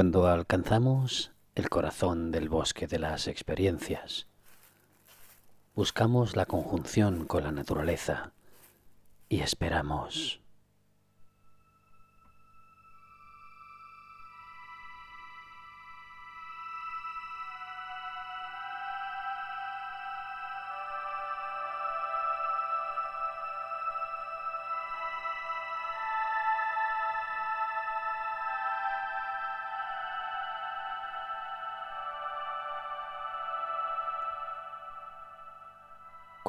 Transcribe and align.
Cuando 0.00 0.28
alcanzamos 0.28 1.30
el 1.54 1.68
corazón 1.68 2.30
del 2.30 2.48
bosque 2.48 2.86
de 2.86 2.98
las 2.98 3.28
experiencias, 3.28 4.28
buscamos 5.74 6.36
la 6.36 6.46
conjunción 6.46 7.26
con 7.26 7.44
la 7.44 7.52
naturaleza 7.52 8.32
y 9.28 9.40
esperamos. 9.40 10.39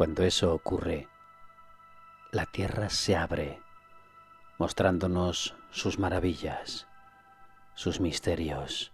Cuando 0.02 0.24
eso 0.24 0.52
ocurre, 0.52 1.08
la 2.32 2.48
tierra 2.48 2.90
se 2.90 3.16
abre, 3.16 3.62
mostrándonos 4.58 5.56
sus 5.70 6.00
maravillas, 6.00 6.88
sus 7.76 8.00
misterios, 8.00 8.94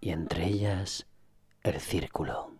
y 0.00 0.10
entre 0.10 0.46
ellas 0.46 1.06
el 1.62 1.80
círculo. 1.80 2.53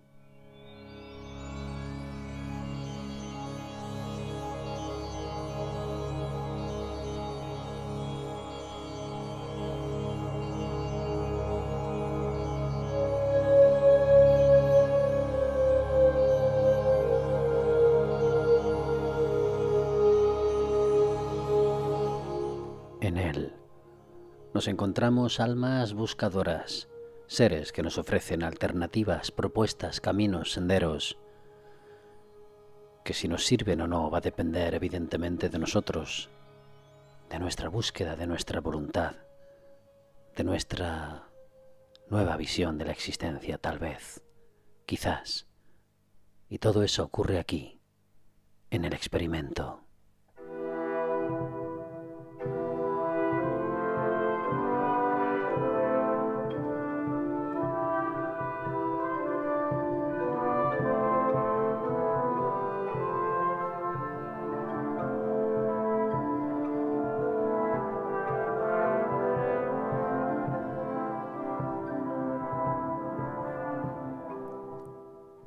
Encontramos 24.69 25.41
almas 25.41 25.95
buscadoras, 25.95 26.89
seres 27.27 27.73
que 27.73 27.83
nos 27.83 27.99
ofrecen 27.99 28.43
alternativas, 28.43 29.31
propuestas, 29.31 30.01
caminos, 30.01 30.53
senderos, 30.53 31.19
que 33.05 33.15
si 33.15 33.29
nos 33.29 33.45
sirven 33.45 33.81
o 33.83 33.87
no 33.87 34.11
va 34.11 34.19
a 34.19 34.23
depender 34.23 34.75
evidentemente 34.75 35.49
de 35.49 35.59
nosotros, 35.59 36.31
de 37.29 37.39
nuestra 37.39 37.69
búsqueda, 37.69 38.17
de 38.17 38.27
nuestra 38.27 38.61
voluntad, 38.61 39.17
de 40.37 40.45
nuestra 40.45 41.29
nueva 42.09 42.37
visión 42.37 42.79
de 42.79 42.87
la 42.87 42.93
existencia, 42.93 43.59
tal 43.59 43.79
vez, 43.79 44.23
quizás. 44.87 45.47
Y 46.49 46.59
todo 46.59 46.83
eso 46.83 47.05
ocurre 47.05 47.39
aquí, 47.39 47.81
en 48.71 48.85
el 48.85 48.93
experimento. 48.93 49.84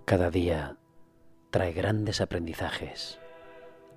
Cada 0.07 0.29
día 0.29 0.77
trae 1.51 1.73
grandes 1.73 2.21
aprendizajes. 2.21 3.19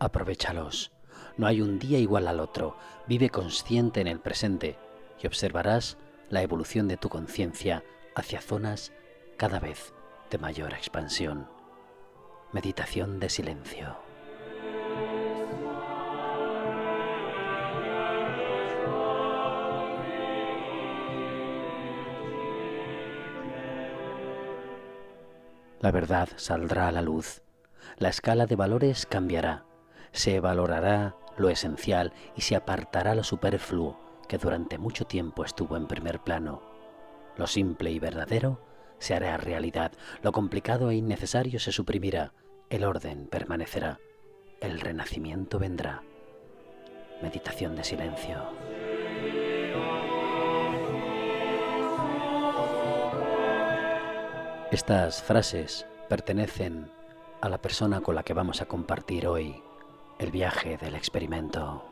Aprovechalos. 0.00 0.90
No 1.36 1.46
hay 1.46 1.60
un 1.60 1.78
día 1.78 2.00
igual 2.00 2.26
al 2.26 2.40
otro. 2.40 2.76
Vive 3.06 3.30
consciente 3.30 4.00
en 4.00 4.08
el 4.08 4.18
presente 4.18 4.76
y 5.22 5.28
observarás 5.28 5.98
la 6.28 6.42
evolución 6.42 6.88
de 6.88 6.96
tu 6.96 7.08
conciencia 7.08 7.84
hacia 8.16 8.40
zonas 8.40 8.90
cada 9.36 9.60
vez 9.60 9.94
de 10.32 10.38
mayor 10.38 10.72
expansión. 10.72 11.48
Meditación 12.50 13.20
de 13.20 13.28
silencio. 13.28 14.09
La 25.80 25.90
verdad 25.90 26.28
saldrá 26.36 26.88
a 26.88 26.92
la 26.92 27.00
luz. 27.00 27.42
La 27.96 28.10
escala 28.10 28.46
de 28.46 28.56
valores 28.56 29.06
cambiará. 29.06 29.64
Se 30.12 30.38
valorará 30.40 31.16
lo 31.38 31.48
esencial 31.48 32.12
y 32.36 32.42
se 32.42 32.54
apartará 32.54 33.14
lo 33.14 33.24
superfluo 33.24 33.98
que 34.28 34.36
durante 34.38 34.78
mucho 34.78 35.06
tiempo 35.06 35.44
estuvo 35.44 35.76
en 35.76 35.86
primer 35.86 36.20
plano. 36.20 36.62
Lo 37.36 37.46
simple 37.46 37.90
y 37.90 37.98
verdadero 37.98 38.60
se 38.98 39.14
hará 39.14 39.38
realidad. 39.38 39.92
Lo 40.22 40.32
complicado 40.32 40.90
e 40.90 40.96
innecesario 40.96 41.58
se 41.58 41.72
suprimirá. 41.72 42.34
El 42.68 42.84
orden 42.84 43.26
permanecerá. 43.26 43.98
El 44.60 44.80
renacimiento 44.80 45.58
vendrá. 45.58 46.02
Meditación 47.22 47.74
de 47.74 47.84
silencio. 47.84 48.44
Estas 54.70 55.20
frases 55.20 55.84
pertenecen 56.08 56.92
a 57.40 57.48
la 57.48 57.60
persona 57.60 58.02
con 58.02 58.14
la 58.14 58.22
que 58.22 58.34
vamos 58.34 58.62
a 58.62 58.66
compartir 58.66 59.26
hoy 59.26 59.60
el 60.20 60.30
viaje 60.30 60.76
del 60.76 60.94
experimento. 60.94 61.84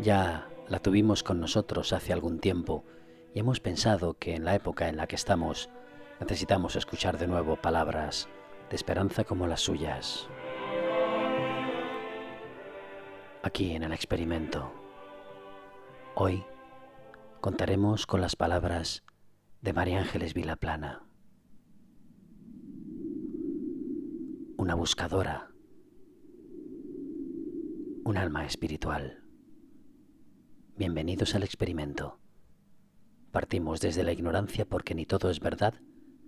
Ya 0.00 0.48
la 0.68 0.80
tuvimos 0.80 1.22
con 1.22 1.40
nosotros 1.40 1.94
hace 1.94 2.12
algún 2.12 2.40
tiempo 2.40 2.84
y 3.32 3.40
hemos 3.40 3.58
pensado 3.58 4.12
que 4.18 4.34
en 4.34 4.44
la 4.44 4.54
época 4.54 4.90
en 4.90 4.98
la 4.98 5.06
que 5.06 5.16
estamos 5.16 5.70
necesitamos 6.20 6.76
escuchar 6.76 7.16
de 7.16 7.26
nuevo 7.26 7.56
palabras 7.56 8.28
de 8.68 8.76
esperanza 8.76 9.24
como 9.24 9.46
las 9.46 9.62
suyas. 9.62 10.28
Aquí 13.42 13.74
en 13.74 13.82
el 13.82 13.94
experimento. 13.94 14.70
Hoy 16.14 16.44
contaremos 17.40 18.06
con 18.06 18.20
las 18.20 18.36
palabras 18.36 19.02
de 19.62 19.72
María 19.72 20.00
Ángeles 20.00 20.34
Vilaplana, 20.34 21.02
una 24.58 24.74
buscadora, 24.74 25.50
un 28.04 28.16
alma 28.18 28.44
espiritual. 28.44 29.24
Bienvenidos 30.76 31.34
al 31.34 31.42
experimento. 31.42 32.20
Partimos 33.32 33.80
desde 33.80 34.02
la 34.04 34.12
ignorancia 34.12 34.66
porque 34.66 34.94
ni 34.94 35.06
todo 35.06 35.30
es 35.30 35.40
verdad, 35.40 35.74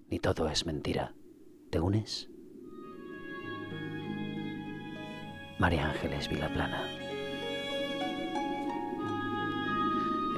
ni 0.08 0.18
todo 0.18 0.48
es 0.48 0.64
mentira. 0.64 1.14
¿Te 1.70 1.78
unes? 1.80 2.30
María 5.58 5.90
Ángeles 5.90 6.28
Vilaplana. 6.30 7.01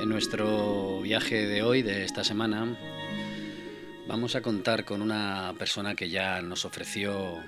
En 0.00 0.08
nuestro 0.08 1.00
viaje 1.00 1.46
de 1.46 1.62
hoy, 1.62 1.82
de 1.82 2.04
esta 2.04 2.24
semana, 2.24 2.76
vamos 4.08 4.34
a 4.34 4.42
contar 4.42 4.84
con 4.84 5.00
una 5.00 5.54
persona 5.56 5.94
que 5.94 6.10
ya 6.10 6.42
nos 6.42 6.64
ofreció 6.64 7.42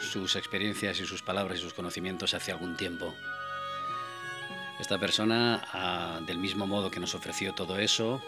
sus 0.00 0.34
experiencias 0.34 1.00
y 1.00 1.06
sus 1.06 1.22
palabras 1.22 1.58
y 1.58 1.62
sus 1.62 1.72
conocimientos 1.72 2.34
hace 2.34 2.50
algún 2.50 2.76
tiempo. 2.76 3.14
Esta 4.80 4.98
persona, 4.98 6.20
del 6.26 6.38
mismo 6.38 6.66
modo 6.66 6.90
que 6.90 7.00
nos 7.00 7.14
ofreció 7.14 7.54
todo 7.54 7.78
eso, 7.78 8.20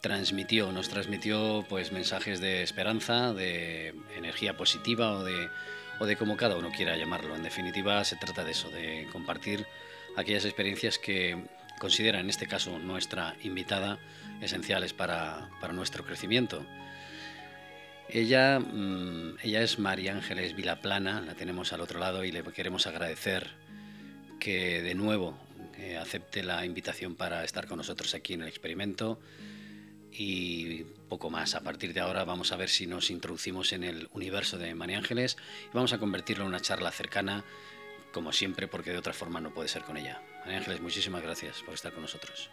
transmitió, 0.00 0.70
nos 0.70 0.88
transmitió 0.88 1.66
pues 1.68 1.90
mensajes 1.90 2.40
de 2.40 2.62
esperanza, 2.62 3.34
de 3.34 3.94
energía 4.16 4.56
positiva 4.56 5.12
o 5.12 5.24
de, 5.24 5.50
o 5.98 6.06
de 6.06 6.16
como 6.16 6.36
cada 6.36 6.56
uno 6.56 6.70
quiera 6.70 6.96
llamarlo. 6.96 7.34
En 7.34 7.42
definitiva, 7.42 8.04
se 8.04 8.16
trata 8.16 8.44
de 8.44 8.52
eso, 8.52 8.70
de 8.70 9.08
compartir 9.12 9.66
aquellas 10.16 10.44
experiencias 10.44 10.98
que 10.98 11.44
considera 11.82 12.20
en 12.20 12.30
este 12.30 12.46
caso 12.46 12.78
nuestra 12.78 13.34
invitada 13.42 13.98
esenciales 14.40 14.92
para, 14.92 15.50
nuestro 15.72 16.04
crecimiento. 16.04 16.64
Ella, 18.08 18.60
mm, 18.60 19.38
ella 19.42 19.62
es 19.62 19.80
María 19.80 20.12
Ángeles 20.12 20.54
Vilaplana, 20.54 21.22
la 21.22 21.34
tenemos 21.34 21.72
al 21.72 21.80
otro 21.80 21.98
lado 21.98 22.22
y 22.24 22.30
le 22.30 22.44
queremos 22.44 22.86
agradecer 22.86 23.50
que 24.38 24.80
de 24.80 24.94
nuevo 24.94 25.36
eh, 25.76 25.96
acepte 25.96 26.44
la 26.44 26.64
invitación 26.64 27.16
para 27.16 27.42
estar 27.42 27.66
con 27.66 27.78
nosotros 27.78 28.14
aquí 28.14 28.34
en 28.34 28.42
el 28.42 28.48
experimento 28.48 29.18
y 30.12 30.84
poco 31.08 31.30
más. 31.30 31.56
A 31.56 31.62
partir 31.62 31.92
de 31.94 31.98
ahora 31.98 32.22
vamos 32.22 32.52
a 32.52 32.56
ver 32.56 32.68
si 32.68 32.86
nos 32.86 33.10
introducimos 33.10 33.72
en 33.72 33.82
el 33.82 34.08
universo 34.12 34.56
de 34.56 34.72
María 34.76 34.98
Ángeles 34.98 35.36
y 35.64 35.74
vamos 35.74 35.92
a 35.92 35.98
convertirlo 35.98 36.44
en 36.44 36.50
una 36.50 36.60
charla 36.60 36.92
cercana, 36.92 37.42
como 38.12 38.32
siempre, 38.32 38.68
porque 38.68 38.92
de 38.92 38.98
otra 38.98 39.14
forma 39.14 39.40
no 39.40 39.52
puede 39.52 39.68
ser 39.68 39.82
con 39.82 39.96
ella. 39.96 40.22
María 40.44 40.58
Ángeles, 40.58 40.80
muchísimas 40.80 41.22
gracias 41.22 41.62
por 41.62 41.74
estar 41.74 41.92
con 41.92 42.02
nosotros. 42.02 42.50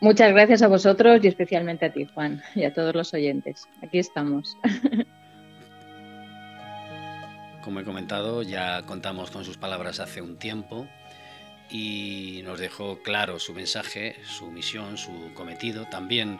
Muchas 0.00 0.32
gracias 0.32 0.62
a 0.62 0.68
vosotros 0.68 1.20
y 1.22 1.28
especialmente 1.28 1.84
a 1.84 1.92
ti, 1.92 2.06
Juan, 2.14 2.42
y 2.54 2.64
a 2.64 2.72
todos 2.72 2.94
los 2.94 3.12
oyentes. 3.12 3.68
Aquí 3.82 3.98
estamos. 3.98 4.56
Como 7.62 7.80
he 7.80 7.84
comentado, 7.84 8.42
ya 8.42 8.82
contamos 8.86 9.30
con 9.30 9.44
sus 9.44 9.58
palabras 9.58 10.00
hace 10.00 10.22
un 10.22 10.38
tiempo 10.38 10.88
y 11.70 12.40
nos 12.44 12.58
dejó 12.58 13.02
claro 13.02 13.38
su 13.38 13.52
mensaje, 13.52 14.16
su 14.24 14.50
misión, 14.50 14.96
su 14.96 15.34
cometido. 15.34 15.84
También 15.90 16.38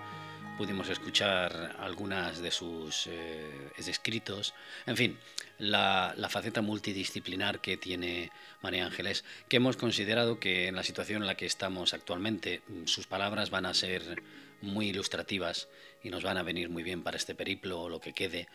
pudimos 0.60 0.90
escuchar 0.90 1.74
algunas 1.78 2.42
de 2.42 2.50
sus 2.50 3.06
eh, 3.06 3.70
escritos. 3.78 4.52
En 4.84 4.94
fin, 4.94 5.18
la, 5.56 6.14
faceta 6.28 6.60
multidisciplinar 6.60 7.60
que 7.62 7.78
tiene 7.78 8.30
María 8.60 8.84
Ángeles, 8.84 9.24
que 9.48 9.56
hemos 9.56 9.78
considerado 9.78 10.38
que 10.38 10.68
en 10.68 10.76
la 10.76 10.82
situación 10.82 11.22
en 11.22 11.28
la 11.28 11.34
que 11.34 11.46
estamos 11.46 11.94
actualmente, 11.94 12.60
sus 12.84 13.06
palabras 13.06 13.48
van 13.48 13.64
a 13.64 13.72
ser 13.72 14.22
muy 14.60 14.88
ilustrativas 14.88 15.66
y 16.04 16.10
nos 16.10 16.24
van 16.24 16.36
a 16.36 16.42
venir 16.42 16.68
muy 16.68 16.82
bien 16.82 17.02
para 17.02 17.16
este 17.16 17.34
periplo 17.34 17.80
o 17.80 17.88
lo 17.88 17.98
que 17.98 18.12
quede 18.12 18.46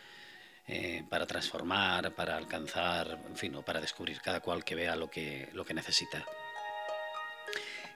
eh, 0.68 1.02
para 1.10 1.26
transformar, 1.26 2.14
para 2.14 2.36
alcanzar, 2.36 3.18
en 3.28 3.36
fin, 3.36 3.52
o 3.56 3.62
para 3.62 3.80
descubrir 3.80 4.20
cada 4.20 4.38
cual 4.38 4.62
que 4.62 4.76
vea 4.76 4.94
lo 4.94 5.10
que, 5.10 5.48
lo 5.54 5.64
que 5.64 5.74
necesita. 5.74 6.24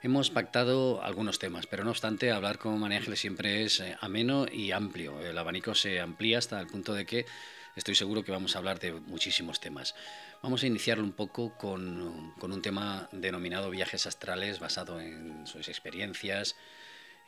Hemos 0.02 0.30
pactado 0.30 1.02
algunos 1.02 1.38
temas, 1.38 1.66
pero 1.66 1.84
no 1.84 1.90
obstante, 1.90 2.30
hablar 2.30 2.58
con 2.58 2.78
María 2.80 2.98
Ángeles 2.98 3.20
siempre 3.20 3.64
es 3.64 3.80
eh, 3.80 3.98
ameno 4.00 4.46
y 4.50 4.72
amplio. 4.72 5.20
El 5.20 5.36
abanico 5.36 5.74
se 5.74 6.00
amplía 6.00 6.38
hasta 6.38 6.58
el 6.58 6.68
punto 6.68 6.94
de 6.94 7.04
que 7.04 7.26
estoy 7.76 7.94
seguro 7.94 8.24
que 8.24 8.32
vamos 8.32 8.56
a 8.56 8.60
hablar 8.60 8.80
de 8.80 8.92
muchísimos 8.92 9.60
temas. 9.60 9.94
Vamos 10.42 10.62
a 10.62 10.66
iniciarlo 10.66 11.04
un 11.04 11.12
poco 11.12 11.56
con, 11.58 12.32
con 12.38 12.50
un 12.50 12.62
tema 12.62 13.10
denominado 13.12 13.68
viajes 13.68 14.06
astrales, 14.06 14.58
basado 14.58 15.00
en 15.02 15.46
sus 15.46 15.68
experiencias, 15.68 16.56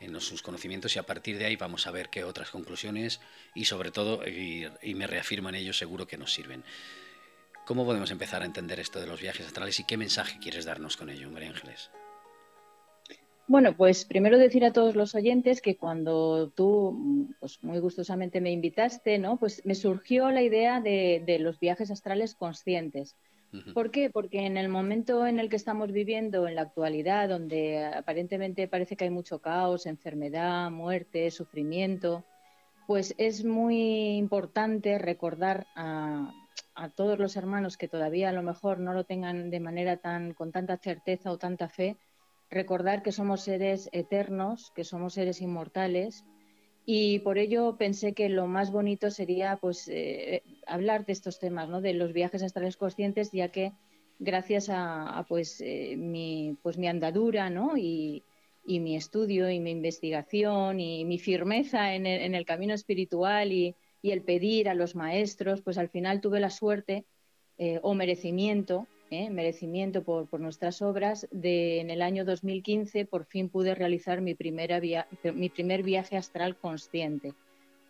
en 0.02 0.18
sus 0.20 0.42
conocimientos 0.42 0.96
y 0.96 0.98
a 0.98 1.04
partir 1.04 1.38
de 1.38 1.44
ahí 1.44 1.56
vamos 1.56 1.86
a 1.86 1.90
ver 1.90 2.08
qué 2.08 2.24
otras 2.24 2.50
conclusiones 2.50 3.20
y 3.54 3.66
sobre 3.66 3.90
todo, 3.90 4.26
y, 4.26 4.66
me 4.94 5.06
reafirman 5.06 5.54
ellos, 5.54 5.78
seguro 5.78 6.06
que 6.06 6.16
nos 6.16 6.32
sirven. 6.32 6.64
¿Cómo 7.66 7.84
podemos 7.84 8.10
empezar 8.10 8.42
a 8.42 8.46
entender 8.46 8.80
esto 8.80 8.98
de 8.98 9.06
los 9.06 9.20
viajes 9.20 9.46
astrales 9.46 9.78
y 9.78 9.84
qué 9.84 9.96
mensaje 9.96 10.38
quieres 10.40 10.64
darnos 10.64 10.96
con 10.96 11.10
ello, 11.10 11.30
María 11.30 11.50
Ángeles? 11.50 11.90
Bueno, 13.48 13.76
pues 13.76 14.04
primero 14.04 14.38
decir 14.38 14.64
a 14.64 14.72
todos 14.72 14.94
los 14.94 15.14
oyentes 15.14 15.60
que 15.60 15.76
cuando 15.76 16.50
tú 16.50 17.28
pues 17.40 17.62
muy 17.62 17.80
gustosamente 17.80 18.40
me 18.40 18.52
invitaste, 18.52 19.18
¿no? 19.18 19.36
Pues 19.36 19.64
me 19.66 19.74
surgió 19.74 20.30
la 20.30 20.42
idea 20.42 20.80
de 20.80 21.38
los 21.40 21.58
viajes 21.58 21.90
astrales 21.90 22.34
conscientes. 22.34 23.16
¿Por 23.74 23.90
qué? 23.90 24.08
Porque 24.08 24.46
en 24.46 24.56
el 24.56 24.70
momento 24.70 25.26
en 25.26 25.38
el 25.38 25.50
que 25.50 25.56
estamos 25.56 25.92
viviendo, 25.92 26.48
en 26.48 26.54
la 26.54 26.62
actualidad, 26.62 27.28
donde 27.28 27.84
aparentemente 27.84 28.66
parece 28.66 28.96
que 28.96 29.04
hay 29.04 29.10
mucho 29.10 29.40
caos, 29.40 29.84
enfermedad, 29.84 30.70
muerte, 30.70 31.30
sufrimiento, 31.30 32.24
pues 32.86 33.14
es 33.18 33.44
muy 33.44 34.16
importante 34.16 34.98
recordar 34.98 35.66
a, 35.76 36.32
todos 36.96 37.18
los 37.18 37.36
hermanos 37.36 37.76
que 37.76 37.88
todavía 37.88 38.30
a 38.30 38.32
lo 38.32 38.42
mejor 38.42 38.78
no 38.78 38.94
lo 38.94 39.04
tengan 39.04 39.50
de 39.50 39.60
manera 39.60 39.98
tan 39.98 40.32
con 40.32 40.50
tanta 40.50 40.78
certeza 40.78 41.30
o 41.30 41.36
tanta 41.36 41.68
fe, 41.68 41.98
recordar 42.52 43.02
que 43.02 43.12
somos 43.12 43.42
seres 43.42 43.88
eternos, 43.92 44.70
que 44.76 44.84
somos 44.84 45.14
seres 45.14 45.40
inmortales 45.40 46.24
y 46.84 47.20
por 47.20 47.38
ello 47.38 47.76
pensé 47.78 48.12
que 48.12 48.28
lo 48.28 48.46
más 48.46 48.70
bonito 48.70 49.10
sería 49.10 49.56
pues 49.56 49.88
eh, 49.88 50.42
hablar 50.66 51.06
de 51.06 51.12
estos 51.12 51.38
temas, 51.38 51.68
¿no? 51.68 51.80
de 51.80 51.94
los 51.94 52.12
viajes 52.12 52.42
astrales 52.42 52.76
conscientes, 52.76 53.30
ya 53.32 53.48
que 53.48 53.72
gracias 54.18 54.68
a, 54.70 55.24
pues, 55.28 55.60
eh, 55.60 55.96
mi, 55.96 56.56
pues 56.62 56.78
mi 56.78 56.88
andadura 56.88 57.50
¿no? 57.50 57.76
y, 57.76 58.24
mi 58.64 58.94
estudio 58.94 59.50
y 59.50 59.58
mi 59.58 59.72
investigación 59.72 60.78
y 60.78 61.04
mi 61.04 61.18
firmeza 61.18 61.94
en 61.94 62.06
el, 62.06 62.44
camino 62.44 62.74
espiritual 62.74 63.52
y, 63.52 63.74
el 64.02 64.22
pedir 64.22 64.68
a 64.68 64.74
los 64.74 64.94
maestros, 64.96 65.62
pues 65.62 65.78
al 65.78 65.88
final 65.88 66.20
tuve 66.20 66.40
la 66.40 66.50
suerte 66.50 67.04
eh, 67.56 67.78
o 67.82 67.94
merecimiento 67.94 68.88
¿eh? 69.12 69.30
merecimiento 69.30 70.02
por, 70.02 70.40
nuestras 70.40 70.82
obras, 70.82 71.28
de, 71.30 71.80
en 71.80 71.90
el 71.90 72.02
año 72.02 72.24
2015 72.24 73.04
por 73.06 73.26
fin 73.26 73.48
pude 73.48 73.74
realizar 73.74 74.20
mi, 74.20 74.34
primera 74.34 74.80
mi 75.34 75.48
primer 75.48 75.82
viaje 75.82 76.16
astral 76.16 76.56
consciente. 76.56 77.34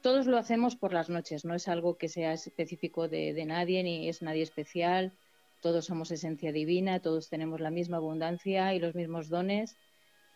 Todos 0.03 0.27
lo 0.27 0.37
hacemos 0.37 0.77
por 0.77 0.93
las 0.93 1.09
noches, 1.09 1.45
no 1.45 1.55
es 1.55 1.69
algo 1.69 1.97
que 1.97 2.09
sea 2.09 2.33
específico 2.33 3.09
de, 3.09 3.33
de 3.35 3.45
nadie 3.47 3.83
ni 3.83 4.09
es 4.09 4.21
nadie 4.23 4.43
especial. 4.43 5.13
Todos 5.61 5.85
somos 5.85 6.11
esencia 6.11 6.51
divina, 6.51 7.01
todos 7.01 7.29
tenemos 7.29 7.61
la 7.61 7.71
misma 7.71 7.99
abundancia 7.99 8.75
y 8.75 8.81
los 8.81 8.97
mismos 8.97 9.29
dones. 9.29 9.77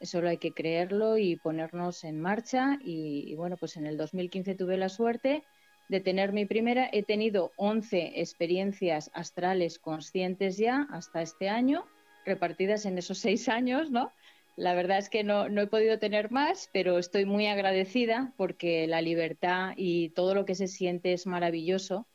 Solo 0.01 0.29
hay 0.29 0.39
que 0.39 0.53
creerlo 0.53 1.19
y 1.19 1.37
ponernos 1.37 2.05
en 2.05 2.21
marcha. 2.21 2.79
Y 2.85 3.35
bueno, 3.35 3.57
pues 3.57 3.77
en 3.77 3.87
el 3.87 3.97
2015 3.97 4.55
tuve 4.55 4.77
la 4.77 4.89
suerte 4.89 5.43
de 5.89 6.01
tener 6.01 6.33
mi 6.33 6.47
primera, 6.47 6.89
he 6.93 7.03
tenido 7.03 7.53
11 7.57 8.21
experiencias 8.21 9.11
astrales 9.15 9.79
conscientes 9.79 10.57
ya 10.57 10.87
hasta 10.91 11.23
este 11.23 11.49
año, 11.49 11.85
repartidas 12.25 12.87
en 12.87 12.99
esos 12.99 13.19
seis 13.19 13.49
años, 13.49 13.91
¿no? 13.91 14.13
La 14.57 14.75
verdad 14.75 14.99
es 14.99 15.11
que 15.11 15.23
no, 15.23 15.49
no, 15.49 15.61
he 15.61 15.67
podido 15.67 15.99
tener 15.99 16.31
más, 16.31 16.71
pero 16.73 16.99
estoy 16.99 17.27
muy 17.27 17.47
agradecida 17.47 18.33
porque 18.37 18.87
la 18.87 19.03
libertad 19.03 19.75
y 19.77 20.09
todo 20.11 20.35
lo 20.35 20.47
que 20.47 20.55
se 20.55 20.67
siente 20.67 21.13
es 21.13 21.27
maravilloso, 21.27 22.07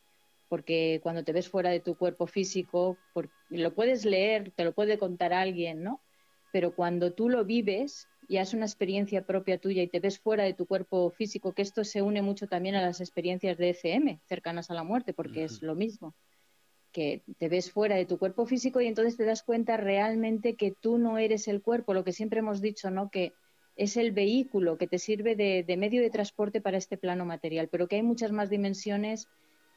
porque 0.50 1.00
cuando 1.04 1.24
te 1.24 1.34
ves 1.34 1.48
fuera 1.48 1.70
de 1.70 1.80
tu 1.80 1.96
cuerpo 1.96 2.26
físico, 2.28 2.98
lo 3.50 3.74
puedes 3.76 4.06
leer, 4.06 4.52
te 4.52 4.66
lo 4.66 4.74
puede 4.74 4.98
contar 4.98 5.34
alguien, 5.34 5.84
¿no? 5.84 6.02
Pero 6.52 6.76
cuando 6.76 7.14
tú 7.14 7.30
lo 7.30 7.46
vives, 7.46 8.08
y 8.32 8.38
es 8.38 8.54
una 8.54 8.66
experiencia 8.66 9.26
propia 9.26 9.58
tuya 9.58 9.84
y 9.84 9.90
te 9.90 10.00
ves 10.00 10.18
fuera 10.18 10.46
de 10.46 10.54
tu 10.54 10.66
cuerpo 10.66 11.10
físico, 11.10 11.52
que 11.52 11.64
esto 11.64 11.84
se 11.84 12.02
une 12.02 12.22
mucho 12.22 12.48
también 12.48 12.76
a 12.76 12.82
las 12.82 13.02
experiencias 13.02 13.58
de 13.58 13.72
ECM, 13.72 14.22
cercanas 14.26 14.72
a 14.72 14.74
la 14.74 14.86
muerte, 14.86 15.12
porque 15.12 15.44
es 15.44 15.62
lo 15.62 15.76
mismo, 15.76 16.16
que 16.94 17.24
te 17.40 17.50
ves 17.50 17.74
fuera 17.74 17.98
de 17.98 18.06
tu 18.06 18.18
cuerpo 18.18 18.46
físico 18.46 18.80
y 18.80 18.88
entonces 18.88 19.18
te 19.18 19.26
das 19.26 19.44
cuenta 19.44 19.76
realmente 19.76 20.56
que 20.56 20.72
tú 20.72 20.98
no 20.98 21.18
eres 21.18 21.50
el 21.50 21.62
cuerpo, 21.62 21.94
lo 21.94 22.06
que 22.06 22.14
siempre 22.14 22.40
hemos 22.40 22.62
dicho, 22.62 22.90
¿no? 22.90 23.10
Que 23.10 23.34
es 23.76 23.98
el 23.98 24.14
vehículo 24.14 24.78
que 24.78 24.88
te 24.88 24.98
sirve 24.98 25.36
de, 25.36 25.66
de 25.68 25.76
medio 25.76 26.02
de 26.02 26.10
transporte 26.10 26.62
para 26.62 26.78
este 26.78 26.96
plano 26.96 27.26
material, 27.26 27.68
pero 27.68 27.90
que 27.90 27.98
hay 27.98 28.04
muchas 28.04 28.32
más 28.32 28.50
dimensiones 28.50 29.28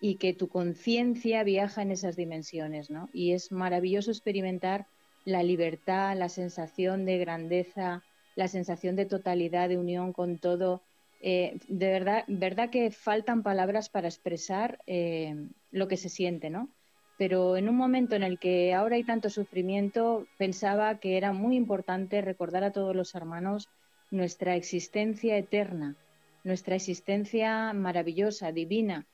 y 0.00 0.14
que 0.14 0.32
tu 0.32 0.46
conciencia 0.46 1.42
viaja 1.42 1.82
en 1.82 1.90
esas 1.90 2.14
dimensiones, 2.14 2.88
¿no? 2.88 3.08
Y 3.12 3.32
es 3.32 3.50
maravilloso 3.50 4.12
experimentar 4.12 4.86
la 5.24 5.42
libertad, 5.42 6.16
la 6.16 6.28
sensación 6.28 7.04
de 7.04 7.18
grandeza, 7.18 8.04
la 8.34 8.48
sensación 8.48 8.96
de 8.96 9.06
totalidad, 9.06 9.68
de 9.68 9.78
unión 9.78 10.12
con 10.12 10.38
todo. 10.38 10.82
Eh, 11.20 11.58
de 11.68 11.90
verdad, 11.90 12.24
verdad 12.28 12.70
que 12.70 12.90
faltan 12.90 13.42
palabras 13.42 13.88
para 13.88 14.08
expresar 14.08 14.78
eh, 14.86 15.48
lo 15.70 15.88
que 15.88 15.96
se 15.96 16.08
siente, 16.08 16.50
¿no? 16.50 16.68
Pero 17.16 17.56
en 17.56 17.68
un 17.68 17.76
momento 17.76 18.16
en 18.16 18.24
el 18.24 18.38
que 18.38 18.74
ahora 18.74 18.96
hay 18.96 19.04
tanto 19.04 19.30
sufrimiento, 19.30 20.26
pensaba 20.36 20.98
que 20.98 21.16
era 21.16 21.32
muy 21.32 21.56
importante 21.56 22.20
recordar 22.20 22.64
a 22.64 22.72
todos 22.72 22.94
los 22.94 23.14
hermanos 23.14 23.68
nuestra 24.10 24.56
existencia 24.56 25.36
eterna, 25.36 25.96
nuestra 26.42 26.74
existencia 26.74 27.72
maravillosa, 27.72 28.52
divina, 28.52 29.06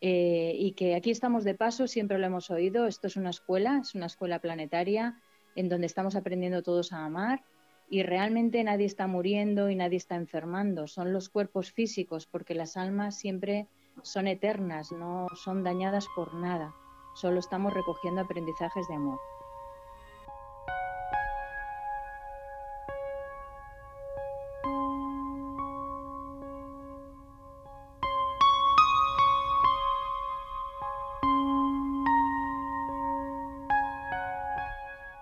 eh, 0.00 0.54
y 0.56 0.72
que 0.72 0.94
aquí 0.94 1.10
estamos 1.10 1.42
de 1.42 1.54
paso, 1.54 1.88
siempre 1.88 2.18
lo 2.18 2.26
hemos 2.26 2.50
oído, 2.50 2.86
esto 2.86 3.08
es 3.08 3.16
una 3.16 3.30
escuela, 3.30 3.80
es 3.82 3.96
una 3.96 4.06
escuela 4.06 4.38
planetaria 4.38 5.20
en 5.56 5.68
donde 5.68 5.86
estamos 5.86 6.14
aprendiendo 6.14 6.62
todos 6.62 6.92
a 6.92 7.04
amar 7.04 7.42
y 7.90 8.02
realmente 8.02 8.62
nadie 8.64 8.86
está 8.86 9.06
muriendo 9.06 9.70
y 9.70 9.76
nadie 9.76 9.96
está 9.96 10.16
enfermando, 10.16 10.86
son 10.86 11.12
los 11.12 11.28
cuerpos 11.28 11.72
físicos, 11.72 12.26
porque 12.26 12.54
las 12.54 12.76
almas 12.76 13.18
siempre 13.18 13.66
son 14.02 14.28
eternas, 14.28 14.92
no 14.92 15.26
son 15.34 15.64
dañadas 15.64 16.06
por 16.14 16.34
nada, 16.34 16.74
solo 17.14 17.40
estamos 17.40 17.72
recogiendo 17.72 18.20
aprendizajes 18.20 18.86
de 18.88 18.94
amor. 18.94 19.18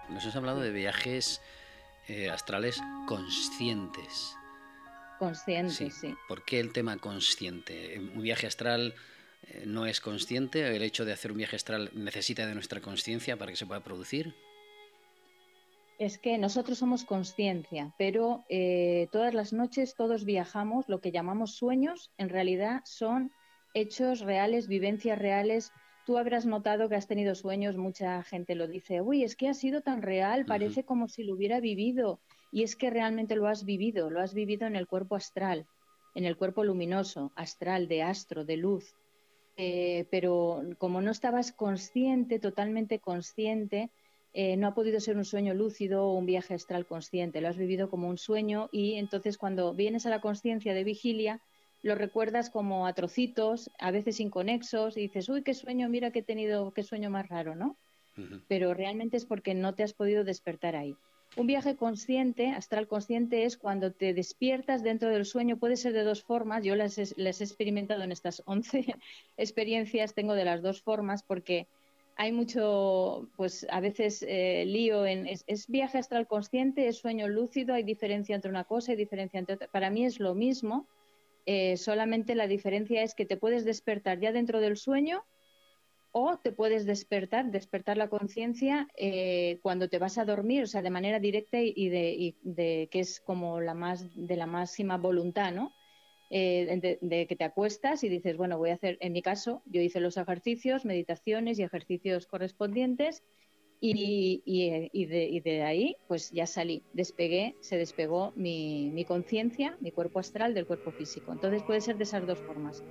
Nos 0.08 0.24
has 0.24 0.34
hablado 0.34 0.60
de 0.60 0.70
viajes 0.70 1.42
eh, 2.08 2.30
astrales 2.30 2.80
conscientes. 3.06 4.36
Conscientes, 5.18 5.94
sí. 5.94 6.14
¿Por 6.28 6.44
qué 6.44 6.60
el 6.60 6.72
tema 6.72 6.96
consciente? 6.98 7.98
Un 7.98 8.22
viaje 8.22 8.46
astral 8.46 8.94
eh, 9.42 9.64
no 9.66 9.86
es 9.86 10.00
consciente. 10.00 10.76
El 10.76 10.82
hecho 10.82 11.04
de 11.04 11.12
hacer 11.12 11.32
un 11.32 11.38
viaje 11.38 11.56
astral 11.56 11.90
necesita 11.94 12.46
de 12.46 12.54
nuestra 12.54 12.80
conciencia 12.80 13.36
para 13.36 13.50
que 13.50 13.56
se 13.56 13.66
pueda 13.66 13.82
producir. 13.82 14.34
Es 15.98 16.18
que 16.18 16.36
nosotros 16.36 16.78
somos 16.78 17.04
conciencia, 17.04 17.94
pero 17.96 18.44
eh, 18.50 19.08
todas 19.12 19.32
las 19.32 19.54
noches 19.54 19.94
todos 19.94 20.26
viajamos, 20.26 20.88
lo 20.88 21.00
que 21.00 21.10
llamamos 21.10 21.56
sueños, 21.56 22.10
en 22.18 22.28
realidad 22.28 22.82
son 22.84 23.32
hechos 23.72 24.20
reales, 24.20 24.68
vivencias 24.68 25.18
reales 25.18 25.72
tú 26.06 26.18
habrás 26.18 26.46
notado 26.46 26.88
que 26.88 26.94
has 26.94 27.08
tenido 27.08 27.34
sueños, 27.34 27.76
mucha 27.76 28.22
gente 28.22 28.54
lo 28.54 28.68
dice, 28.68 29.00
uy, 29.00 29.24
es 29.24 29.34
que 29.34 29.48
ha 29.48 29.54
sido 29.54 29.80
tan 29.80 30.02
real, 30.02 30.46
parece 30.46 30.84
como 30.84 31.08
si 31.08 31.24
lo 31.24 31.34
hubiera 31.34 31.58
vivido. 31.58 32.20
Y 32.52 32.62
es 32.62 32.76
que 32.76 32.90
realmente 32.90 33.34
lo 33.34 33.48
has 33.48 33.64
vivido, 33.64 34.08
lo 34.08 34.20
has 34.20 34.32
vivido 34.32 34.68
en 34.68 34.76
el 34.76 34.86
cuerpo 34.86 35.16
astral, 35.16 35.66
en 36.14 36.24
el 36.24 36.36
cuerpo 36.36 36.62
luminoso, 36.62 37.32
astral, 37.34 37.88
de 37.88 38.02
astro, 38.04 38.44
de 38.44 38.56
luz. 38.56 38.94
Eh, 39.56 40.06
pero 40.10 40.62
como 40.78 41.00
no 41.00 41.10
estabas 41.10 41.50
consciente, 41.50 42.38
totalmente 42.38 43.00
consciente, 43.00 43.90
eh, 44.32 44.56
no 44.56 44.68
ha 44.68 44.74
podido 44.74 45.00
ser 45.00 45.16
un 45.16 45.24
sueño 45.24 45.54
lúcido 45.54 46.06
o 46.06 46.14
un 46.14 46.26
viaje 46.26 46.54
astral 46.54 46.86
consciente, 46.86 47.40
lo 47.40 47.48
has 47.48 47.56
vivido 47.56 47.90
como 47.90 48.08
un 48.08 48.18
sueño 48.18 48.68
y 48.70 48.94
entonces 48.94 49.38
cuando 49.38 49.74
vienes 49.74 50.06
a 50.06 50.10
la 50.10 50.20
conciencia 50.20 50.74
de 50.74 50.84
vigilia, 50.84 51.40
lo 51.86 51.94
recuerdas 51.94 52.50
como 52.50 52.86
a 52.86 52.92
trocitos, 52.94 53.70
a 53.78 53.92
veces 53.92 54.18
inconexos, 54.18 54.96
y 54.96 55.02
dices, 55.02 55.28
uy, 55.28 55.42
qué 55.42 55.54
sueño, 55.54 55.88
mira 55.88 56.10
que 56.10 56.18
he 56.18 56.22
tenido, 56.24 56.72
qué 56.72 56.82
sueño 56.82 57.10
más 57.10 57.28
raro, 57.28 57.54
¿no? 57.54 57.76
Pero 58.48 58.74
realmente 58.74 59.16
es 59.16 59.26
porque 59.26 59.54
no 59.54 59.74
te 59.74 59.82
has 59.82 59.92
podido 59.92 60.24
despertar 60.24 60.74
ahí. 60.74 60.96
Un 61.36 61.46
viaje 61.46 61.76
consciente, 61.76 62.48
astral 62.48 62.88
consciente, 62.88 63.44
es 63.44 63.56
cuando 63.56 63.92
te 63.92 64.14
despiertas 64.14 64.82
dentro 64.82 65.10
del 65.10 65.26
sueño. 65.26 65.58
Puede 65.58 65.76
ser 65.76 65.92
de 65.92 66.02
dos 66.02 66.22
formas. 66.22 66.64
Yo 66.64 66.74
las, 66.76 66.96
he, 66.96 67.02
he 67.02 67.28
experimentado 67.28 68.02
en 68.02 68.10
estas 68.10 68.42
11 68.46 68.86
experiencias, 69.36 70.14
tengo 70.14 70.34
de 70.34 70.46
las 70.46 70.62
dos 70.62 70.80
formas, 70.80 71.22
porque 71.22 71.68
hay 72.16 72.32
mucho, 72.32 73.28
pues 73.36 73.66
a 73.70 73.80
veces 73.80 74.24
eh, 74.26 74.64
lío 74.66 75.04
en, 75.04 75.26
es, 75.26 75.44
es, 75.46 75.68
viaje 75.68 75.98
astral 75.98 76.26
consciente, 76.26 76.88
es 76.88 76.96
sueño 76.96 77.28
lúcido, 77.28 77.74
hay 77.74 77.82
diferencia 77.82 78.34
entre 78.34 78.50
una 78.50 78.64
cosa 78.64 78.94
y 78.94 78.96
diferencia 78.96 79.38
entre 79.38 79.56
otra. 79.56 79.68
Para 79.68 79.90
mí 79.90 80.04
es 80.06 80.18
lo 80.18 80.34
mismo, 80.34 80.88
eh, 81.46 81.76
solamente 81.76 82.34
la 82.34 82.48
diferencia 82.48 83.02
es 83.02 83.14
que 83.14 83.24
te 83.24 83.36
puedes 83.36 83.64
despertar 83.64 84.18
ya 84.18 84.32
dentro 84.32 84.60
del 84.60 84.76
sueño 84.76 85.24
o 86.10 86.38
te 86.38 86.50
puedes 86.50 86.86
despertar, 86.86 87.50
despertar 87.50 87.96
la 87.96 88.08
conciencia 88.08 88.88
eh, 88.96 89.58
cuando 89.62 89.88
te 89.88 89.98
vas 89.98 90.18
a 90.18 90.24
dormir, 90.24 90.64
o 90.64 90.66
sea, 90.66 90.82
de 90.82 90.90
manera 90.90 91.20
directa 91.20 91.60
y 91.60 91.88
de, 91.88 92.88
que 92.90 93.00
es 93.00 93.20
como 93.20 93.60
la 93.60 93.74
más 93.74 94.08
de 94.14 94.36
la 94.36 94.46
máxima 94.46 94.96
voluntad, 94.96 95.52
¿no? 95.52 95.72
Eh, 96.30 96.98
de, 97.00 97.26
que 97.26 97.36
te 97.36 97.44
acuestas 97.44 98.02
y 98.02 98.08
dices, 98.08 98.36
bueno, 98.36 98.58
voy 98.58 98.70
a 98.70 98.74
hacer, 98.74 98.98
en 99.00 99.12
mi 99.12 99.22
caso, 99.22 99.62
yo 99.66 99.80
hice 99.80 100.00
los 100.00 100.16
ejercicios, 100.16 100.84
meditaciones 100.84 101.58
y 101.58 101.62
ejercicios 101.62 102.26
correspondientes 102.26 103.22
y, 103.80 104.42
y, 104.44 105.06
de, 105.40 105.62
ahí 105.62 105.96
pues 106.06 106.30
ya 106.30 106.46
salí, 106.46 106.84
despegué, 106.92 107.56
se 107.60 107.76
despegó 107.78 108.32
mi, 108.36 108.90
mi 108.92 109.04
conciencia, 109.04 109.76
mi 109.80 109.92
cuerpo 109.92 110.18
astral 110.20 110.54
del 110.54 110.66
cuerpo 110.66 110.92
físico. 110.92 111.32
Entonces 111.32 111.64
puede 111.64 111.80
ser 111.80 111.96
de 111.96 112.04
esas 112.04 112.26
dos 112.26 112.42
formas. 112.42 112.84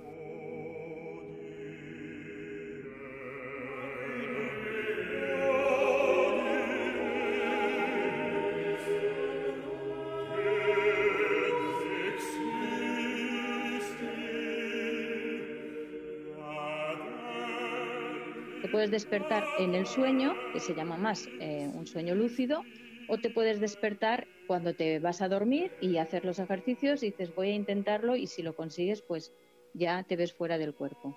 Despertar 18.90 19.44
en 19.58 19.74
el 19.74 19.86
sueño, 19.86 20.34
que 20.52 20.60
se 20.60 20.74
llama 20.74 20.96
más 20.96 21.28
eh, 21.40 21.70
un 21.72 21.86
sueño 21.86 22.14
lúcido, 22.14 22.62
o 23.08 23.18
te 23.18 23.30
puedes 23.30 23.60
despertar 23.60 24.26
cuando 24.46 24.74
te 24.74 24.98
vas 24.98 25.22
a 25.22 25.28
dormir 25.28 25.72
y 25.80 25.96
hacer 25.98 26.24
los 26.24 26.38
ejercicios 26.38 27.02
y 27.02 27.10
dices 27.10 27.34
voy 27.34 27.50
a 27.50 27.54
intentarlo 27.54 28.16
y 28.16 28.26
si 28.26 28.42
lo 28.42 28.54
consigues 28.54 29.02
pues 29.02 29.32
ya 29.74 30.02
te 30.02 30.16
ves 30.16 30.32
fuera 30.32 30.58
del 30.58 30.74
cuerpo. 30.74 31.16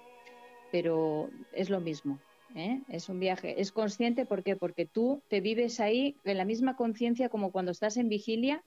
Pero 0.72 1.30
es 1.54 1.70
lo 1.70 1.80
mismo, 1.80 2.20
¿eh? 2.56 2.82
es 2.90 3.10
un 3.10 3.20
viaje, 3.20 3.60
es 3.60 3.72
consciente 3.72 4.26
¿por 4.26 4.44
qué? 4.44 4.56
porque 4.56 4.86
tú 4.86 5.24
te 5.28 5.42
vives 5.42 5.80
ahí 5.80 6.16
en 6.24 6.38
la 6.38 6.46
misma 6.46 6.76
conciencia 6.76 7.30
como 7.30 7.52
cuando 7.52 7.72
estás 7.72 7.98
en 7.98 8.10
vigilia, 8.10 8.64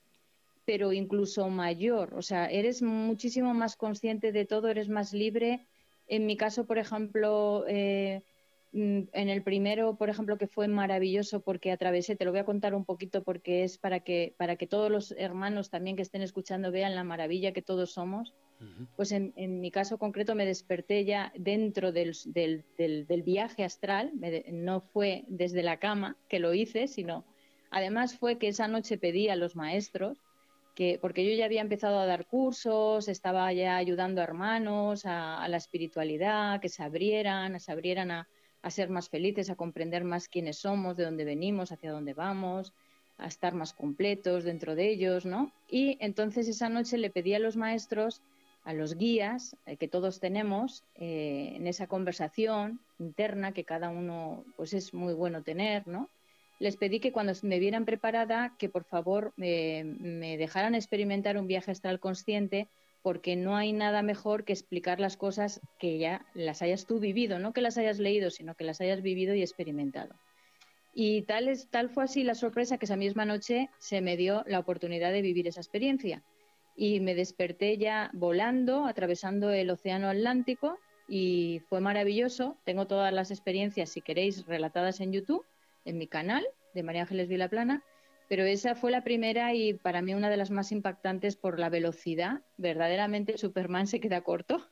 pero 0.64 0.92
incluso 0.92 1.48
mayor, 1.48 2.14
o 2.14 2.22
sea, 2.22 2.46
eres 2.46 2.82
muchísimo 2.82 3.52
más 3.54 3.76
consciente 3.76 4.32
de 4.32 4.44
todo, 4.44 4.68
eres 4.68 4.88
más 4.88 5.12
libre. 5.12 5.66
En 6.06 6.24
mi 6.26 6.36
caso, 6.36 6.66
por 6.66 6.78
ejemplo, 6.78 7.64
eh, 7.66 8.22
en 8.74 9.28
el 9.28 9.42
primero, 9.42 9.96
por 9.96 10.08
ejemplo, 10.08 10.38
que 10.38 10.46
fue 10.46 10.66
maravilloso 10.66 11.40
porque 11.40 11.70
atravesé, 11.70 12.16
te 12.16 12.24
lo 12.24 12.30
voy 12.30 12.40
a 12.40 12.46
contar 12.46 12.74
un 12.74 12.86
poquito 12.86 13.22
porque 13.22 13.64
es 13.64 13.76
para 13.76 14.00
que, 14.00 14.34
para 14.38 14.56
que 14.56 14.66
todos 14.66 14.90
los 14.90 15.12
hermanos 15.12 15.68
también 15.68 15.96
que 15.96 16.02
estén 16.02 16.22
escuchando 16.22 16.72
vean 16.72 16.94
la 16.94 17.04
maravilla 17.04 17.52
que 17.52 17.62
todos 17.62 17.92
somos. 17.92 18.34
Pues 18.94 19.10
en, 19.10 19.32
mi 19.60 19.72
caso 19.72 19.98
concreto 19.98 20.36
me 20.36 20.46
desperté 20.46 21.04
ya 21.04 21.32
dentro 21.36 21.90
del, 21.90 22.16
del, 22.26 22.64
del, 22.78 23.22
viaje 23.24 23.64
astral, 23.64 24.12
no 24.52 24.80
fue 24.80 25.24
desde 25.26 25.64
la 25.64 25.78
cama 25.78 26.16
que 26.28 26.38
lo 26.38 26.54
hice, 26.54 26.86
sino 26.86 27.24
además 27.70 28.16
fue 28.16 28.38
que 28.38 28.46
esa 28.46 28.68
noche 28.68 28.98
pedí 28.98 29.28
a 29.28 29.34
los 29.34 29.56
maestros 29.56 30.16
que, 30.76 30.96
porque 31.02 31.28
yo 31.28 31.36
ya 31.36 31.46
había 31.46 31.60
empezado 31.60 31.98
a 31.98 32.06
dar 32.06 32.24
cursos, 32.26 33.08
estaba 33.08 33.52
ya 33.52 33.76
ayudando 33.76 34.20
a 34.20 34.24
hermanos 34.24 35.06
a, 35.06 35.42
a 35.42 35.48
la 35.48 35.56
espiritualidad, 35.56 36.60
que 36.60 36.68
se 36.68 36.84
abrieran, 36.84 37.58
se 37.58 37.72
abrieran 37.72 38.12
a, 38.12 38.28
a 38.62 38.70
ser 38.70 38.88
más 38.88 39.08
felices, 39.08 39.50
a 39.50 39.56
comprender 39.56 40.04
más 40.04 40.28
quiénes 40.28 40.58
somos, 40.58 40.96
de 40.96 41.04
dónde 41.04 41.24
venimos, 41.24 41.72
hacia 41.72 41.92
dónde 41.92 42.14
vamos, 42.14 42.72
a 43.18 43.26
estar 43.26 43.54
más 43.54 43.72
completos 43.72 44.44
dentro 44.44 44.74
de 44.74 44.88
ellos, 44.88 45.26
¿no? 45.26 45.52
Y 45.68 45.98
entonces 46.00 46.48
esa 46.48 46.68
noche 46.68 46.96
le 46.96 47.10
pedí 47.10 47.34
a 47.34 47.38
los 47.38 47.56
maestros, 47.56 48.22
a 48.64 48.72
los 48.72 48.96
guías 48.96 49.56
eh, 49.66 49.76
que 49.76 49.88
todos 49.88 50.20
tenemos 50.20 50.84
eh, 50.94 51.52
en 51.56 51.66
esa 51.66 51.88
conversación 51.88 52.80
interna 52.98 53.52
que 53.52 53.64
cada 53.64 53.90
uno 53.90 54.44
pues 54.56 54.72
es 54.72 54.94
muy 54.94 55.14
bueno 55.14 55.42
tener, 55.42 55.86
¿no? 55.88 56.08
Les 56.60 56.76
pedí 56.76 57.00
que 57.00 57.10
cuando 57.10 57.32
me 57.42 57.58
vieran 57.58 57.84
preparada 57.84 58.54
que 58.56 58.68
por 58.68 58.84
favor 58.84 59.32
me 59.36 60.36
dejaran 60.38 60.76
experimentar 60.76 61.36
un 61.36 61.48
viaje 61.48 61.72
astral 61.72 61.98
consciente 61.98 62.68
porque 63.02 63.36
no 63.36 63.56
hay 63.56 63.72
nada 63.72 64.02
mejor 64.02 64.44
que 64.44 64.52
explicar 64.52 65.00
las 65.00 65.16
cosas 65.16 65.60
que 65.78 65.98
ya 65.98 66.24
las 66.34 66.62
hayas 66.62 66.86
tú 66.86 67.00
vivido, 67.00 67.38
no 67.38 67.52
que 67.52 67.60
las 67.60 67.76
hayas 67.78 67.98
leído, 67.98 68.30
sino 68.30 68.54
que 68.54 68.64
las 68.64 68.80
hayas 68.80 69.02
vivido 69.02 69.34
y 69.34 69.42
experimentado. 69.42 70.14
Y 70.94 71.22
tal, 71.22 71.48
es, 71.48 71.68
tal 71.68 71.88
fue 71.88 72.04
así 72.04 72.22
la 72.22 72.34
sorpresa 72.34 72.78
que 72.78 72.84
esa 72.84 72.96
misma 72.96 73.24
noche 73.24 73.70
se 73.78 74.00
me 74.00 74.16
dio 74.16 74.44
la 74.46 74.58
oportunidad 74.58 75.10
de 75.10 75.22
vivir 75.22 75.48
esa 75.48 75.60
experiencia. 75.60 76.22
Y 76.76 77.00
me 77.00 77.14
desperté 77.14 77.76
ya 77.78 78.10
volando, 78.12 78.86
atravesando 78.86 79.50
el 79.50 79.70
Océano 79.70 80.08
Atlántico, 80.08 80.78
y 81.08 81.60
fue 81.68 81.80
maravilloso. 81.80 82.56
Tengo 82.64 82.86
todas 82.86 83.12
las 83.12 83.30
experiencias, 83.30 83.90
si 83.90 84.00
queréis, 84.00 84.46
relatadas 84.46 85.00
en 85.00 85.12
YouTube, 85.12 85.44
en 85.84 85.98
mi 85.98 86.06
canal 86.06 86.46
de 86.74 86.82
María 86.82 87.02
Ángeles 87.02 87.28
Vilaplana, 87.28 87.82
pero 88.32 88.46
esa 88.46 88.74
fue 88.74 88.90
la 88.90 89.04
primera 89.04 89.52
y 89.52 89.74
para 89.74 90.00
mí 90.00 90.14
una 90.14 90.30
de 90.30 90.38
las 90.38 90.50
más 90.50 90.72
impactantes 90.72 91.36
por 91.36 91.58
la 91.58 91.68
velocidad. 91.68 92.40
Verdaderamente 92.56 93.36
Superman 93.36 93.86
se 93.86 94.00
queda 94.00 94.22
corto. 94.22 94.66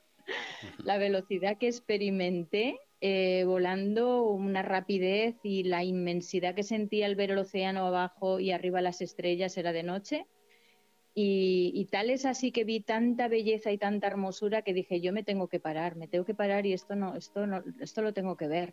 la 0.83 0.97
velocidad 0.97 1.59
que 1.59 1.67
experimenté 1.67 2.81
eh, 3.03 3.45
volando, 3.45 4.23
una 4.23 4.63
rapidez 4.63 5.37
y 5.43 5.65
la 5.65 5.85
inmensidad 5.85 6.55
que 6.55 6.63
sentí 6.63 7.03
al 7.03 7.17
ver 7.17 7.33
el 7.33 7.39
océano 7.39 7.87
abajo 7.87 8.41
y 8.41 8.51
arriba 8.51 8.81
las 8.81 9.03
estrellas 9.03 9.59
era 9.59 9.75
de 9.75 9.83
noche. 9.83 10.27
Y, 11.15 11.71
y, 11.75 11.85
tal 11.85 12.09
es 12.09 12.25
así 12.25 12.53
que 12.53 12.65
vi 12.65 12.81
tanta 12.81 13.29
belleza 13.29 13.71
y 13.73 13.77
tanta 13.77 14.07
hermosura 14.07 14.63
que 14.63 14.73
dije 14.73 15.03
yo 15.03 15.13
me 15.13 15.23
tengo 15.23 15.49
que 15.49 15.61
parar, 15.61 15.97
me 15.97 16.09
tengo 16.09 16.25
que 16.25 16.33
parar 16.33 16.65
y 16.65 16.73
esto 16.73 16.97
no, 16.97 17.15
esto 17.15 17.47
no, 17.47 17.63
esto 17.79 18.01
lo 18.01 18.15
tengo 18.15 18.39
que 18.39 18.49
ver 18.49 18.73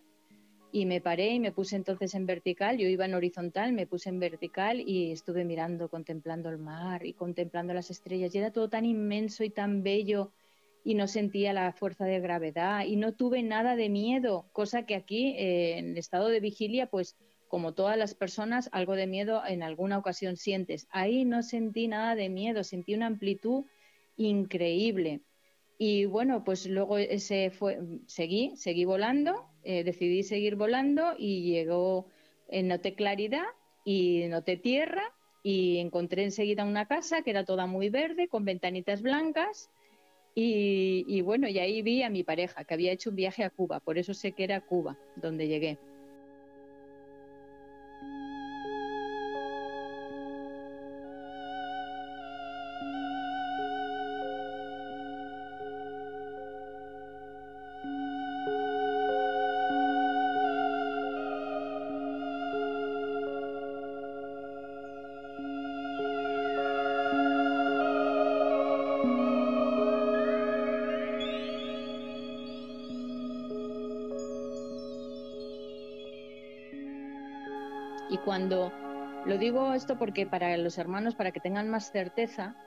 y 0.72 0.86
me 0.86 1.02
paré 1.02 1.30
y 1.30 1.40
me 1.40 1.52
puse 1.52 1.76
entonces 1.76 2.14
en 2.14 2.26
vertical, 2.26 2.78
yo 2.78 2.88
iba 2.88 3.06
en 3.06 3.14
horizontal, 3.14 3.74
me 3.74 3.88
puse 3.88 4.10
en 4.10 4.20
vertical 4.20 4.82
y 4.82 5.12
estuve 5.12 5.46
mirando, 5.46 5.90
contemplando 5.90 6.50
el 6.50 6.58
mar 6.58 7.06
y 7.06 7.14
contemplando 7.14 7.74
las 7.74 7.90
estrellas 7.90 8.34
y 8.36 8.40
era 8.40 8.52
todo 8.52 8.70
tan 8.70 8.86
inmenso 8.86 9.44
y 9.44 9.50
tan 9.50 9.84
bello 9.84 10.32
y 10.84 10.96
no 10.96 11.08
sentía 11.08 11.54
la 11.54 11.72
fuerza 11.74 12.06
de 12.06 12.20
gravedad 12.20 12.86
y 12.86 12.96
no 12.96 13.14
tuve 13.14 13.44
nada 13.44 13.76
de 13.76 13.90
miedo, 13.90 14.50
cosa 14.52 14.86
que 14.86 14.96
aquí 14.96 15.36
eh, 15.38 15.78
en 15.78 15.98
estado 15.98 16.28
de 16.28 16.40
vigilia 16.40 16.88
pues 16.88 17.18
como 17.48 17.74
todas 17.74 17.98
las 17.98 18.14
personas 18.14 18.70
algo 18.72 18.96
de 18.96 19.08
miedo 19.08 19.42
en 19.46 19.64
alguna 19.64 19.98
ocasión 19.98 20.36
sientes. 20.36 20.88
Ahí 20.92 21.26
no 21.26 21.44
sentí 21.44 21.88
nada 21.88 22.16
de 22.16 22.30
miedo, 22.30 22.64
sentí 22.64 22.94
una 22.94 23.08
amplitud 23.08 23.66
increíble. 24.18 25.22
Y 25.78 26.06
bueno, 26.06 26.44
pues 26.44 26.66
luego 26.66 26.98
ese 26.98 27.52
fue, 27.52 27.80
seguí, 28.08 28.56
seguí 28.58 28.84
volando, 28.84 29.46
eh, 29.70 29.84
decidí 29.84 30.24
seguir 30.24 30.56
volando 30.56 31.14
y 31.18 31.52
llegó, 31.52 32.08
eh, 32.48 32.64
noté 32.64 32.96
claridad 32.96 33.44
y 33.84 34.24
noté 34.30 34.56
tierra 34.56 35.04
y 35.44 35.80
encontré 35.80 36.24
enseguida 36.24 36.64
una 36.64 36.88
casa 36.88 37.22
que 37.22 37.32
era 37.32 37.44
toda 37.44 37.66
muy 37.66 37.90
verde, 37.90 38.30
con 38.30 38.46
ventanitas 38.46 39.02
blancas. 39.02 39.70
Y, 40.36 41.04
y 41.06 41.20
bueno, 41.22 41.50
y 41.50 41.60
ahí 41.60 41.82
vi 41.82 42.02
a 42.02 42.10
mi 42.10 42.24
pareja, 42.24 42.64
que 42.64 42.76
había 42.76 42.94
hecho 42.94 43.10
un 43.10 43.18
viaje 43.18 43.44
a 43.44 43.50
Cuba, 43.50 43.82
por 43.82 43.98
eso 43.98 44.14
sé 44.14 44.32
que 44.32 44.46
era 44.46 44.62
Cuba, 44.62 44.98
donde 45.18 45.50
llegué. 45.50 45.78
Cuando 78.27 78.74
lo 79.25 79.38
digo 79.38 79.74
esto 79.74 79.98
porque 79.98 80.25
para 80.25 80.57
los 80.57 80.77
hermanos, 80.77 81.15
para 81.15 81.31
que 81.31 81.39
tengan 81.39 81.69
más 81.69 81.93
certeza, 81.93 82.57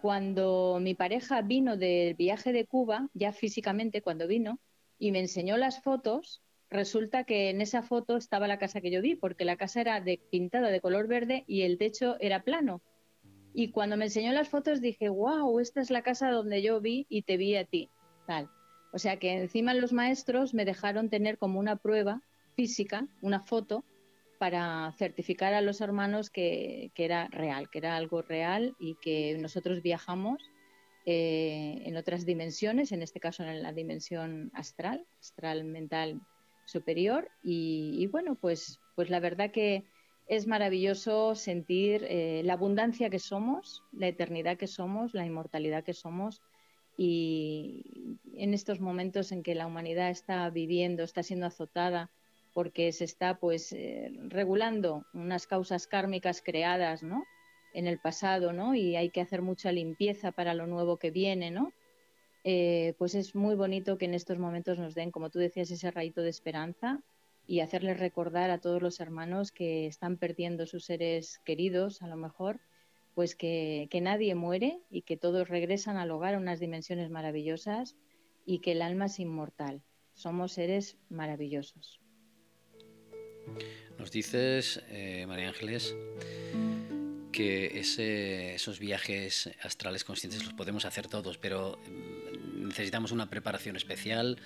cuando 0.00 0.78
mi 0.80 0.94
pareja 0.94 1.42
vino 1.42 1.76
del 1.76 2.14
viaje 2.14 2.54
de 2.54 2.64
Cuba, 2.64 3.10
ya 3.12 3.34
físicamente 3.34 4.00
cuando 4.00 4.26
vino, 4.26 4.60
y 4.98 5.12
me 5.12 5.20
enseñó 5.20 5.58
las 5.58 5.82
fotos, 5.82 6.40
resulta 6.70 7.24
que 7.24 7.50
en 7.50 7.60
esa 7.60 7.82
foto 7.82 8.16
estaba 8.16 8.48
la 8.48 8.58
casa 8.58 8.80
que 8.80 8.90
yo 8.90 9.02
vi, 9.02 9.14
porque 9.14 9.44
la 9.44 9.58
casa 9.58 9.82
era 9.82 10.00
de, 10.00 10.22
pintada 10.30 10.70
de 10.70 10.80
color 10.80 11.06
verde 11.06 11.44
y 11.46 11.64
el 11.64 11.76
techo 11.76 12.16
era 12.18 12.42
plano. 12.42 12.80
Y 13.52 13.72
cuando 13.72 13.98
me 13.98 14.06
enseñó 14.06 14.32
las 14.32 14.48
fotos 14.48 14.80
dije, 14.80 15.10
wow, 15.10 15.60
esta 15.60 15.82
es 15.82 15.90
la 15.90 16.00
casa 16.00 16.30
donde 16.30 16.62
yo 16.62 16.80
vi 16.80 17.04
y 17.10 17.24
te 17.24 17.36
vi 17.36 17.56
a 17.56 17.66
ti. 17.66 17.90
Tal. 18.26 18.48
O 18.94 18.98
sea 18.98 19.18
que 19.18 19.34
encima 19.34 19.74
los 19.74 19.92
maestros 19.92 20.54
me 20.54 20.64
dejaron 20.64 21.10
tener 21.10 21.36
como 21.36 21.60
una 21.60 21.76
prueba 21.76 22.22
física, 22.56 23.06
una 23.20 23.40
foto, 23.40 23.84
para 24.40 24.90
certificar 24.96 25.52
a 25.52 25.60
los 25.60 25.82
hermanos 25.82 26.30
que, 26.30 26.90
era 26.96 27.28
real, 27.28 27.68
que 27.68 27.76
era 27.76 27.94
algo 27.94 28.22
real 28.22 28.74
y 28.80 28.94
que 28.94 29.36
nosotros 29.38 29.82
viajamos 29.82 30.40
eh, 31.04 31.82
en 31.84 31.94
otras 31.98 32.24
dimensiones, 32.24 32.90
en 32.92 33.02
este 33.02 33.20
caso 33.20 33.44
en 33.44 33.62
la 33.62 33.74
dimensión 33.74 34.50
astral, 34.54 35.04
astral 35.20 35.64
mental 35.64 36.22
superior. 36.64 37.28
Y, 37.42 38.06
bueno, 38.06 38.34
pues, 38.34 38.80
pues 38.96 39.10
la 39.10 39.20
verdad 39.20 39.50
que 39.50 39.84
es 40.26 40.46
maravilloso 40.46 41.34
sentir 41.34 42.06
eh, 42.08 42.40
la 42.42 42.54
abundancia 42.54 43.10
que 43.10 43.18
somos, 43.18 43.82
la 43.92 44.08
eternidad 44.08 44.56
que 44.56 44.68
somos, 44.68 45.12
la 45.12 45.26
inmortalidad 45.26 45.84
que 45.84 45.92
somos. 45.92 46.40
Y 46.96 48.16
en 48.36 48.54
estos 48.54 48.80
momentos 48.80 49.32
en 49.32 49.42
que 49.42 49.54
la 49.54 49.66
humanidad 49.66 50.08
está 50.08 50.48
viviendo, 50.48 51.02
está 51.02 51.22
siendo 51.22 51.44
azotada, 51.44 52.10
porque 52.52 52.92
se 52.92 53.04
está 53.04 53.38
pues 53.38 53.72
eh, 53.72 54.10
regulando 54.28 55.04
unas 55.14 55.46
causas 55.46 55.86
kármicas 55.86 56.42
creadas, 56.42 57.02
¿no? 57.02 57.24
En 57.72 57.86
el 57.86 57.98
pasado, 57.98 58.52
¿no? 58.52 58.74
Y 58.74 58.96
hay 58.96 59.10
que 59.10 59.20
hacer 59.20 59.42
mucha 59.42 59.72
limpieza 59.72 60.32
para 60.32 60.54
lo 60.54 60.66
nuevo 60.66 60.96
que 60.96 61.10
viene, 61.10 61.50
¿no? 61.50 61.72
Eh, 62.42 62.94
pues 62.98 63.14
es 63.14 63.34
muy 63.34 63.54
bonito 63.54 63.98
que 63.98 64.06
en 64.06 64.14
estos 64.14 64.38
momentos 64.38 64.78
nos 64.78 64.94
den, 64.94 65.10
como 65.10 65.30
tú 65.30 65.38
decías, 65.38 65.70
ese 65.70 65.90
rayito 65.90 66.22
de 66.22 66.30
esperanza 66.30 67.02
y 67.46 67.60
hacerles 67.60 67.98
recordar 67.98 68.50
a 68.50 68.58
todos 68.58 68.80
los 68.80 69.00
hermanos 69.00 69.52
que 69.52 69.86
están 69.86 70.16
perdiendo 70.16 70.66
sus 70.66 70.84
seres 70.84 71.40
queridos, 71.44 72.02
a 72.02 72.06
lo 72.06 72.16
mejor, 72.16 72.60
pues 73.14 73.34
que, 73.34 73.88
que 73.90 74.00
nadie 74.00 74.34
muere 74.34 74.80
y 74.90 75.02
que 75.02 75.16
todos 75.16 75.48
regresan 75.48 75.96
al 75.96 76.10
hogar 76.10 76.34
a 76.34 76.38
unas 76.38 76.60
dimensiones 76.60 77.10
maravillosas 77.10 77.96
y 78.46 78.60
que 78.60 78.72
el 78.72 78.82
alma 78.82 79.06
es 79.06 79.18
inmortal. 79.18 79.82
Somos 80.14 80.52
seres 80.52 80.96
maravillosos. 81.08 81.99
Nos 83.98 84.10
dices, 84.10 84.82
eh, 84.88 85.26
María 85.28 85.48
Ángeles, 85.48 85.94
que 87.32 87.78
esos 87.78 88.78
viajes 88.78 89.50
astrales 89.62 90.04
conscientes 90.04 90.44
los 90.44 90.54
podemos 90.54 90.84
hacer 90.84 91.06
todos, 91.06 91.38
pero 91.38 91.78
mm, 91.86 92.68
necesitamos 92.68 93.12
una 93.12 93.30
preparación 93.30 93.76
especial, 93.76 94.38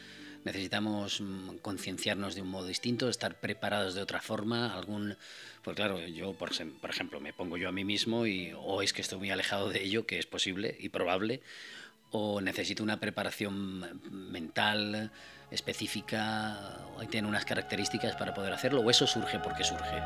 necesitamos 0.44 1.20
mm, 1.20 1.56
concienciarnos 1.62 2.34
de 2.34 2.42
un 2.42 2.48
modo 2.48 2.66
distinto, 2.66 3.09
estar 3.09 3.40
preparados 3.40 3.94
de 3.94 4.02
otra 4.02 4.20
forma, 4.20 4.74
algún, 4.74 5.16
pues 5.62 5.76
claro, 5.76 6.07
yo 6.07 6.35
por, 6.35 6.50
por 6.81 6.90
ejemplo 6.90 7.20
me 7.20 7.33
pongo 7.33 7.57
yo 7.57 7.68
a 7.68 7.72
mí 7.72 7.85
mismo 7.85 8.26
y 8.26 8.52
o 8.57 8.83
es 8.83 8.92
que 8.92 9.02
estoy 9.02 9.18
muy 9.18 9.31
alejado 9.31 9.70
de 9.70 9.83
ello, 9.83 10.07
que 10.07 10.18
es 10.18 10.26
posible 10.26 10.76
y 10.78 10.88
probable, 10.90 11.42
o 12.11 12.40
necesito 12.40 12.83
una 12.83 13.00
preparación 13.00 14.00
mental 14.11 15.11
específica, 15.54 16.56
o 16.96 17.04
tiene 17.06 17.28
unas 17.28 17.44
características 17.44 18.16
para 18.16 18.34
poder 18.34 18.52
hacerlo, 18.52 18.80
o 18.80 18.90
eso 18.90 19.06
surge 19.06 19.38
porque 19.38 19.64
surge. 19.64 20.02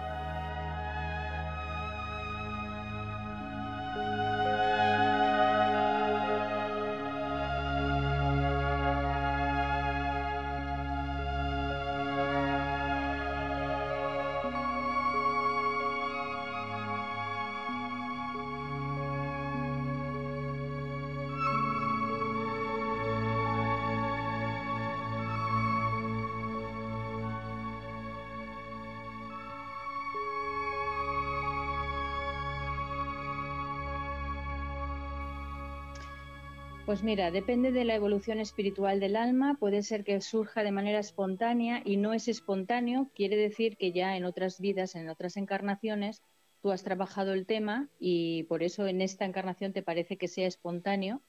Pues 36.98 37.04
mira, 37.04 37.30
depende 37.30 37.70
de 37.70 37.84
la 37.84 37.94
evolución 37.94 38.40
espiritual 38.40 38.98
del 38.98 39.14
alma, 39.14 39.54
puede 39.54 39.84
ser 39.84 40.02
que 40.02 40.20
surja 40.20 40.64
de 40.64 40.72
manera 40.72 40.98
espontánea 40.98 41.80
y 41.84 41.96
no 41.96 42.12
es 42.12 42.26
espontáneo, 42.26 43.08
quiere 43.14 43.37
decir 43.37 43.76
que 43.76 43.92
ya 43.92 44.16
en 44.16 44.24
otras 44.24 44.58
vidas, 44.58 44.96
en 44.96 45.08
otras 45.08 45.37
encarnaciones, 45.37 46.24
tú 46.61 46.72
has 46.72 46.82
trabajado 46.82 47.34
el 47.34 47.46
tema 47.46 47.88
y 48.00 48.42
por 48.48 48.64
eso 48.64 48.88
en 48.88 49.00
esta 49.00 49.24
encarnación 49.26 49.72
te 49.72 49.84
parece 49.84 50.16
que 50.16 50.26
sea 50.26 50.48
espontáneo, 50.48 51.22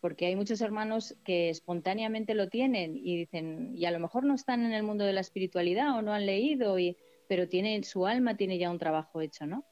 porque 0.00 0.24
hay 0.24 0.36
muchos 0.36 0.62
hermanos 0.62 1.14
que 1.22 1.50
espontáneamente 1.50 2.32
lo 2.32 2.48
tienen 2.48 2.96
y 2.96 3.18
dicen, 3.18 3.76
y 3.76 3.84
a 3.84 3.90
lo 3.90 4.00
mejor 4.00 4.24
no 4.24 4.32
están 4.32 4.64
en 4.64 4.72
el 4.72 4.84
mundo 4.84 5.04
de 5.04 5.12
la 5.12 5.20
espiritualidad 5.20 5.98
o 5.98 6.00
no 6.00 6.14
han 6.14 6.24
leído, 6.24 6.78
y, 6.78 6.96
pero 7.28 7.46
tienen, 7.46 7.84
su 7.84 8.06
alma 8.06 8.38
tiene 8.38 8.56
ya 8.56 8.70
un 8.70 8.78
trabajo 8.78 9.20
hecho, 9.20 9.46
¿no? 9.46 9.66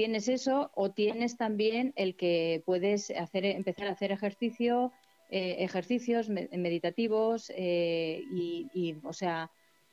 Tienes 0.00 0.28
eso 0.28 0.70
o 0.76 0.92
tienes 0.92 1.36
también 1.36 1.92
el 1.94 2.16
que 2.16 2.62
puedes 2.64 3.10
hacer, 3.10 3.44
empezar 3.44 3.86
a 3.86 3.90
hacer 3.90 4.12
ejercicio, 4.12 4.92
eh, 5.28 5.56
ejercicios 5.58 6.30
meditativos 6.30 7.52
eh, 7.54 8.22
y, 8.32 8.96
o 9.04 9.12
sea, 9.12 9.50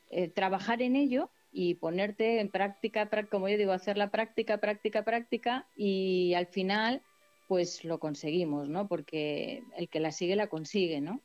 eh, 0.08 0.28
trabajar 0.28 0.80
en 0.80 0.96
ello 0.96 1.28
y 1.52 1.74
ponerte 1.74 2.40
en 2.40 2.50
práctica, 2.50 3.10
como 3.30 3.50
yo 3.50 3.58
digo, 3.58 3.72
hacer 3.72 3.98
la 3.98 4.10
práctica, 4.10 4.56
práctica, 4.56 5.04
práctica 5.04 5.66
y 5.76 6.32
al 6.32 6.46
final 6.46 7.02
pues 7.46 7.84
lo 7.84 7.98
conseguimos, 7.98 8.70
¿no? 8.70 8.88
Porque 8.88 9.62
el 9.76 9.90
que 9.90 10.00
la 10.00 10.10
sigue 10.10 10.36
la 10.36 10.46
consigue, 10.46 11.02
¿no? 11.02 11.20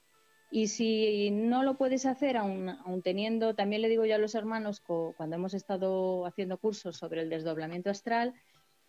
Y 0.51 0.67
si 0.67 1.31
no 1.31 1.63
lo 1.63 1.77
puedes 1.77 2.05
hacer, 2.05 2.35
aún, 2.35 3.01
teniendo, 3.01 3.55
también 3.55 3.81
le 3.81 3.87
digo 3.87 4.03
yo 4.05 4.15
a 4.15 4.17
los 4.17 4.35
hermanos, 4.35 4.81
cuando 4.81 5.37
hemos 5.37 5.53
estado 5.53 6.25
haciendo 6.25 6.57
cursos 6.57 6.97
sobre 6.97 7.21
el 7.21 7.29
desdoblamiento 7.29 7.89
astral, 7.89 8.33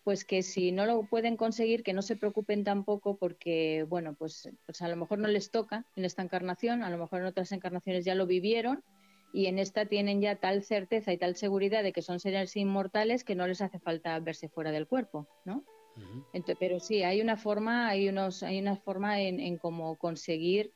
pues 0.05 0.23
que 0.23 0.43
si 0.43 0.71
no 0.71 0.85
lo 0.85 1.07
pueden 1.07 1.35
conseguir, 1.35 1.81
que 1.81 1.91
no 1.91 2.03
se 2.03 2.15
preocupen 2.15 2.63
tampoco 2.63 3.17
porque, 3.17 3.83
bueno, 3.89 4.13
pues, 4.13 4.47
pues 4.67 4.81
a 4.83 4.87
lo 4.87 4.95
mejor 4.95 5.17
no 5.17 5.27
les 5.27 5.49
toca 5.49 5.83
en 5.95 6.05
esta 6.05 6.21
encarnación, 6.21 6.83
a 6.83 6.91
lo 6.91 6.99
mejor 6.99 7.21
en 7.21 7.25
otras 7.25 7.51
encarnaciones 7.51 8.05
ya 8.05 8.13
lo 8.13 8.27
vivieron 8.27 8.83
y 9.33 9.47
en 9.47 9.57
esta 9.57 9.87
tienen 9.87 10.21
ya 10.21 10.35
tal 10.35 10.63
certeza 10.63 11.11
y 11.11 11.17
tal 11.17 11.35
seguridad 11.35 11.81
de 11.81 11.91
que 11.91 12.03
son 12.03 12.19
seres 12.19 12.55
inmortales 12.55 13.23
que 13.23 13.33
no 13.33 13.47
les 13.47 13.61
hace 13.61 13.79
falta 13.79 14.17
verse 14.19 14.47
fuera 14.47 14.71
del 14.71 14.87
cuerpo, 14.87 15.27
¿no? 15.43 15.65
pero 16.59 16.79
sí, 16.79 17.03
hay 17.03 17.21
una 17.21 17.37
forma, 17.37 17.87
hay 17.87 18.07
unos, 18.07 18.43
hay 18.43 18.59
una 18.59 18.75
forma 18.75 19.21
en, 19.21 19.39
en 19.39 19.57
cómo 19.57 19.95
conseguir 19.95 20.71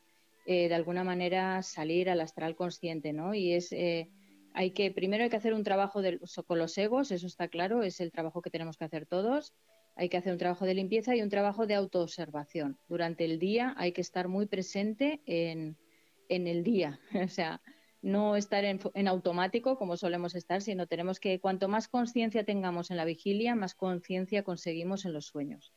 eh, 0.46 0.68
de 0.68 0.74
alguna 0.74 1.04
manera 1.04 1.62
salir 1.62 2.10
al 2.10 2.20
astral 2.20 2.56
consciente, 2.56 3.12
¿no? 3.12 3.34
Y 3.34 3.52
es 3.52 3.70
eh, 3.72 4.08
hay 4.54 4.72
que, 4.72 4.90
primero 4.90 5.24
hay 5.24 5.30
que 5.30 5.36
hacer 5.36 5.54
un 5.54 5.64
trabajo 5.64 6.00
con 6.46 6.58
los 6.58 6.76
egos, 6.78 7.10
eso 7.10 7.26
está 7.26 7.48
claro, 7.48 7.82
es 7.82 8.00
el 8.00 8.10
trabajo 8.10 8.42
que 8.42 8.50
tenemos 8.50 8.76
que 8.76 8.84
hacer 8.84 9.06
todos. 9.06 9.54
Hay 9.96 10.08
que 10.08 10.16
hacer 10.16 10.32
un 10.32 10.38
trabajo 10.38 10.64
de 10.64 10.74
limpieza 10.74 11.14
y 11.14 11.22
un 11.22 11.28
trabajo 11.28 11.66
de 11.66 11.74
autoobservación. 11.74 12.78
Durante 12.88 13.24
el 13.24 13.38
día 13.38 13.74
hay 13.76 13.92
que 13.92 14.00
estar 14.00 14.28
muy 14.28 14.46
presente 14.46 15.20
en, 15.26 15.76
el 16.28 16.62
día, 16.62 17.00
o 17.24 17.28
sea, 17.28 17.60
no 18.02 18.36
estar 18.36 18.64
en, 18.64 18.80
en, 18.94 19.08
automático 19.08 19.76
como 19.76 19.96
solemos 19.96 20.34
estar, 20.34 20.62
sino 20.62 20.86
tenemos 20.86 21.20
que, 21.20 21.40
cuanto 21.40 21.68
más 21.68 21.88
conciencia 21.88 22.44
tengamos 22.44 22.90
en 22.90 22.96
la 22.96 23.04
vigilia, 23.04 23.54
más 23.54 23.74
conciencia 23.74 24.42
conseguimos 24.42 25.04
en 25.04 25.12
los 25.12 25.26
sueños. 25.26 25.74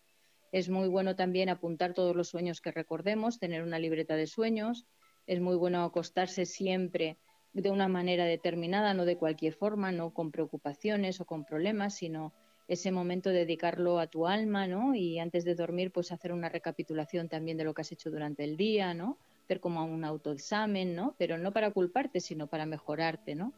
Es 0.54 0.70
muy 0.70 0.88
bueno 0.88 1.16
también 1.16 1.50
apuntar 1.50 1.94
todos 1.94 2.16
los 2.16 2.30
sueños 2.30 2.62
que 2.62 2.72
recordemos, 2.72 3.40
tener 3.40 3.64
una 3.64 3.80
libreta 3.80 4.16
de 4.16 4.28
sueños. 4.28 4.86
Es 5.26 5.42
muy 5.42 5.56
bueno 5.56 5.84
acostarse 5.84 6.46
siempre 6.46 7.18
de 7.54 7.70
una 7.70 7.88
manera 7.88 8.26
determinada, 8.26 8.94
no 8.94 9.06
de 9.06 9.18
cualquier 9.18 9.54
forma, 9.54 9.92
no 9.92 10.12
con 10.12 10.32
preocupaciones 10.32 11.22
o 11.22 11.26
con 11.26 11.46
problemas, 11.46 11.96
sino 11.96 12.34
ese 12.68 12.92
momento 12.92 13.30
dedicarlo 13.30 14.00
a 14.00 14.08
tu 14.08 14.28
alma, 14.28 14.68
¿no? 14.68 14.96
Y 14.96 15.20
antes 15.20 15.46
de 15.46 15.56
dormir, 15.56 15.92
pues 15.92 16.12
hacer 16.12 16.32
una 16.32 16.50
recapitulación 16.50 17.30
también 17.30 17.58
de 17.58 17.64
lo 17.64 17.74
que 17.74 17.82
has 17.82 17.92
hecho 17.92 18.10
durante 18.10 18.44
el 18.44 18.58
día, 18.58 18.94
¿no? 18.94 19.18
Hacer 19.44 19.60
como 19.60 19.84
un 19.84 20.04
autoexamen, 20.06 20.96
¿no? 20.96 21.16
Pero 21.18 21.38
no 21.38 21.52
para 21.52 21.72
culparte, 21.72 22.20
sino 22.22 22.48
para 22.48 22.66
mejorarte, 22.66 23.36
¿no? 23.36 23.54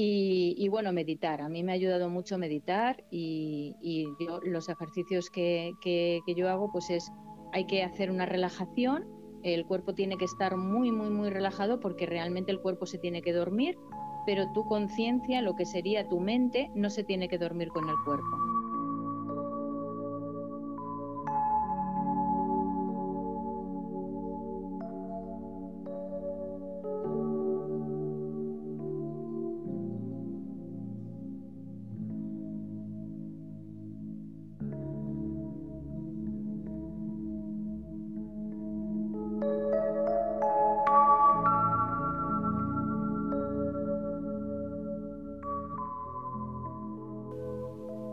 Y, 0.00 0.68
bueno, 0.68 0.92
meditar. 0.92 1.40
A 1.40 1.48
mí 1.48 1.64
me 1.64 1.72
ha 1.72 1.74
ayudado 1.74 2.08
mucho 2.08 2.38
meditar 2.38 3.02
y, 3.10 3.74
los 4.44 4.68
ejercicios 4.68 5.28
que, 5.28 5.72
que, 5.82 6.20
que 6.24 6.34
yo 6.36 6.48
hago, 6.48 6.70
pues 6.70 6.88
es, 6.90 7.10
hay 7.52 7.66
que 7.66 7.82
hacer 7.82 8.12
una 8.12 8.24
relajación 8.24 9.17
el 9.54 9.66
cuerpo 9.66 9.94
tiene 9.94 10.16
que 10.16 10.24
estar 10.24 10.56
muy, 10.56 10.90
muy, 10.90 11.10
muy 11.10 11.30
relajado 11.30 11.80
porque 11.80 12.06
realmente 12.06 12.50
el 12.50 12.60
cuerpo 12.60 12.86
se 12.86 12.98
tiene 12.98 13.22
que 13.22 13.32
dormir, 13.32 13.78
pero 14.26 14.50
tu 14.52 14.66
conciencia, 14.66 15.42
lo 15.42 15.54
que 15.54 15.64
sería 15.64 16.08
tu 16.08 16.20
mente, 16.20 16.70
no 16.74 16.90
se 16.90 17.04
tiene 17.04 17.28
que 17.28 17.38
dormir 17.38 17.68
con 17.68 17.88
el 17.88 17.96
cuerpo. 18.04 18.57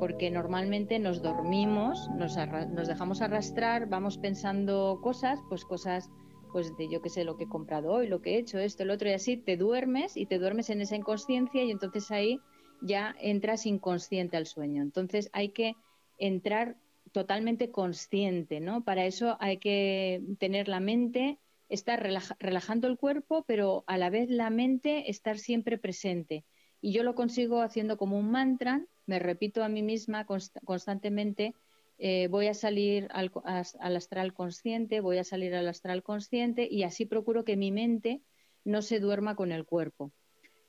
Porque 0.05 0.29
normalmente 0.29 0.99
nos 0.99 1.23
dormimos, 1.23 2.11
nos, 2.11 2.35
dejamos 2.87 3.23
arrastrar, 3.23 3.89
vamos 3.89 4.19
pensando 4.19 4.99
cosas, 5.01 5.39
pues 5.49 5.65
cosas 5.65 6.11
pues 6.51 6.77
de 6.77 6.87
yo 6.87 7.01
qué 7.01 7.09
sé, 7.09 7.23
lo 7.23 7.37
que 7.37 7.45
he 7.45 7.49
comprado 7.49 7.91
hoy, 7.91 8.07
lo 8.07 8.21
que 8.21 8.35
he 8.35 8.37
hecho, 8.37 8.59
esto, 8.59 8.83
el 8.83 8.91
otro, 8.91 9.09
y 9.09 9.13
así 9.13 9.35
te 9.35 9.57
duermes 9.57 10.15
y 10.15 10.27
te 10.27 10.37
duermes 10.37 10.69
en 10.69 10.81
esa 10.81 10.95
inconsciencia 10.95 11.63
y 11.63 11.71
entonces 11.71 12.11
ahí 12.11 12.39
ya 12.83 13.15
entras 13.19 13.65
inconsciente 13.65 14.37
al 14.37 14.45
sueño. 14.45 14.83
Entonces 14.83 15.31
hay 15.33 15.49
que 15.49 15.73
entrar 16.19 16.77
totalmente 17.11 17.71
consciente, 17.71 18.59
¿no? 18.59 18.83
Para 18.83 19.07
eso 19.07 19.37
hay 19.39 19.57
que 19.57 20.21
tener 20.37 20.67
la 20.67 20.81
mente, 20.81 21.39
estar 21.67 21.99
relajando 22.39 22.87
el 22.87 22.99
cuerpo, 22.99 23.43
pero 23.47 23.83
a 23.87 23.97
la 23.97 24.11
vez 24.11 24.29
la 24.29 24.51
mente 24.51 25.09
estar 25.09 25.39
siempre 25.39 25.79
presente. 25.79 26.45
Y 26.79 26.91
yo 26.91 27.01
lo 27.01 27.15
consigo 27.15 27.63
haciendo 27.63 27.97
como 27.97 28.19
un 28.19 28.29
mantra, 28.29 28.85
me 29.05 29.19
repito 29.19 29.63
a 29.63 29.69
mí 29.69 29.83
misma 29.83 30.25
constantemente, 30.25 31.53
eh, 31.97 32.27
voy 32.27 32.47
a 32.47 32.53
salir 32.53 33.07
al, 33.11 33.31
astral 33.79 34.33
consciente, 34.33 34.99
voy 34.99 35.17
a 35.17 35.23
salir 35.23 35.55
al 35.55 35.67
astral 35.67 36.03
consciente 36.03 36.67
y 36.69 36.83
así 36.83 37.05
procuro 37.05 37.45
que 37.45 37.55
mi 37.55 37.71
mente 37.71 38.21
no 38.63 38.81
se 38.81 38.99
duerma 38.99 39.35
con 39.35 39.51
el 39.51 39.65
cuerpo. 39.65 40.11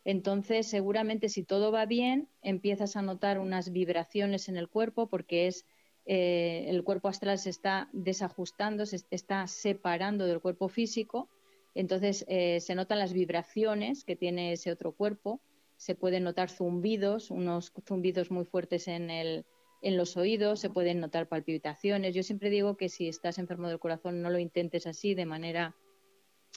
Entonces, 0.05 0.69
seguramente 0.69 1.29
si 1.29 1.43
todo 1.43 1.73
va 1.73 1.85
bien, 1.85 2.29
empiezas 2.43 2.95
a 2.95 3.03
notar 3.03 3.41
unas 3.41 3.73
vibraciones 3.73 4.49
en 4.49 4.57
el 4.57 4.69
cuerpo 4.69 5.09
porque 5.09 5.49
es 5.49 5.67
eh, 6.05 6.67
el 6.69 6.85
cuerpo 6.85 7.09
astral 7.09 7.39
se 7.41 7.51
está 7.51 7.89
desajustando, 7.93 8.87
se 8.87 9.05
está 9.11 9.49
separando 9.49 10.27
del 10.27 10.41
cuerpo 10.41 10.69
físico. 10.69 11.29
Entonces, 11.75 12.25
eh, 12.29 12.61
se 12.61 12.77
notan 12.77 13.01
las 13.01 13.13
vibraciones 13.13 14.05
que 14.05 14.15
tiene 14.15 14.53
ese 14.53 14.71
otro 14.71 14.93
cuerpo 14.93 15.41
se 15.77 15.95
pueden 15.95 16.25
notar 16.25 16.51
zumbidos, 16.51 17.31
unos 17.31 17.73
zumbidos 17.87 18.31
muy 18.31 18.45
fuertes 18.45 18.89
en, 18.89 19.11
el, 19.11 19.45
en 19.83 19.97
los 19.97 20.17
oídos, 20.17 20.61
se 20.61 20.71
pueden 20.71 21.01
notar 21.01 21.29
palpitaciones. 21.29 22.15
Yo 22.15 22.23
siempre 22.23 22.51
digo 22.51 22.77
que 22.77 22.89
si 22.89 23.09
estás 23.09 23.39
enfermo 23.39 23.69
del 23.69 23.79
corazón 23.79 24.23
no 24.23 24.31
lo 24.31 24.39
intentes 24.39 24.87
así, 24.87 25.15
de 25.15 25.27
manera 25.27 25.77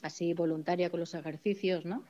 así 0.02 0.34
voluntaria 0.34 0.90
con 0.90 1.00
los 1.00 1.14
ejercicios, 1.14 1.86
¿no? 1.86 2.06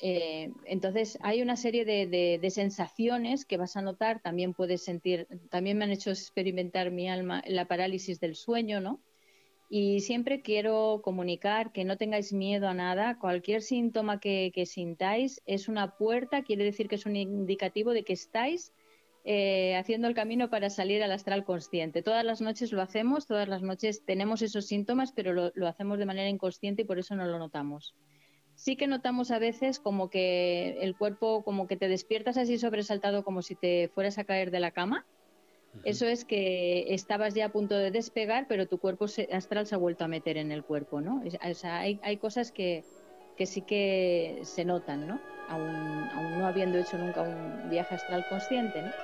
Eh, 0.00 0.50
entonces 0.64 1.16
hay 1.20 1.42
una 1.42 1.56
serie 1.56 1.84
de, 1.84 2.38
de, 2.40 2.50
sensaciones 2.50 3.44
que 3.44 3.56
vas 3.56 3.76
a 3.76 3.82
notar, 3.82 4.20
también 4.20 4.52
puedes 4.52 4.82
sentir, 4.82 5.28
también 5.48 5.78
me 5.78 5.84
han 5.84 5.92
hecho 5.92 6.10
experimentar 6.10 6.90
mi 6.90 7.08
alma 7.08 7.42
la 7.46 7.68
parálisis 7.68 8.18
del 8.18 8.34
sueño, 8.34 8.80
¿no? 8.80 9.00
Y 9.74 10.00
siempre 10.00 10.42
quiero 10.42 11.00
comunicar 11.02 11.72
que 11.72 11.86
no 11.86 11.96
tengáis 11.96 12.34
miedo 12.34 12.68
a 12.68 12.74
nada. 12.74 13.18
Cualquier 13.18 13.62
síntoma 13.62 14.20
que, 14.20 14.52
sintáis 14.66 15.40
es 15.46 15.66
una 15.66 15.96
puerta, 15.96 16.42
quiere 16.42 16.62
decir 16.62 16.88
que 16.88 16.96
es 16.96 17.06
un 17.06 17.16
indicativo 17.16 17.94
de 17.94 18.04
que 18.04 18.12
estáis 18.12 18.74
eh, 19.24 19.74
haciendo 19.76 20.08
el 20.08 20.14
camino 20.14 20.50
para 20.50 20.68
salir 20.68 21.02
al 21.02 21.10
astral 21.10 21.46
consciente. 21.46 22.02
Todas 22.02 22.22
las 22.22 22.42
noches 22.42 22.70
lo 22.70 22.82
hacemos, 22.82 23.26
todas 23.26 23.48
las 23.48 23.62
noches 23.62 24.04
tenemos 24.04 24.42
esos 24.42 24.66
síntomas, 24.66 25.10
pero 25.10 25.32
lo, 25.32 25.52
lo 25.54 25.66
hacemos 25.66 25.98
de 25.98 26.04
manera 26.04 26.28
inconsciente 26.28 26.82
y 26.82 26.84
por 26.84 26.98
eso 26.98 27.16
no 27.16 27.24
lo 27.24 27.38
notamos. 27.38 27.94
Sí 28.54 28.76
que 28.76 28.86
notamos 28.86 29.30
a 29.30 29.38
veces 29.38 29.80
como 29.80 30.10
que 30.10 30.76
el 30.82 30.94
cuerpo, 30.98 31.42
como 31.44 31.66
que 31.66 31.78
te 31.78 31.88
despiertas 31.88 32.36
así 32.36 32.58
sobresaltado, 32.58 33.24
como 33.24 33.40
si 33.40 33.54
te 33.54 33.88
fueras 33.94 34.18
a 34.18 34.24
caer 34.24 34.50
de 34.50 34.60
la 34.60 34.72
cama 34.72 35.06
eso 35.82 36.06
es 36.06 36.24
que 36.24 36.94
estabas 36.94 37.34
ya 37.34 37.46
a 37.46 37.52
punto 37.52 37.76
de 37.76 37.90
despegar, 37.90 38.46
pero 38.48 38.68
tu 38.68 38.78
cuerpo 38.78 39.06
astral 39.30 39.66
se 39.66 39.74
ha 39.74 39.78
vuelto 39.78 40.04
a 40.04 40.08
meter 40.08 40.36
en 40.36 40.52
el 40.52 40.64
cuerpo, 40.64 41.00
¿no? 41.00 41.22
O 41.22 41.54
sea, 41.54 41.80
hay, 41.80 41.98
hay 42.02 42.18
cosas 42.18 42.52
que, 42.52 42.86
que, 43.34 43.46
sí 43.46 43.64
que 43.64 44.40
se 44.44 44.64
notan, 44.64 45.06
¿no? 45.06 45.24
Aún, 45.46 46.10
aún 46.12 46.38
no 46.38 46.46
habiendo 46.46 46.78
hecho 46.78 46.98
nunca 46.98 47.22
un 47.22 47.68
viaje 47.68 47.94
astral 47.94 48.24
consciente, 48.26 48.82
¿no? 48.82 48.94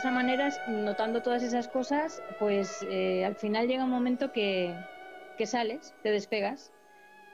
Esa 0.00 0.10
manera, 0.10 0.48
notando 0.64 1.20
todas 1.20 1.42
esas 1.42 1.68
cosas, 1.68 2.22
pues 2.38 2.82
eh, 2.88 3.22
al 3.22 3.36
final 3.36 3.68
llega 3.68 3.84
un 3.84 3.90
momento 3.90 4.32
que, 4.32 4.82
sales, 5.44 5.94
te 6.02 6.10
despegas. 6.10 6.72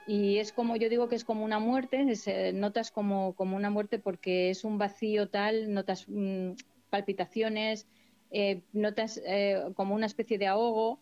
Y 0.05 0.39
es 0.39 0.53
como, 0.53 0.77
yo 0.77 0.89
digo 0.89 1.09
que 1.09 1.15
es 1.15 1.25
como 1.25 1.45
una 1.45 1.61
muerte, 1.61 2.05
eh, 2.27 2.53
notas 2.53 2.91
como, 2.91 3.35
como, 3.35 3.57
una 3.57 3.71
muerte 3.71 4.01
porque 4.01 4.51
es 4.51 4.65
un 4.65 4.79
vacío 4.79 5.29
tal, 5.29 5.73
notas 5.73 6.07
mm, 6.09 6.53
palpitaciones, 6.91 7.87
eh, 8.31 8.63
notas 8.73 9.21
como 9.75 9.95
una 9.95 10.07
especie 10.07 10.37
de 10.39 10.49
ahogo 10.49 11.01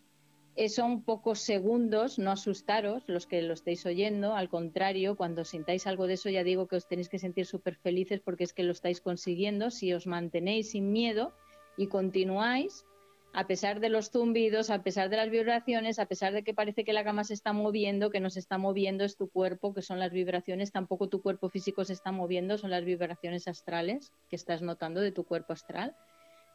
son 0.69 1.03
pocos 1.03 1.39
segundos, 1.39 2.19
no 2.19 2.31
asustaros 2.31 3.03
los 3.07 3.25
que 3.25 3.41
lo 3.41 3.53
estéis 3.55 3.85
oyendo, 3.85 4.35
al 4.35 4.49
contrario, 4.49 5.15
cuando 5.15 5.45
sintáis 5.45 5.87
algo 5.87 6.05
de 6.05 6.13
eso 6.13 6.29
ya 6.29 6.43
digo 6.43 6.67
que 6.67 6.77
os 6.77 6.87
tenéis 6.87 7.09
que 7.09 7.19
sentir 7.19 7.45
súper 7.45 7.75
felices 7.75 8.21
porque 8.21 8.43
es 8.43 8.53
que 8.53 8.63
lo 8.63 8.71
estáis 8.71 9.01
consiguiendo 9.01 9.71
si 9.71 9.93
os 9.93 10.05
mantenéis 10.05 10.71
sin 10.71 10.91
miedo 10.91 11.33
y 11.77 11.87
continuáis 11.87 12.85
a 13.33 13.47
pesar 13.47 13.81
de 13.81 13.89
los 13.89 14.11
zumbidos, 14.11 14.69
a 14.69 14.81
pesar 14.81 15.09
de 15.09 15.17
las 15.17 15.29
vibraciones, 15.29 15.99
a 15.99 16.05
pesar 16.05 16.31
de 16.31 16.43
que 16.43 16.53
parece 16.53 16.85
que 16.85 16.93
la 16.93 17.03
cama 17.03 17.25
se 17.25 17.33
está 17.33 17.51
moviendo, 17.51 18.09
que 18.09 18.21
no 18.21 18.29
se 18.29 18.39
está 18.39 18.57
moviendo 18.57 19.03
es 19.03 19.17
tu 19.17 19.29
cuerpo, 19.29 19.73
que 19.73 19.81
son 19.81 19.99
las 19.99 20.13
vibraciones, 20.13 20.71
tampoco 20.71 21.09
tu 21.09 21.21
cuerpo 21.21 21.49
físico 21.49 21.83
se 21.83 21.91
está 21.91 22.13
moviendo, 22.13 22.57
son 22.57 22.69
las 22.69 22.85
vibraciones 22.85 23.49
astrales 23.49 24.13
que 24.29 24.37
estás 24.37 24.61
notando 24.61 25.01
de 25.01 25.11
tu 25.11 25.25
cuerpo 25.25 25.51
astral. 25.51 25.97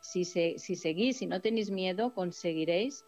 Si, 0.00 0.24
si 0.24 0.56
seguís, 0.58 1.18
si 1.18 1.26
no 1.26 1.42
tenéis 1.42 1.70
miedo, 1.70 2.14
conseguiréis 2.14 3.04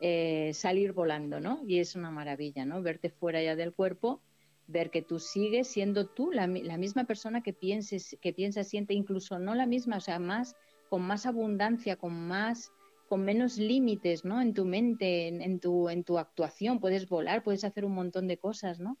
eh, 0.00 0.52
salir 0.54 0.92
volando, 0.92 1.40
¿no? 1.40 1.62
Y 1.66 1.80
es 1.80 1.96
una 1.96 2.12
maravilla, 2.12 2.64
¿no? 2.64 2.80
Verte 2.80 3.10
fuera 3.10 3.42
ya 3.42 3.56
del 3.56 3.72
cuerpo, 3.74 4.22
ver 4.68 4.90
que 4.90 5.02
tú 5.02 5.18
sigues 5.18 5.68
siendo 5.68 6.06
tú 6.06 6.30
la, 6.30 6.46
misma 6.46 7.04
persona 7.04 7.42
que 7.42 7.52
pienses, 7.52 8.16
que 8.20 8.32
piensa, 8.32 8.62
siente, 8.62 8.94
incluso 8.94 9.38
no 9.40 9.54
la 9.54 9.66
misma, 9.66 9.96
o 9.96 10.00
sea, 10.00 10.20
más, 10.20 10.54
con 10.88 11.02
más 11.02 11.26
abundancia, 11.26 11.96
con 11.96 12.14
más, 12.14 12.72
con 13.08 13.24
menos 13.24 13.58
límites, 13.58 14.24
¿no? 14.24 14.40
En 14.40 14.54
tu 14.54 14.64
mente, 14.64 15.28
en, 15.28 15.60
tu, 15.60 15.88
en 15.88 16.04
tu 16.04 16.18
actuación, 16.18 16.80
puedes 16.80 17.08
volar, 17.08 17.42
puedes 17.42 17.64
hacer 17.64 17.84
un 17.84 17.94
montón 17.94 18.26
de 18.26 18.38
cosas, 18.38 18.80
¿no? 18.80 18.98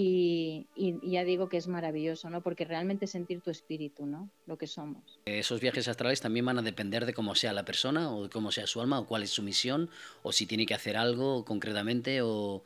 Y, 0.00 0.68
ya 1.02 1.24
digo 1.24 1.48
que 1.48 1.56
es 1.56 1.66
maravilloso, 1.66 2.30
¿no? 2.30 2.40
Porque 2.40 2.64
realmente 2.64 3.08
sentir 3.08 3.40
tu 3.40 3.50
espíritu, 3.50 4.06
¿no? 4.06 4.30
Lo 4.46 4.56
que 4.56 4.68
somos. 4.68 5.18
Esos 5.24 5.60
viajes 5.60 5.88
astrales 5.88 6.20
también 6.20 6.46
van 6.46 6.58
a 6.58 6.62
depender 6.62 7.04
de 7.04 7.14
cómo 7.14 7.34
sea 7.34 7.52
la 7.52 7.64
persona 7.64 8.14
o 8.14 8.22
de 8.22 8.30
cómo 8.30 8.52
sea 8.52 8.68
su 8.68 8.80
alma 8.80 9.00
o 9.00 9.06
cuál 9.06 9.24
es 9.24 9.30
su 9.30 9.42
misión 9.42 9.90
o 10.22 10.30
si 10.30 10.46
tiene 10.46 10.66
que 10.66 10.74
hacer 10.74 10.96
algo 10.96 11.44
concretamente 11.44 12.20
o 12.22 12.62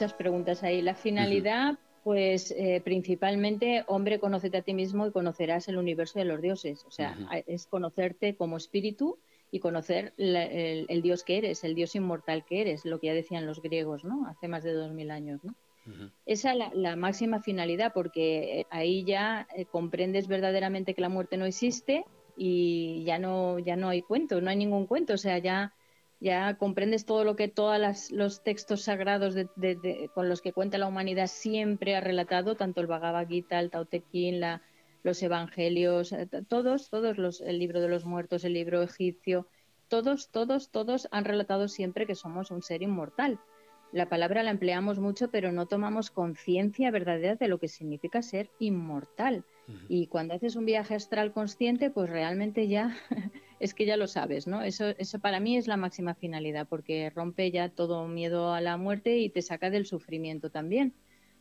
muchas 0.00 0.14
preguntas 0.14 0.62
ahí. 0.62 0.80
La 0.80 0.94
finalidad, 0.94 1.78
pues 2.04 2.54
eh, 2.56 2.80
principalmente, 2.82 3.84
hombre, 3.86 4.18
conócete 4.18 4.56
a 4.56 4.62
ti 4.62 4.72
mismo 4.72 5.06
y 5.06 5.12
conocerás 5.12 5.68
el 5.68 5.76
universo 5.76 6.18
de 6.18 6.24
los 6.24 6.40
dioses. 6.40 6.86
O 6.86 6.90
sea, 6.90 7.18
es 7.46 7.66
conocerte 7.66 8.34
como 8.34 8.56
espíritu 8.56 9.18
y 9.50 9.60
conocer 9.60 10.14
el, 10.16 11.02
dios 11.02 11.22
que 11.22 11.36
eres, 11.36 11.64
el 11.64 11.74
dios 11.74 11.94
inmortal 11.96 12.46
que 12.46 12.62
eres, 12.62 12.86
lo 12.86 12.98
que 12.98 13.08
ya 13.08 13.12
decían 13.12 13.44
los 13.44 13.60
griegos, 13.60 14.02
¿no? 14.02 14.26
Hace 14.26 14.48
más 14.48 14.64
de 14.64 14.72
dos 14.72 14.90
mil 14.92 15.10
años, 15.10 15.44
¿no? 15.44 15.54
Esa 16.24 16.52
es 16.52 16.58
la, 16.72 16.96
máxima 16.96 17.42
finalidad, 17.42 17.92
porque 17.92 18.66
ahí 18.70 19.04
ya 19.04 19.46
eh, 19.54 19.66
comprendes 19.66 20.28
verdaderamente 20.28 20.94
que 20.94 21.02
la 21.02 21.10
muerte 21.10 21.36
no 21.36 21.44
existe 21.44 22.06
y 22.38 23.04
ya 23.04 23.18
no, 23.18 23.58
ya 23.58 23.76
no 23.76 23.90
hay 23.90 24.00
cuento, 24.00 24.40
no 24.40 24.48
hay 24.48 24.56
ningún 24.56 24.86
cuento, 24.86 25.12
o 25.12 25.18
sea, 25.18 25.36
ya 25.36 25.74
ya 26.20 26.54
comprendes 26.58 27.06
todo 27.06 27.24
lo 27.24 27.34
que 27.34 27.48
todos 27.48 28.10
los 28.10 28.42
textos 28.44 28.82
sagrados 28.82 29.34
con 30.14 30.28
los 30.28 30.42
que 30.42 30.52
cuenta 30.52 30.78
la 30.78 30.86
humanidad 30.86 31.26
siempre 31.26 31.96
ha 31.96 32.00
relatado, 32.00 32.56
tanto 32.56 32.82
el 32.82 32.86
Bhagavad 32.86 33.26
Gita, 33.26 33.58
el 33.58 33.70
Tao 33.70 33.86
Te 33.86 34.02
Ching, 34.12 34.40
los 35.02 35.22
evangelios, 35.22 36.12
eh, 36.12 36.28
todos, 36.46 36.90
todos 36.90 37.16
los, 37.16 37.40
el 37.40 37.58
libro 37.58 37.80
de 37.80 37.88
los 37.88 38.04
muertos, 38.04 38.44
el 38.44 38.52
libro 38.52 38.82
egipcio, 38.82 39.48
todos, 39.88 40.30
todos, 40.30 40.70
todos 40.70 41.08
han 41.10 41.24
relatado 41.24 41.68
siempre 41.68 42.06
que 42.06 42.14
somos 42.14 42.50
un 42.50 42.62
ser 42.62 42.82
inmortal. 42.82 43.40
La 43.92 44.08
palabra 44.08 44.42
la 44.42 44.50
empleamos 44.50 45.00
mucho, 45.00 45.30
pero 45.30 45.50
no 45.50 45.66
tomamos 45.66 46.10
conciencia 46.10 46.90
verdadera 46.92 47.34
de 47.34 47.48
lo 47.48 47.58
que 47.58 47.66
significa 47.66 48.22
ser 48.22 48.50
inmortal. 48.60 49.44
Y 49.88 50.08
cuando 50.08 50.34
haces 50.34 50.56
un 50.56 50.66
viaje 50.66 50.94
astral 50.94 51.32
consciente, 51.32 51.90
pues 51.90 52.10
realmente 52.10 52.68
ya 52.68 52.96
es 53.60 53.74
que 53.74 53.84
ya 53.84 53.98
lo 53.98 54.08
sabes, 54.08 54.46
¿no? 54.46 54.62
Eso, 54.62 54.88
eso 54.98 55.18
para 55.20 55.38
mí 55.38 55.56
es 55.56 55.68
la 55.68 55.76
máxima 55.76 56.14
finalidad, 56.14 56.66
porque 56.66 57.10
rompe 57.10 57.50
ya 57.50 57.68
todo 57.68 58.08
miedo 58.08 58.52
a 58.52 58.60
la 58.62 58.78
muerte 58.78 59.18
y 59.18 59.28
te 59.28 59.42
saca 59.42 59.68
del 59.68 59.84
sufrimiento 59.86 60.50
también, 60.50 60.94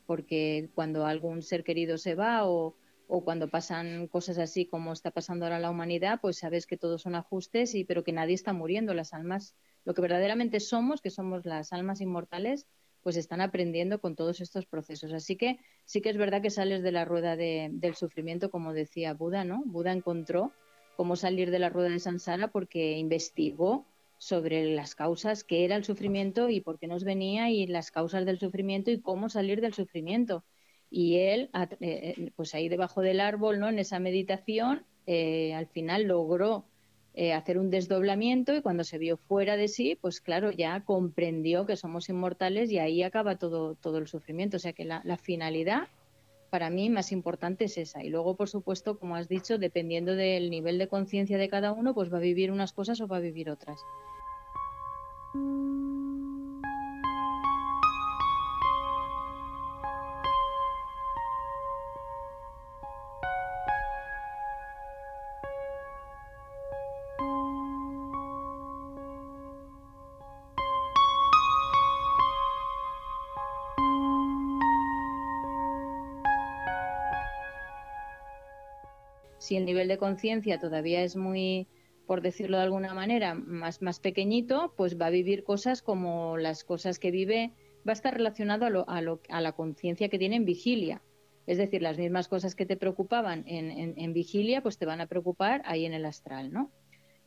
porque 0.05 0.69
cuando 0.75 1.05
algún 1.05 1.41
ser 1.41 1.63
querido 1.63 1.97
se 1.97 2.15
va 2.15 2.45
o, 2.45 2.75
o 3.07 3.23
cuando 3.23 3.47
pasan 3.47 4.07
cosas 4.07 4.37
así 4.37 4.65
como 4.65 4.91
está 4.91 5.11
pasando 5.11 5.45
ahora 5.45 5.59
la 5.59 5.71
humanidad, 5.71 6.19
pues 6.21 6.37
sabes 6.37 6.67
que 6.67 6.75
todos 6.75 7.01
son 7.01 7.15
ajustes, 7.15 7.73
y, 7.73 7.85
pero 7.85 8.03
que 8.03 8.11
nadie 8.11 8.35
está 8.35 8.51
muriendo. 8.51 8.93
Las 8.93 9.13
almas, 9.13 9.55
lo 9.85 9.93
que 9.93 10.01
verdaderamente 10.01 10.59
somos, 10.59 11.01
que 11.01 11.09
somos 11.09 11.45
las 11.45 11.71
almas 11.71 12.01
inmortales, 12.01 12.67
pues 13.01 13.15
están 13.15 13.39
aprendiendo 13.39 14.01
con 14.01 14.17
todos 14.17 14.41
estos 14.41 14.65
procesos. 14.65 15.13
Así 15.13 15.37
que 15.37 15.57
sí 15.85 16.01
que 16.01 16.09
es 16.09 16.17
verdad 16.17 16.41
que 16.41 16.49
sales 16.49 16.83
de 16.83 16.91
la 16.91 17.05
rueda 17.05 17.37
del 17.37 17.95
sufrimiento, 17.95 18.51
como 18.51 18.73
decía 18.73 19.13
Buda, 19.13 19.45
¿no? 19.45 19.63
Buda 19.65 19.93
encontró 19.93 20.51
cómo 20.99 21.15
salir 21.15 21.49
de 21.49 21.59
la 21.59 21.69
rueda 21.69 21.87
de 21.87 21.99
Sansara 21.99 22.49
porque 22.49 22.97
investigó 22.97 23.85
sobre 24.17 24.65
las 24.75 24.95
causas, 24.95 25.45
qué 25.45 25.63
era 25.63 25.77
el 25.77 25.85
sufrimiento 25.85 26.49
y 26.49 26.59
por 26.59 26.77
qué 26.77 26.87
nos 26.87 27.05
venía 27.05 27.49
y 27.49 27.67
las 27.67 27.89
causas 27.89 28.25
del 28.25 28.37
sufrimiento 28.37 28.91
y 28.91 28.99
cómo 28.99 29.29
salir 29.29 29.61
del 29.61 29.73
sufrimiento. 29.73 30.43
Y 30.91 31.19
él, 31.19 31.51
eh, 31.53 31.77
eh, 31.79 32.31
pues 32.35 32.53
ahí 32.53 32.67
debajo 32.67 32.99
del 32.99 33.21
árbol, 33.21 33.61
¿no? 33.61 33.69
En 33.69 33.79
esa 33.79 33.97
meditación, 33.99 34.83
eh, 35.07 35.53
al 35.53 35.67
final 35.67 36.03
logró 36.03 36.65
hacer 37.33 37.57
un 37.57 37.69
desdoblamiento 37.69 38.53
y 38.53 38.61
cuando 38.61 38.83
se 38.83 38.97
vio 38.97 39.15
fuera 39.15 39.55
de 39.55 39.69
sí, 39.69 39.97
pues 39.99 40.19
claro, 40.19 40.51
ya 40.51 40.81
comprendió 40.83 41.65
que 41.65 41.77
somos 41.77 42.09
inmortales 42.09 42.71
y 42.71 42.79
ahí 42.79 43.03
acaba 43.03 43.37
todo, 43.37 43.75
todo 43.75 43.99
el 43.99 44.07
sufrimiento. 44.09 44.57
O 44.57 44.59
sea 44.59 44.73
que 44.73 44.83
la 44.83 45.17
finalidad 45.17 45.87
para 46.49 46.69
mí 46.69 46.89
más 46.89 47.11
importante 47.11 47.65
es 47.65 47.77
esa. 47.77 48.03
Y 48.03 48.09
luego, 48.09 48.35
por 48.35 48.49
supuesto, 48.49 48.99
como 48.99 49.15
has 49.15 49.27
dicho, 49.27 49.57
dependiendo 49.57 50.15
del 50.15 50.49
nivel 50.49 50.77
de 50.77 50.87
conciencia 50.87 51.37
de 51.37 51.49
cada 51.49 51.71
uno, 51.71 51.93
pues 51.93 52.11
va 52.11 52.17
a 52.17 52.21
vivir 52.21 52.51
unas 52.51 52.73
cosas 52.73 52.99
o 53.01 53.07
va 53.07 53.17
a 53.17 53.21
vivir 53.21 53.49
otras. 53.49 53.85
Si 79.49 79.57
el 79.57 79.65
nivel 79.65 79.87
de 79.87 79.97
conciencia 79.97 80.59
todavía 80.59 81.01
es 81.01 81.15
muy, 81.15 81.67
por 82.05 82.21
decirlo 82.21 82.57
de 82.57 82.63
alguna 82.65 82.93
manera, 82.93 83.33
más, 83.33 83.81
más 83.81 83.99
pequeñito, 83.99 84.75
pues 84.77 85.01
va 85.01 85.07
a 85.07 85.09
vivir 85.09 85.43
cosas 85.43 85.81
como 85.81 86.37
las 86.37 86.63
cosas 86.63 86.99
que 86.99 87.09
vive, 87.09 87.53
va 87.77 87.93
a 87.93 87.93
estar 87.93 88.13
relacionado 88.13 88.67
a, 88.67 88.69
lo, 88.69 88.87
a, 88.87 89.01
lo, 89.01 89.21
a 89.27 89.41
la 89.41 89.53
conciencia 89.53 90.07
que 90.07 90.19
tiene 90.19 90.35
en 90.35 90.45
vigilia. 90.45 91.01
Es 91.47 91.57
decir, 91.57 91.81
las 91.81 91.97
mismas 91.97 92.27
cosas 92.27 92.53
que 92.53 92.67
te 92.67 92.77
preocupaban 92.77 93.43
en, 93.47 93.95
en, 93.97 94.13
vigilia, 94.13 94.61
pues 94.61 94.77
te 94.77 94.85
van 94.85 95.01
a 95.01 95.07
preocupar 95.07 95.63
ahí 95.65 95.83
en 95.87 95.93
el 95.93 96.05
astral, 96.05 96.53
¿no? 96.53 96.71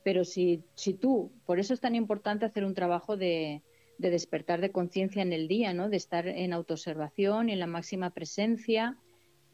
Pero 0.04 0.24
si, 0.24 0.62
si 0.76 0.94
tú, 0.94 1.32
por 1.44 1.58
eso 1.58 1.74
es 1.74 1.80
tan 1.80 1.96
importante 1.96 2.46
hacer 2.46 2.64
un 2.64 2.74
trabajo 2.74 3.16
de, 3.16 3.64
de 3.98 4.10
despertar 4.10 4.60
de 4.60 4.70
conciencia 4.70 5.22
en 5.22 5.32
el 5.32 5.48
día, 5.48 5.74
¿no? 5.74 5.88
De 5.88 5.96
estar 5.96 6.28
en 6.28 6.52
autoobservación, 6.52 7.50
en 7.50 7.58
la 7.58 7.66
máxima 7.66 8.10
presencia, 8.10 8.96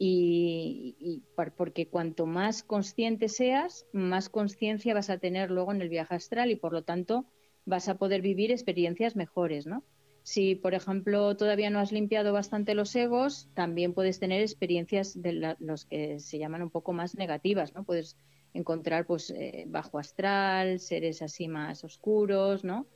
y, 0.01 1.21
porque 1.57 1.89
cuanto 1.89 2.25
más 2.25 2.63
consciente 2.63 3.27
seas, 3.27 3.85
más 3.91 4.29
conciencia 4.29 4.93
vas 4.93 5.09
a 5.09 5.17
tener 5.17 5.51
luego 5.51 5.73
en 5.73 5.81
el 5.81 5.89
viaje 5.89 6.15
astral 6.15 6.51
y 6.51 6.55
por 6.55 6.71
lo 6.71 6.83
tanto 6.83 7.25
vas 7.65 7.89
a 7.89 7.97
poder 7.97 8.21
vivir 8.21 8.49
experiencias 8.49 9.17
mejores, 9.17 9.67
¿no? 9.67 9.83
Si, 10.23 10.55
por 10.55 10.73
ejemplo, 10.73 11.35
todavía 11.35 11.69
no 11.69 11.79
has 11.79 11.91
limpiado 11.91 12.31
bastante 12.31 12.75
los 12.75 12.95
egos, 12.95 13.49
también 13.55 13.93
puedes 13.93 14.19
tener 14.19 14.41
experiencias 14.41 15.21
de 15.21 15.55
los 15.59 15.85
que 15.85 16.19
se 16.19 16.39
llaman 16.39 16.61
un 16.61 16.69
poco 16.69 16.93
más 16.93 17.15
negativas, 17.15 17.73
¿no? 17.73 17.83
Puedes 17.83 18.15
encontrar, 18.53 19.05
pues, 19.05 19.31
eh, 19.31 19.65
bajo 19.67 19.99
astral, 19.99 20.79
seres 20.79 21.21
así 21.21 21.49
más 21.49 21.83
oscuros, 21.83 22.63
¿no? 22.63 22.87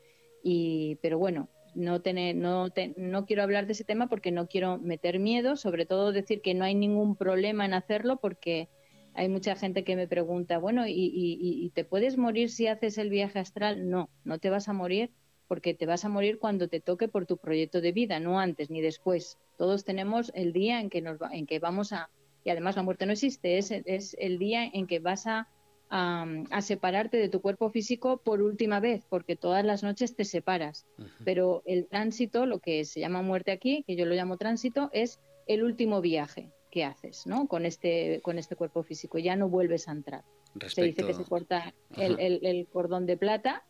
Y, 0.42 1.00
pero 1.02 1.20
bueno, 1.20 1.50
no, 1.75 2.01
tener, 2.01 2.36
no, 2.36 2.67
no 2.97 3.25
quiero 3.25 3.43
hablar 3.43 3.65
de 3.65 3.73
ese 3.73 3.83
tema 3.83 4.07
porque 4.07 4.31
no 4.31 4.47
quiero 4.47 4.77
meter 4.79 5.19
miedo, 5.19 5.55
sobre 5.55 5.86
todo 5.86 6.12
decir 6.12 6.41
que 6.41 6.53
no 6.53 6.65
hay 6.65 6.75
ningún 6.75 7.15
problema 7.15 7.65
en 7.65 7.73
hacerlo 7.73 8.17
porque 8.17 8.69
hay 9.13 9.29
mucha 9.29 9.55
gente 9.55 9.83
que 9.83 9.95
me 9.95 10.07
pregunta, 10.07 10.57
bueno, 10.57 10.88
¿y, 10.88 10.93
y, 10.95 11.69
te 11.71 11.86
puedes 11.86 12.17
morir 12.17 12.49
si 12.49 12.67
haces 12.67 12.97
el 12.97 13.09
viaje 13.09 13.39
astral? 13.39 13.89
No, 13.89 14.09
no 14.23 14.39
te 14.39 14.49
vas 14.49 14.67
a 14.69 14.73
morir 14.73 15.12
porque 15.47 15.73
te 15.73 15.86
vas 15.86 16.03
a 16.03 16.09
morir 16.09 16.39
cuando 16.39 16.67
te 16.67 16.79
toque 16.79 17.07
por 17.07 17.25
tu 17.27 17.38
proyecto 17.38 17.79
de 17.79 17.91
vida, 17.91 18.19
no 18.19 18.39
antes 18.39 18.71
ni 18.71 18.81
después. 18.81 19.38
Todos 19.57 19.86
tenemos 19.86 20.31
el 20.33 20.51
día 20.51 20.79
en 20.79 20.89
que, 20.89 21.01
nos 21.01 21.19
en 21.31 21.45
que 21.45 21.59
vamos 21.59 21.93
a... 21.93 22.09
Y 22.43 22.49
además 22.49 22.75
la 22.75 22.83
muerte 22.83 23.05
no 23.05 23.13
existe, 23.13 23.57
es, 23.57 23.71
es 23.71 24.15
el 24.19 24.39
día 24.39 24.65
en 24.65 24.88
que 24.88 24.99
vas 24.99 25.27
a 25.27 25.47
a, 25.95 26.62
separarte 26.62 27.17
de 27.17 27.29
tu 27.29 27.39
cuerpo 27.39 27.69
físico 27.69 28.17
por 28.17 28.41
última 28.41 28.79
vez, 28.79 29.06
porque 29.08 29.36
todas 29.36 29.63
las 29.63 29.84
noches 29.84 30.15
te 30.15 30.25
separas. 30.25 30.88
Pero 31.23 31.62
el 31.65 31.86
tránsito, 31.86 32.47
lo 32.47 32.60
que 32.60 32.84
se 32.84 32.99
llama 32.99 33.21
muerte 33.21 33.51
aquí, 33.51 33.84
que 33.86 33.95
yo 33.95 34.06
lo 34.06 34.15
llamo 34.15 34.38
tránsito, 34.38 34.89
es 34.91 35.19
el 35.45 35.63
último 35.63 36.01
viaje 36.01 36.51
que 36.71 36.84
haces, 36.84 37.27
¿no? 37.27 37.47
Con 37.47 37.67
este, 37.67 38.21
con 38.23 38.39
este 38.39 38.56
cuerpo 38.56 38.82
físico. 38.82 39.19
Ya 39.19 39.36
no 39.36 39.49
vuelves 39.49 39.88
a 39.88 39.91
entrar. 39.91 40.23
Se 40.67 40.82
dice 40.82 41.06
que 41.06 41.13
se 41.13 41.25
corta 41.25 41.75
el, 41.95 42.67
cordón 42.71 43.06
de 43.06 43.15
plata. 43.15 43.63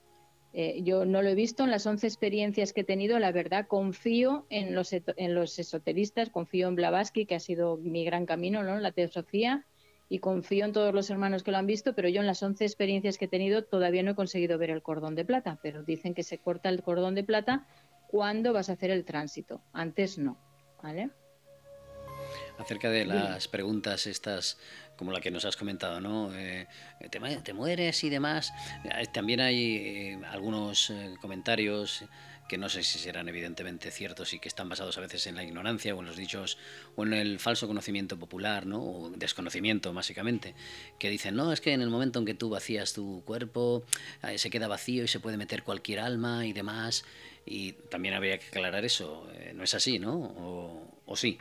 Eh, 0.53 0.81
yo 0.83 1.03
no 1.03 1.23
lo 1.23 1.29
he 1.29 1.35
visto 1.35 1.65
en 1.65 1.71
las 1.71 1.85
11 1.85 2.07
experiencias 2.07 2.71
que 2.71 2.81
he 2.81 2.85
tenido. 2.85 3.19
La 3.19 3.33
verdad, 3.33 3.67
confío 3.67 4.45
en 4.49 4.75
los, 4.75 4.93
en 4.93 5.35
los 5.35 5.59
esoteristas, 5.59 6.29
confío 6.29 6.69
en 6.69 6.75
Blavatsky, 6.75 7.25
que 7.25 7.35
ha 7.35 7.41
sido 7.41 7.75
mi 7.75 8.05
gran 8.05 8.25
camino, 8.25 8.63
¿no? 8.63 8.79
La 8.79 8.93
teosofía 8.93 9.65
y 10.13 10.19
confío 10.19 10.65
en 10.65 10.73
todos 10.73 10.93
los 10.93 11.09
hermanos 11.09 11.41
que 11.41 11.49
lo 11.49 11.57
han 11.57 11.65
visto, 11.65 11.95
pero 11.95 12.07
yo 12.07 12.21
en 12.21 12.27
las 12.27 12.43
11 12.43 12.63
experiencias 12.63 13.17
que 13.17 13.25
he 13.25 13.27
tenido 13.27 13.63
todavía 13.63 14.03
no 14.03 14.11
he 14.11 14.15
conseguido 14.15 14.59
ver 14.59 14.69
el 14.69 14.83
cordón 14.83 15.15
de 15.15 15.25
plata, 15.25 15.57
pero 15.63 15.81
dicen 15.81 16.13
que 16.13 16.21
se 16.21 16.37
corta 16.37 16.69
el 16.69 16.83
cordón 16.83 17.15
de 17.15 17.23
plata 17.23 17.65
cuando 18.09 18.53
vas 18.53 18.69
a 18.69 18.73
hacer 18.73 18.91
el 18.91 19.05
tránsito, 19.05 19.63
antes 19.73 20.19
no, 20.19 20.37
¿vale? 20.83 21.09
Acerca 22.59 22.91
de 22.91 23.05
las 23.05 23.47
preguntas 23.47 24.05
estas, 24.05 24.59
como 24.97 25.11
la 25.11 25.19
que 25.19 25.31
nos 25.31 25.45
has 25.45 25.57
comentado, 25.57 25.99
¿no? 25.99 26.31
Eh, 26.35 26.67
te, 27.09 27.53
mueres 27.53 28.03
y 28.03 28.11
demás. 28.11 28.53
Eh, 28.83 29.07
también 29.11 29.41
hay 29.41 29.77
eh, 29.77 30.19
algunos 30.29 30.93
comentarios 31.21 32.05
que 32.47 32.57
no 32.57 32.69
sé 32.69 32.83
si 32.83 32.99
serán 32.99 33.29
evidentemente 33.29 33.91
ciertos 33.91 34.33
y 34.33 34.39
que 34.39 34.47
están 34.47 34.69
basados 34.69 34.97
a 34.97 35.01
veces 35.01 35.27
en 35.27 35.35
la 35.35 35.43
ignorancia 35.43 35.95
o 35.95 35.99
en 35.99 36.05
los 36.05 36.17
dichos 36.17 36.57
o 36.95 37.03
en 37.03 37.13
el 37.13 37.39
falso 37.39 37.67
conocimiento 37.67 38.17
popular, 38.17 38.65
¿no? 38.65 38.83
O 38.83 39.09
desconocimiento, 39.09 39.93
básicamente, 39.93 40.55
que 40.99 41.09
dicen, 41.09 41.35
no, 41.35 41.51
es 41.51 41.61
que 41.61 41.73
en 41.73 41.81
el 41.81 41.89
momento 41.89 42.19
en 42.19 42.25
que 42.25 42.33
tú 42.33 42.49
vacías 42.49 42.93
tu 42.93 43.23
cuerpo, 43.25 43.83
eh, 44.23 44.37
se 44.37 44.49
queda 44.49 44.67
vacío 44.67 45.03
y 45.03 45.07
se 45.07 45.19
puede 45.19 45.37
meter 45.37 45.63
cualquier 45.63 45.99
alma 45.99 46.45
y 46.45 46.53
demás. 46.53 47.05
Y 47.45 47.73
también 47.73 48.13
habría 48.13 48.37
que 48.37 48.47
aclarar 48.47 48.85
eso. 48.85 49.27
Eh, 49.33 49.53
no 49.55 49.63
es 49.63 49.73
así, 49.73 49.99
¿no? 49.99 50.13
O, 50.15 51.01
o 51.05 51.15
sí. 51.15 51.37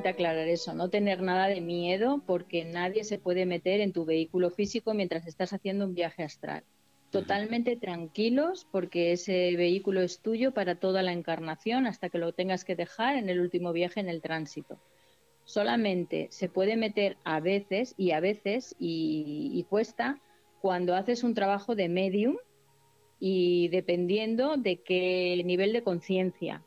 Importante 0.00 0.22
aclarar 0.22 0.48
eso, 0.48 0.74
no 0.74 0.88
tener 0.88 1.20
nada 1.20 1.46
de 1.46 1.60
miedo 1.60 2.22
porque 2.26 2.64
nadie 2.64 3.04
se 3.04 3.18
puede 3.18 3.44
meter 3.44 3.80
en 3.80 3.92
tu 3.92 4.04
vehículo 4.04 4.50
físico 4.50 4.94
mientras 4.94 5.26
estás 5.26 5.52
haciendo 5.52 5.84
un 5.84 5.94
viaje 5.94 6.22
astral. 6.22 6.64
Totalmente 7.10 7.76
tranquilos 7.76 8.66
porque 8.70 9.12
ese 9.12 9.56
vehículo 9.56 10.00
es 10.00 10.20
tuyo 10.20 10.52
para 10.52 10.76
toda 10.76 11.02
la 11.02 11.12
encarnación 11.12 11.86
hasta 11.86 12.08
que 12.08 12.18
lo 12.18 12.32
tengas 12.32 12.64
que 12.64 12.76
dejar 12.76 13.16
en 13.16 13.28
el 13.28 13.40
último 13.40 13.72
viaje 13.72 14.00
en 14.00 14.08
el 14.08 14.22
tránsito. 14.22 14.78
Solamente 15.44 16.28
se 16.30 16.48
puede 16.48 16.76
meter 16.76 17.16
a 17.24 17.40
veces 17.40 17.94
y 17.98 18.12
a 18.12 18.20
veces 18.20 18.76
y, 18.78 19.66
cuesta 19.68 20.20
cuando 20.62 20.94
haces 20.94 21.24
un 21.24 21.34
trabajo 21.34 21.74
de 21.74 21.88
medium 21.88 22.36
y 23.18 23.68
dependiendo 23.68 24.56
de 24.56 24.76
qué 24.82 25.42
nivel 25.44 25.72
de 25.72 25.82
conciencia 25.82 26.62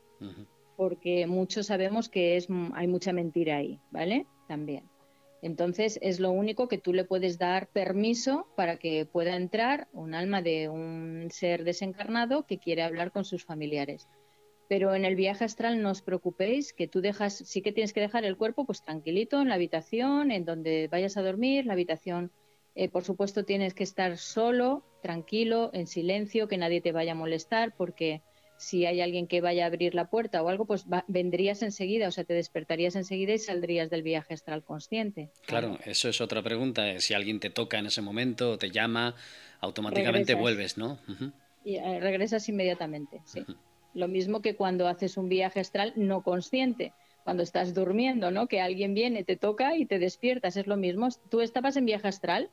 porque 0.76 1.26
muchos 1.26 1.66
sabemos 1.66 2.08
que 2.08 2.36
es, 2.36 2.48
hay 2.74 2.86
mucha 2.86 3.12
mentira 3.12 3.56
ahí, 3.56 3.80
¿vale? 3.90 4.26
También. 4.48 4.88
Entonces 5.44 5.98
es 6.00 6.20
lo 6.20 6.30
único 6.30 6.68
que 6.68 6.78
tú 6.78 6.94
le 6.94 7.04
puedes 7.04 7.36
dar 7.36 7.68
permiso 7.68 8.46
para 8.56 8.78
que 8.78 9.04
pueda 9.04 9.36
entrar 9.36 9.88
un 9.92 10.14
alma 10.14 10.40
de 10.40 10.70
un 10.70 11.28
ser 11.30 11.64
desencarnado 11.64 12.46
que 12.46 12.58
quiere 12.58 12.82
hablar 12.82 13.12
con 13.12 13.26
sus 13.26 13.44
familiares. 13.44 14.08
Pero 14.70 14.94
en 14.94 15.04
el 15.04 15.16
viaje 15.16 15.44
astral 15.44 15.82
no 15.82 15.90
os 15.90 16.00
preocupéis, 16.00 16.72
que 16.72 16.88
tú 16.88 17.02
dejas, 17.02 17.34
sí 17.34 17.60
que 17.60 17.72
tienes 17.72 17.92
que 17.92 18.00
dejar 18.00 18.24
el 18.24 18.38
cuerpo 18.38 18.64
pues 18.64 18.82
tranquilito 18.82 19.42
en 19.42 19.50
la 19.50 19.56
habitación, 19.56 20.30
en 20.30 20.46
donde 20.46 20.88
vayas 20.90 21.18
a 21.18 21.22
dormir, 21.22 21.66
la 21.66 21.74
habitación, 21.74 22.32
eh, 22.74 22.88
por 22.88 23.04
supuesto 23.04 23.44
tienes 23.44 23.74
que 23.74 23.84
estar 23.84 24.16
solo, 24.16 24.82
tranquilo, 25.02 25.68
en 25.74 25.86
silencio, 25.86 26.48
que 26.48 26.56
nadie 26.56 26.80
te 26.80 26.92
vaya 26.92 27.12
a 27.12 27.16
molestar, 27.16 27.74
porque 27.76 28.22
si 28.56 28.86
hay 28.86 29.00
alguien 29.00 29.26
que 29.26 29.40
vaya 29.40 29.64
a 29.64 29.66
abrir 29.66 29.94
la 29.94 30.08
puerta 30.08 30.42
o 30.42 30.48
algo, 30.48 30.64
pues 30.64 30.86
vendrías 31.08 31.62
enseguida, 31.62 32.08
o 32.08 32.10
sea, 32.10 32.24
te 32.24 32.34
despertarías 32.34 32.96
enseguida 32.96 33.34
y 33.34 33.38
saldrías 33.38 33.90
del 33.90 34.02
viaje 34.02 34.34
astral 34.34 34.62
consciente. 34.62 35.30
Claro, 35.46 35.78
eso 35.84 36.08
es 36.08 36.20
otra 36.20 36.42
pregunta. 36.42 36.90
Eh, 36.90 37.00
si 37.00 37.14
alguien 37.14 37.40
te 37.40 37.50
toca 37.50 37.78
en 37.78 37.86
ese 37.86 38.02
momento, 38.02 38.58
te 38.58 38.70
llama, 38.70 39.14
automáticamente 39.60 40.34
vuelves, 40.34 40.78
¿no? 40.78 40.98
Y 41.64 41.76
eh, 41.76 42.00
regresas 42.00 42.48
inmediatamente, 42.48 43.20
sí. 43.24 43.44
Lo 43.94 44.08
mismo 44.08 44.42
que 44.42 44.56
cuando 44.56 44.88
haces 44.88 45.16
un 45.16 45.28
viaje 45.28 45.60
astral 45.60 45.92
no 45.94 46.22
consciente, 46.22 46.92
cuando 47.22 47.42
estás 47.42 47.74
durmiendo, 47.74 48.30
¿no? 48.30 48.48
Que 48.48 48.60
alguien 48.60 48.92
viene, 48.92 49.24
te 49.24 49.36
toca 49.36 49.76
y 49.76 49.86
te 49.86 49.98
despiertas, 49.98 50.56
es 50.56 50.66
lo 50.66 50.76
mismo. 50.76 51.08
Tú 51.30 51.40
estabas 51.40 51.76
en 51.76 51.86
viaje 51.86 52.08
astral, 52.08 52.50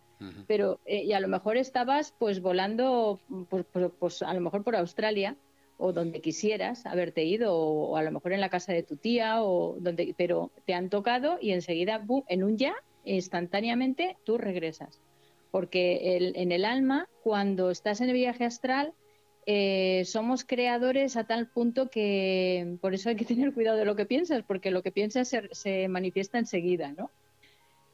pero 0.47 0.79
eh, 0.85 1.03
y 1.03 1.13
a 1.13 1.19
lo 1.19 1.27
mejor 1.27 1.57
estabas 1.57 2.13
pues 2.17 2.41
volando, 2.41 3.19
pues, 3.49 3.65
pues, 3.71 3.91
pues 3.99 4.21
a 4.21 4.33
lo 4.33 4.39
mejor 4.39 4.63
por 4.63 4.75
Australia 4.75 5.35
o 5.81 5.93
donde 5.93 6.21
quisieras 6.21 6.85
haberte 6.85 7.23
ido, 7.23 7.55
o, 7.55 7.97
a 7.97 8.03
lo 8.03 8.11
mejor 8.11 8.33
en 8.33 8.39
la 8.39 8.49
casa 8.49 8.71
de 8.71 8.83
tu 8.83 8.97
tía, 8.97 9.43
o 9.43 9.75
donde, 9.79 10.13
pero 10.15 10.51
te 10.65 10.75
han 10.75 10.89
tocado 10.89 11.39
y 11.41 11.51
enseguida, 11.51 12.05
en 12.27 12.43
un 12.43 12.57
ya, 12.57 12.75
instantáneamente 13.03 14.15
tú 14.23 14.37
regresas. 14.37 15.01
Porque 15.49 16.31
en 16.35 16.51
el 16.51 16.63
alma, 16.65 17.09
cuando 17.23 17.71
estás 17.71 17.99
en 17.99 18.09
el 18.09 18.13
viaje 18.13 18.45
astral, 18.45 18.93
eh, 19.47 20.03
somos 20.05 20.43
creadores 20.43 21.17
a 21.17 21.23
tal 21.23 21.47
punto 21.47 21.89
que 21.89 22.77
por 22.79 22.93
eso 22.93 23.09
hay 23.09 23.15
que 23.15 23.25
tener 23.33 23.51
cuidado 23.51 23.77
de 23.77 23.85
lo 23.85 23.95
que 23.95 24.05
piensas, 24.05 24.43
porque 24.43 24.69
lo 24.69 24.83
que 24.83 24.91
piensas 24.91 25.35
se, 25.51 25.87
manifiesta 25.87 26.37
enseguida, 26.37 26.93
¿no? 26.95 27.09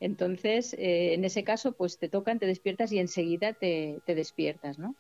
Entonces, 0.02 0.74
eh, 0.74 1.14
en 1.14 1.24
ese 1.24 1.44
caso, 1.46 1.72
pues 1.72 1.98
te 1.98 2.10
tocan, 2.10 2.38
te 2.38 2.46
despiertas 2.46 2.92
y 2.92 3.00
enseguida 3.00 3.54
te, 3.54 4.00
te 4.06 4.14
despiertas, 4.14 4.78
¿no? 4.78 4.94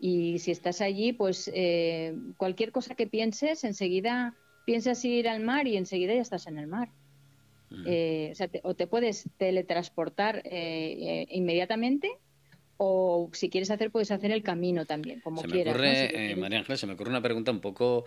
Y 0.00 0.38
si 0.38 0.50
estás 0.50 0.80
allí, 0.80 1.12
pues 1.12 1.50
eh, 1.54 2.16
cualquier 2.38 2.72
cosa 2.72 2.94
que 2.94 3.06
pienses, 3.06 3.64
enseguida 3.64 4.34
piensas 4.64 5.04
ir 5.04 5.28
al 5.28 5.40
mar 5.40 5.66
y 5.66 5.76
enseguida 5.76 6.14
ya 6.14 6.22
estás 6.22 6.46
en 6.46 6.58
el 6.58 6.66
mar. 6.66 6.88
Eh, 7.86 8.30
o, 8.32 8.34
sea, 8.34 8.48
o, 8.64 8.74
te 8.74 8.88
puedes 8.88 9.28
teletransportar 9.36 10.42
eh, 10.44 11.26
inmediatamente 11.30 12.10
o 12.78 13.28
si 13.34 13.50
quieres 13.50 13.70
hacer, 13.70 13.90
puedes 13.90 14.10
hacer 14.10 14.32
el 14.32 14.42
camino 14.42 14.86
también, 14.86 15.20
como 15.20 15.42
se 15.42 15.48
me 15.48 15.60
Ocurre, 15.60 16.34
María 16.36 16.60
Ángeles, 16.60 16.80
se 16.80 16.86
me 16.86 16.94
ocurre 16.94 17.10
una 17.10 17.20
pregunta 17.20 17.50
un 17.50 17.60
poco, 17.60 18.06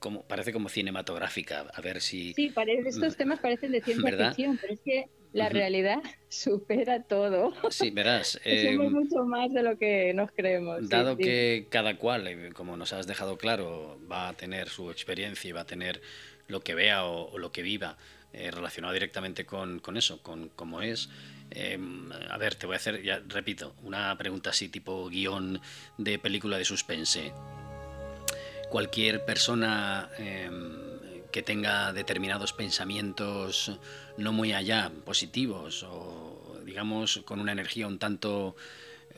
como 0.00 0.22
parece 0.22 0.52
como 0.52 0.68
cinematográfica, 0.68 1.60
a 1.72 1.80
ver 1.80 2.00
si... 2.00 2.34
Sí, 2.34 2.50
parece, 2.50 2.88
estos 2.88 3.16
temas 3.16 3.38
parecen 3.38 3.70
de 3.70 3.80
ciencia 3.80 4.26
ficción, 4.26 4.58
pero 4.60 4.74
es 4.74 4.80
que 4.80 5.08
la 5.32 5.48
realidad 5.48 5.98
supera 6.28 7.02
todo. 7.02 7.52
Sí, 7.70 7.90
verás. 7.90 8.40
Eh, 8.44 8.76
mucho 8.78 9.24
más 9.24 9.52
de 9.52 9.62
lo 9.62 9.76
que 9.76 10.12
nos 10.14 10.30
creemos. 10.32 10.88
Dado 10.88 11.16
que 11.16 11.66
cada 11.70 11.96
cual, 11.96 12.26
eh, 12.26 12.50
como 12.54 12.76
nos 12.76 12.92
has 12.92 13.06
dejado 13.06 13.36
claro, 13.36 13.98
va 14.10 14.28
a 14.28 14.32
tener 14.32 14.68
su 14.68 14.90
experiencia 14.90 15.48
y 15.48 15.52
va 15.52 15.62
a 15.62 15.66
tener 15.66 16.00
lo 16.46 16.60
que 16.60 16.74
vea 16.74 17.04
o, 17.04 17.38
lo 17.38 17.52
que 17.52 17.62
viva 17.62 17.98
eh, 18.32 18.50
relacionado 18.50 18.94
directamente 18.94 19.44
con, 19.44 19.80
con, 19.80 19.96
eso, 19.96 20.22
con 20.22 20.48
cómo 20.48 20.82
es. 20.82 21.10
Em, 21.50 22.10
a 22.12 22.36
ver, 22.38 22.54
te 22.54 22.66
voy 22.66 22.74
a 22.74 22.76
hacer, 22.76 23.02
ya 23.02 23.22
repito, 23.26 23.74
una 23.82 24.16
pregunta 24.16 24.50
así 24.50 24.68
tipo 24.68 25.08
guion 25.08 25.60
de 25.96 26.18
película 26.18 26.58
de 26.58 26.64
suspense. 26.64 27.32
Cualquier 28.70 29.24
persona 29.24 30.10
em, 30.18 30.77
tenga 31.42 31.92
determinados 31.92 32.52
pensamientos 32.52 33.78
no 34.16 34.32
muy 34.32 34.52
allá, 34.52 34.90
positivos 35.04 35.84
o 35.88 36.60
digamos 36.64 37.22
con 37.24 37.40
una 37.40 37.52
energía 37.52 37.86
un 37.86 37.98
tanto 37.98 38.56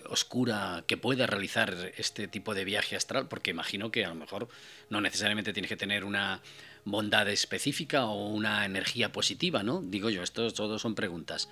oscura 0.09 0.85
que 0.87 0.97
pueda 0.97 1.27
realizar 1.27 1.93
este 1.97 2.29
tipo 2.29 2.55
de 2.55 2.65
viaje 2.65 2.97
astral, 2.97 3.29
porque 3.29 3.51
imagino 3.51 3.91
que 3.91 4.05
a 4.05 4.09
lo 4.09 4.15
mejor 4.15 4.49
no 4.89 5.01
necesariamente 5.01 5.53
tienes 5.53 5.69
que 5.69 5.77
tener 5.77 6.05
una 6.05 6.41
bondad 6.85 7.29
específica 7.29 8.07
o 8.07 8.29
una 8.29 8.65
energía 8.65 9.13
positiva, 9.13 9.63
¿no? 9.63 9.83
Digo 9.83 10.11
yo, 10.11 10.23
esto 10.23 10.51
todos 10.53 10.83
son 10.83 10.95
preguntas. 10.95 11.49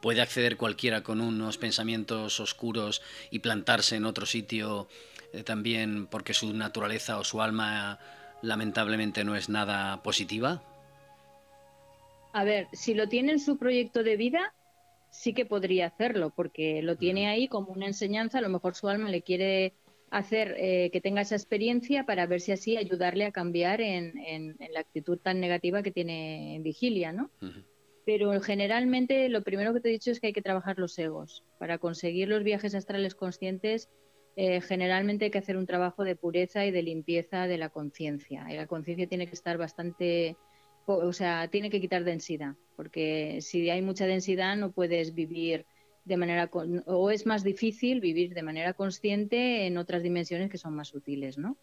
¿Puede 0.00 0.20
acceder 0.20 0.56
cualquiera 0.56 1.02
con 1.02 1.20
unos 1.20 1.58
pensamientos 1.58 2.40
oscuros 2.40 3.02
y 3.30 3.38
plantarse 3.38 3.96
en 3.96 4.04
otro 4.04 4.26
sitio 4.26 4.88
eh, 5.32 5.44
también 5.44 6.06
porque 6.06 6.34
su 6.34 6.52
naturaleza 6.52 7.18
o 7.18 7.24
su 7.24 7.40
alma 7.40 7.98
lamentablemente 8.42 9.24
no 9.24 9.36
es 9.36 9.48
nada 9.48 10.02
positiva? 10.02 10.62
A 12.32 12.44
ver, 12.44 12.68
si 12.72 12.94
lo 12.94 13.08
tiene 13.08 13.32
en 13.32 13.40
su 13.40 13.58
proyecto 13.58 14.02
de 14.02 14.16
vida, 14.16 14.54
sí 15.10 15.34
que 15.34 15.46
podría 15.46 15.86
hacerlo, 15.86 16.32
porque 16.34 16.82
lo 16.82 16.96
tiene 16.96 17.28
ahí 17.28 17.48
como 17.48 17.72
una 17.72 17.86
enseñanza, 17.86 18.38
a 18.38 18.42
lo 18.42 18.48
mejor 18.48 18.74
su 18.74 18.88
alma 18.88 19.10
le 19.10 19.22
quiere 19.22 19.74
hacer 20.10 20.54
eh, 20.58 20.90
que 20.92 21.00
tenga 21.00 21.22
esa 21.22 21.36
experiencia 21.36 22.04
para 22.04 22.26
ver 22.26 22.40
si 22.40 22.52
así 22.52 22.76
ayudarle 22.76 23.24
a 23.24 23.32
cambiar 23.32 23.80
en, 23.80 24.56
la 24.72 24.80
actitud 24.80 25.18
tan 25.18 25.40
negativa 25.40 25.82
que 25.82 25.90
tiene 25.90 26.56
en 26.56 26.62
vigilia, 26.62 27.12
¿no? 27.12 27.30
pero 28.04 28.40
generalmente 28.40 29.28
lo 29.28 29.42
primero 29.42 29.72
que 29.72 29.80
te 29.80 29.88
he 29.88 29.92
dicho 29.92 30.10
es 30.10 30.20
que 30.20 30.28
hay 30.28 30.32
que 30.32 30.42
trabajar 30.42 30.78
los 30.78 30.98
egos. 30.98 31.44
Para 31.58 31.78
conseguir 31.78 32.28
los 32.28 32.42
viajes 32.42 32.74
astrales 32.74 33.14
conscientes, 33.14 33.88
eh, 34.36 34.60
generalmente 34.62 35.26
hay 35.26 35.30
que 35.30 35.38
hacer 35.38 35.56
un 35.56 35.66
trabajo 35.66 36.04
de 36.04 36.16
pureza 36.16 36.64
y 36.64 36.70
de 36.70 36.82
limpieza 36.82 37.46
de 37.46 37.58
la 37.58 37.68
conciencia. 37.68 38.46
Y 38.50 38.56
la 38.56 38.66
conciencia 38.66 39.06
tiene 39.06 39.26
que 39.26 39.34
estar 39.34 39.58
bastante, 39.58 40.36
o 40.86 41.12
sea, 41.12 41.48
tiene 41.48 41.68
que 41.68 41.80
quitar 41.80 42.04
densidad, 42.04 42.54
porque 42.76 43.38
si 43.42 43.68
hay 43.68 43.82
mucha 43.82 44.06
densidad 44.06 44.56
no 44.56 44.72
puedes 44.72 45.14
vivir 45.14 45.66
de 46.04 46.16
manera, 46.16 46.50
o 46.86 47.10
es 47.10 47.26
más 47.26 47.44
difícil 47.44 48.00
vivir 48.00 48.34
de 48.34 48.42
manera 48.42 48.72
consciente 48.72 49.66
en 49.66 49.76
otras 49.76 50.02
dimensiones 50.02 50.50
que 50.50 50.58
son 50.58 50.74
más 50.74 50.88
sutiles, 50.88 51.38
¿no? 51.38 51.56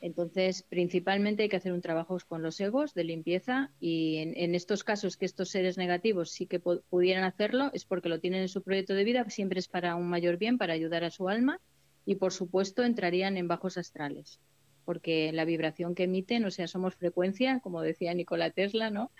Entonces, 0.00 0.64
principalmente 0.68 1.44
hay 1.44 1.48
que 1.48 1.56
hacer 1.56 1.72
un 1.72 1.80
trabajo 1.80 2.18
con 2.28 2.42
los 2.42 2.60
egos 2.60 2.92
de 2.92 3.04
limpieza 3.04 3.70
y 3.80 4.16
en, 4.18 4.54
estos 4.54 4.84
casos 4.84 5.16
que 5.16 5.24
estos 5.24 5.48
seres 5.48 5.78
negativos 5.78 6.30
sí 6.30 6.46
que 6.46 6.60
pudieran 6.60 7.24
hacerlo 7.24 7.70
es 7.72 7.86
porque 7.86 8.10
lo 8.10 8.20
tienen 8.20 8.42
en 8.42 8.48
su 8.48 8.62
proyecto 8.62 8.92
de 8.92 9.04
vida, 9.04 9.24
siempre 9.30 9.60
es 9.60 9.68
para 9.68 9.96
un 9.96 10.08
mayor 10.08 10.36
bien, 10.36 10.58
para 10.58 10.74
ayudar 10.74 11.04
a 11.04 11.10
su 11.10 11.30
alma 11.30 11.58
y 12.06 12.16
por 12.16 12.32
supuesto 12.32 12.82
entrarían 12.82 13.36
en 13.36 13.48
bajos 13.48 13.76
astrales 13.78 14.40
porque 14.84 15.32
la 15.32 15.44
vibración 15.44 15.94
que 15.94 16.04
emiten, 16.04 16.44
o 16.44 16.50
sea, 16.50 16.68
somos 16.68 16.94
frecuencia, 16.94 17.60
como 17.60 17.82
decía 17.82 18.14
Nikola 18.14 18.50
Tesla, 18.50 18.90
¿no? 18.90 19.10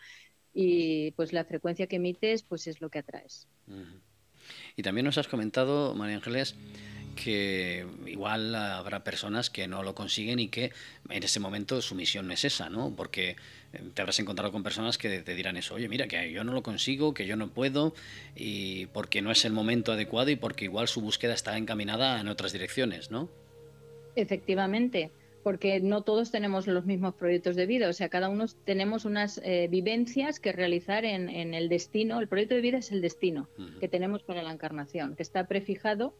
Y 0.52 1.12
pues 1.12 1.32
la 1.32 1.44
frecuencia 1.44 1.86
que 1.86 1.96
emites, 1.96 2.42
pues 2.42 2.66
es 2.66 2.80
lo 2.80 2.90
que 2.90 3.00
atraes. 3.00 3.48
Y 4.76 4.82
también 4.82 5.06
nos 5.06 5.18
has 5.18 5.26
comentado, 5.26 5.94
María 5.94 6.16
Ángeles, 6.16 6.54
que 7.16 7.86
igual 8.06 8.54
habrá 8.54 9.04
personas 9.04 9.50
que 9.50 9.66
no 9.66 9.82
lo 9.82 9.94
consiguen 9.94 10.38
y 10.38 10.48
que 10.48 10.72
en 11.08 11.22
ese 11.22 11.40
momento 11.40 11.80
su 11.80 11.94
misión 11.94 12.26
no 12.26 12.34
es 12.34 12.44
esa, 12.44 12.68
¿no? 12.68 12.94
Porque 12.94 13.36
te 13.94 14.02
habrás 14.02 14.18
encontrado 14.20 14.52
con 14.52 14.62
personas 14.62 14.98
que 14.98 15.20
te 15.20 15.34
dirán 15.34 15.56
eso, 15.56 15.74
oye, 15.74 15.88
mira, 15.88 16.06
que 16.06 16.30
yo 16.32 16.44
no 16.44 16.52
lo 16.52 16.62
consigo, 16.62 17.14
que 17.14 17.26
yo 17.26 17.36
no 17.36 17.48
puedo, 17.48 17.94
y 18.34 18.86
porque 18.86 19.22
no 19.22 19.30
es 19.30 19.44
el 19.44 19.52
momento 19.52 19.92
adecuado 19.92 20.30
y 20.30 20.36
porque 20.36 20.64
igual 20.64 20.88
su 20.88 21.00
búsqueda 21.00 21.34
está 21.34 21.56
encaminada 21.56 22.20
en 22.20 22.28
otras 22.28 22.52
direcciones, 22.52 23.10
¿no? 23.10 23.28
Efectivamente, 24.16 25.10
porque 25.42 25.80
no 25.80 26.02
todos 26.02 26.30
tenemos 26.30 26.66
los 26.66 26.86
mismos 26.86 27.14
proyectos 27.14 27.54
de 27.56 27.66
vida, 27.66 27.88
o 27.88 27.92
sea, 27.92 28.08
cada 28.08 28.28
uno 28.28 28.46
tenemos 28.64 29.04
unas 29.04 29.40
eh, 29.44 29.68
vivencias 29.70 30.40
que 30.40 30.52
realizar 30.52 31.04
en, 31.04 31.28
el 31.28 31.68
destino, 31.68 32.18
el 32.20 32.28
proyecto 32.28 32.54
de 32.54 32.62
vida 32.62 32.78
es 32.78 32.90
el 32.92 33.02
destino 33.02 33.48
que 33.78 33.88
tenemos 33.88 34.22
para 34.22 34.42
la 34.42 34.52
encarnación, 34.52 35.16
que 35.16 35.22
está 35.22 35.46
prefijado 35.46 36.14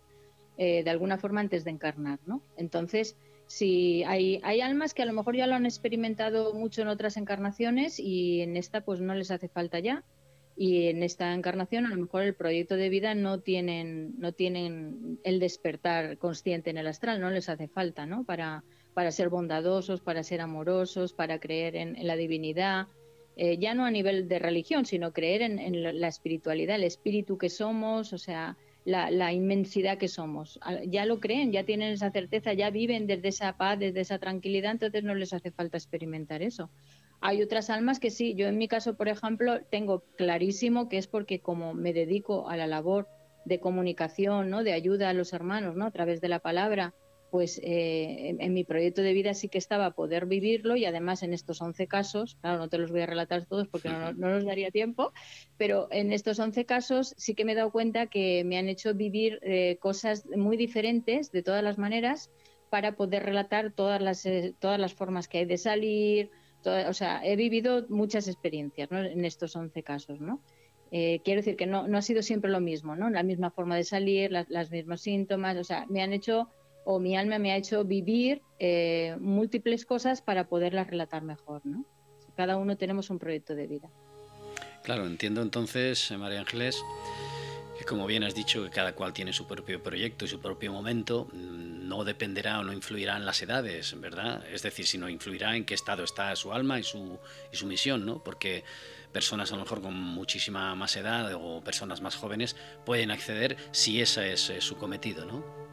eh, 0.58 0.84
de 0.84 0.90
alguna 0.90 1.18
forma 1.18 1.40
antes 1.40 1.64
de 1.64 1.70
encarnar, 1.70 2.18
¿no? 2.26 2.42
Entonces, 2.56 3.16
si 3.46 4.04
hay, 4.04 4.40
hay 4.42 4.60
almas 4.60 4.94
que 4.94 5.02
a 5.02 5.06
lo 5.06 5.12
mejor 5.12 5.36
ya 5.36 5.46
lo 5.46 5.54
han 5.54 5.66
experimentado 5.66 6.54
mucho 6.54 6.82
en 6.82 6.88
otras 6.88 7.16
encarnaciones 7.16 7.98
y 7.98 8.40
en 8.40 8.56
esta 8.56 8.82
pues 8.82 9.00
no 9.00 9.14
les 9.14 9.30
hace 9.30 9.48
falta 9.48 9.78
ya. 9.78 10.04
Y 10.56 10.86
en 10.86 11.02
esta 11.02 11.34
encarnación 11.34 11.84
a 11.84 11.90
lo 11.90 11.96
mejor 11.96 12.22
el 12.22 12.34
proyecto 12.34 12.76
de 12.76 12.88
vida 12.88 13.14
no 13.14 13.40
tienen 13.40 14.14
no 14.18 14.32
tienen 14.32 15.18
el 15.24 15.40
despertar 15.40 16.16
consciente 16.18 16.70
en 16.70 16.78
el 16.78 16.86
astral 16.86 17.20
no 17.20 17.30
les 17.30 17.48
hace 17.48 17.66
falta 17.66 18.06
no 18.06 18.22
para 18.22 18.62
para 18.94 19.10
ser 19.10 19.30
bondadosos 19.30 20.00
para 20.00 20.22
ser 20.22 20.40
amorosos 20.40 21.12
para 21.12 21.40
creer 21.40 21.74
en, 21.74 21.96
la 22.06 22.14
divinidad 22.14 22.86
eh, 23.34 23.58
ya 23.58 23.74
no 23.74 23.84
a 23.84 23.90
nivel 23.90 24.28
de 24.28 24.38
religión 24.38 24.86
sino 24.86 25.12
creer 25.12 25.42
en, 25.42 26.00
la 26.00 26.06
espiritualidad 26.06 26.76
el 26.76 26.84
espíritu 26.84 27.36
que 27.36 27.50
somos 27.50 28.12
o 28.12 28.18
sea 28.18 28.56
la, 28.84 29.10
la, 29.10 29.32
inmensidad 29.32 29.98
que 29.98 30.08
somos 30.08 30.60
ya 30.86 31.06
lo 31.06 31.18
creen 31.18 31.52
ya 31.52 31.64
tienen 31.64 31.92
esa 31.92 32.10
certeza 32.10 32.52
ya 32.52 32.70
viven 32.70 33.06
desde 33.06 33.28
esa 33.28 33.56
paz 33.56 33.78
desde 33.78 34.00
esa 34.00 34.18
tranquilidad 34.18 34.72
entonces 34.72 35.02
no 35.04 35.14
les 35.14 35.32
hace 35.32 35.50
falta 35.50 35.78
experimentar 35.78 36.42
eso 36.42 36.70
hay 37.26 37.42
otras 37.42 37.70
almas 37.70 38.00
que 38.00 38.10
sí, 38.10 38.34
yo 38.34 38.48
en 38.48 38.58
mi 38.58 38.68
caso, 38.68 38.98
por 38.98 39.08
ejemplo, 39.08 39.62
tengo 39.70 40.04
clarísimo 40.16 40.90
que 40.90 40.98
es 40.98 41.06
porque 41.06 41.40
como 41.40 41.72
me 41.72 41.94
dedico 41.94 42.50
a 42.50 42.56
la 42.58 42.66
labor 42.66 43.08
de 43.46 43.60
comunicación, 43.60 44.50
¿no? 44.50 44.62
de 44.62 44.74
ayuda 44.74 45.08
a 45.08 45.14
los 45.14 45.32
hermanos, 45.32 45.74
¿no? 45.74 45.86
a 45.86 45.90
través 45.90 46.20
de 46.20 46.28
la 46.28 46.40
palabra, 46.40 46.92
pues 47.34 47.60
eh, 47.64 48.36
en, 48.38 48.54
mi 48.54 48.62
proyecto 48.62 49.02
de 49.02 49.12
vida 49.12 49.34
sí 49.34 49.48
que 49.48 49.58
estaba 49.58 49.90
poder 49.90 50.26
vivirlo 50.26 50.76
y 50.76 50.84
además 50.84 51.24
en 51.24 51.34
estos 51.34 51.60
11 51.60 51.88
casos, 51.88 52.36
claro, 52.40 52.58
no 52.58 52.68
te 52.68 52.78
los 52.78 52.92
voy 52.92 53.00
a 53.00 53.06
relatar 53.06 53.44
todos 53.44 53.66
porque 53.66 53.88
no, 53.88 54.12
nos 54.12 54.44
daría 54.44 54.70
tiempo, 54.70 55.12
pero 55.56 55.88
en 55.90 56.12
estos 56.12 56.38
11 56.38 56.64
casos 56.64 57.12
sí 57.18 57.34
que 57.34 57.44
me 57.44 57.50
he 57.50 57.54
dado 57.56 57.72
cuenta 57.72 58.06
que 58.06 58.44
me 58.44 58.56
han 58.56 58.68
hecho 58.68 58.94
vivir 58.94 59.40
eh, 59.42 59.78
cosas 59.80 60.26
muy 60.36 60.56
diferentes 60.56 61.32
de 61.32 61.42
todas 61.42 61.64
las 61.64 61.76
maneras 61.76 62.30
para 62.70 62.94
poder 62.94 63.24
relatar 63.24 63.72
todas 63.72 64.00
las, 64.00 64.24
eh, 64.26 64.54
todas 64.60 64.78
las 64.78 64.94
formas 64.94 65.26
que 65.26 65.38
hay 65.38 65.44
de 65.44 65.58
salir, 65.58 66.30
o 66.64 66.92
sea, 66.92 67.20
he 67.26 67.34
vivido 67.34 67.84
muchas 67.88 68.28
experiencias 68.28 68.92
en 68.92 69.24
estos 69.24 69.56
11 69.56 69.82
casos, 69.82 70.20
¿no? 70.20 70.40
Eh, 70.96 71.20
quiero 71.24 71.40
decir 71.40 71.56
que 71.56 71.66
no, 71.66 71.88
no, 71.88 71.98
ha 71.98 72.02
sido 72.02 72.22
siempre 72.22 72.52
lo 72.52 72.60
mismo, 72.60 72.94
¿no? 72.94 73.10
La 73.10 73.24
misma 73.24 73.50
forma 73.50 73.74
de 73.74 73.82
salir, 73.82 74.30
las, 74.30 74.70
mismos 74.70 75.00
síntomas, 75.00 75.56
o 75.56 75.64
sea, 75.64 75.86
me 75.88 76.02
han 76.02 76.12
hecho, 76.12 76.48
o 76.84 76.98
mi 76.98 77.16
alma 77.16 77.38
me 77.38 77.52
ha 77.52 77.56
hecho 77.56 77.84
vivir 77.84 78.42
eh, 78.58 79.16
múltiples 79.20 79.84
cosas 79.84 80.22
para 80.22 80.48
poderlas 80.48 80.86
relatar 80.86 81.22
mejor, 81.22 81.64
¿no? 81.64 81.84
Cada 82.36 82.56
uno 82.56 82.76
tenemos 82.76 83.10
un 83.10 83.18
proyecto 83.18 83.54
de 83.54 83.66
vida. 83.66 83.90
Claro, 84.82 85.06
entiendo 85.06 85.40
entonces, 85.40 86.10
eh, 86.10 86.18
María 86.18 86.40
Ángeles, 86.40 86.82
que 87.78 87.84
como 87.84 88.06
bien 88.06 88.22
has 88.24 88.34
dicho, 88.34 88.64
que 88.64 88.70
cada 88.70 88.94
cual 88.94 89.12
tiene 89.12 89.32
su 89.32 89.46
propio 89.46 89.82
proyecto 89.82 90.24
y 90.24 90.28
su 90.28 90.40
propio 90.40 90.72
momento, 90.72 91.28
mm, 91.32 91.88
no 91.88 92.04
dependerá 92.04 92.60
o 92.60 92.64
no 92.64 92.72
influirá 92.72 93.16
en 93.16 93.24
las 93.24 93.40
edades, 93.40 93.98
¿verdad? 94.00 94.44
Es 94.52 94.62
decir, 94.62 94.86
sino 94.86 95.08
influirá 95.08 95.56
en 95.56 95.64
qué 95.64 95.74
estado 95.74 96.04
está 96.04 96.34
su 96.36 96.52
alma 96.52 96.78
y 96.78 96.82
su, 96.82 97.18
y 97.52 97.56
su 97.56 97.66
misión, 97.66 98.04
¿no? 98.04 98.22
Porque 98.22 98.64
personas 99.12 99.52
a 99.52 99.54
lo 99.54 99.62
mejor 99.62 99.80
con 99.80 99.94
muchísima 99.94 100.74
más 100.74 100.96
edad 100.96 101.32
o 101.34 101.62
personas 101.62 102.00
más 102.00 102.16
jóvenes 102.16 102.56
pueden 102.84 103.10
acceder 103.10 103.56
si 103.70 104.00
ese 104.00 104.32
es 104.32 104.50
eh, 104.50 104.60
su 104.60 104.76
cometido, 104.76 105.24
¿no? 105.24 105.63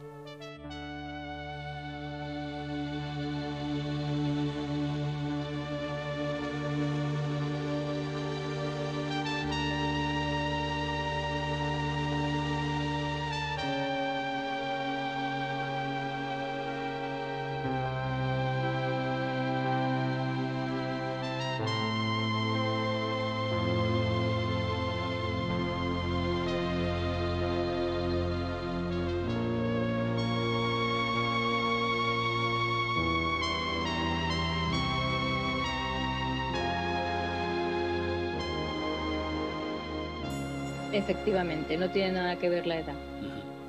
Efectivamente, 41.02 41.76
no 41.76 41.90
tiene 41.90 42.12
nada 42.12 42.38
que 42.38 42.48
ver 42.48 42.64
la 42.64 42.78
edad. 42.78 42.94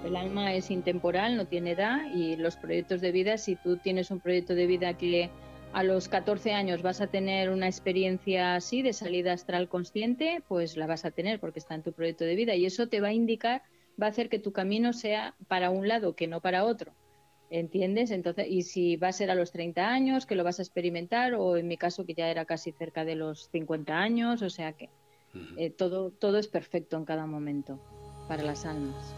El 0.06 0.16
alma 0.16 0.54
es 0.54 0.70
intemporal, 0.70 1.36
no 1.36 1.48
tiene 1.48 1.72
edad 1.72 2.06
y 2.14 2.36
los 2.36 2.58
proyectos 2.58 3.02
de 3.02 3.12
vida, 3.12 3.40
si 3.40 3.56
tú 3.56 3.78
tienes 3.78 4.12
un 4.12 4.20
proyecto 4.20 4.54
de 4.54 4.68
vida 4.68 4.94
que 4.96 5.32
a 5.72 5.82
los 5.82 6.10
14 6.10 6.54
años 6.54 6.84
vas 6.84 7.02
a 7.02 7.08
tener 7.08 7.50
una 7.50 7.66
experiencia 7.66 8.54
así 8.54 8.84
de 8.84 8.94
salida 8.94 9.34
astral 9.34 9.68
consciente, 9.68 10.44
pues 10.48 10.78
la 10.78 10.86
vas 10.86 11.06
a 11.06 11.12
tener 11.12 11.40
porque 11.40 11.58
está 11.58 11.74
en 11.74 11.82
tu 11.82 11.92
proyecto 11.92 12.24
de 12.24 12.36
vida 12.36 12.54
y 12.54 12.68
eso 12.68 12.88
te 12.88 13.02
va 13.02 13.08
a 13.08 13.14
indicar, 13.14 13.64
va 14.00 14.06
a 14.06 14.10
hacer 14.10 14.30
que 14.30 14.38
tu 14.38 14.52
camino 14.52 14.94
sea 14.94 15.34
para 15.48 15.72
un 15.72 15.88
lado 15.88 16.16
que 16.16 16.28
no 16.28 16.40
para 16.40 16.66
otro. 16.66 16.94
¿Entiendes? 17.50 18.12
Entonces, 18.12 18.46
y 18.48 18.62
si 18.62 18.96
va 18.96 19.08
a 19.08 19.12
ser 19.12 19.32
a 19.32 19.36
los 19.36 19.52
30 19.52 19.90
años 19.90 20.28
que 20.28 20.36
lo 20.36 20.44
vas 20.44 20.60
a 20.60 20.62
experimentar 20.62 21.34
o 21.34 21.58
en 21.58 21.68
mi 21.68 21.78
caso 21.78 22.06
que 22.06 22.14
ya 22.14 22.30
era 22.30 22.46
casi 22.46 22.72
cerca 22.74 23.06
de 23.06 23.16
los 23.16 23.50
50 23.50 23.98
años, 23.98 24.44
o 24.44 24.52
sea 24.52 24.74
que 24.74 24.90
eh, 25.58 25.70
todo, 25.70 26.12
todo 26.12 26.38
es 26.38 26.48
perfecto 26.48 26.98
en 26.98 27.06
cada 27.06 27.26
momento 27.26 27.80
para 28.28 28.44
las 28.44 28.66
almas. 28.66 29.14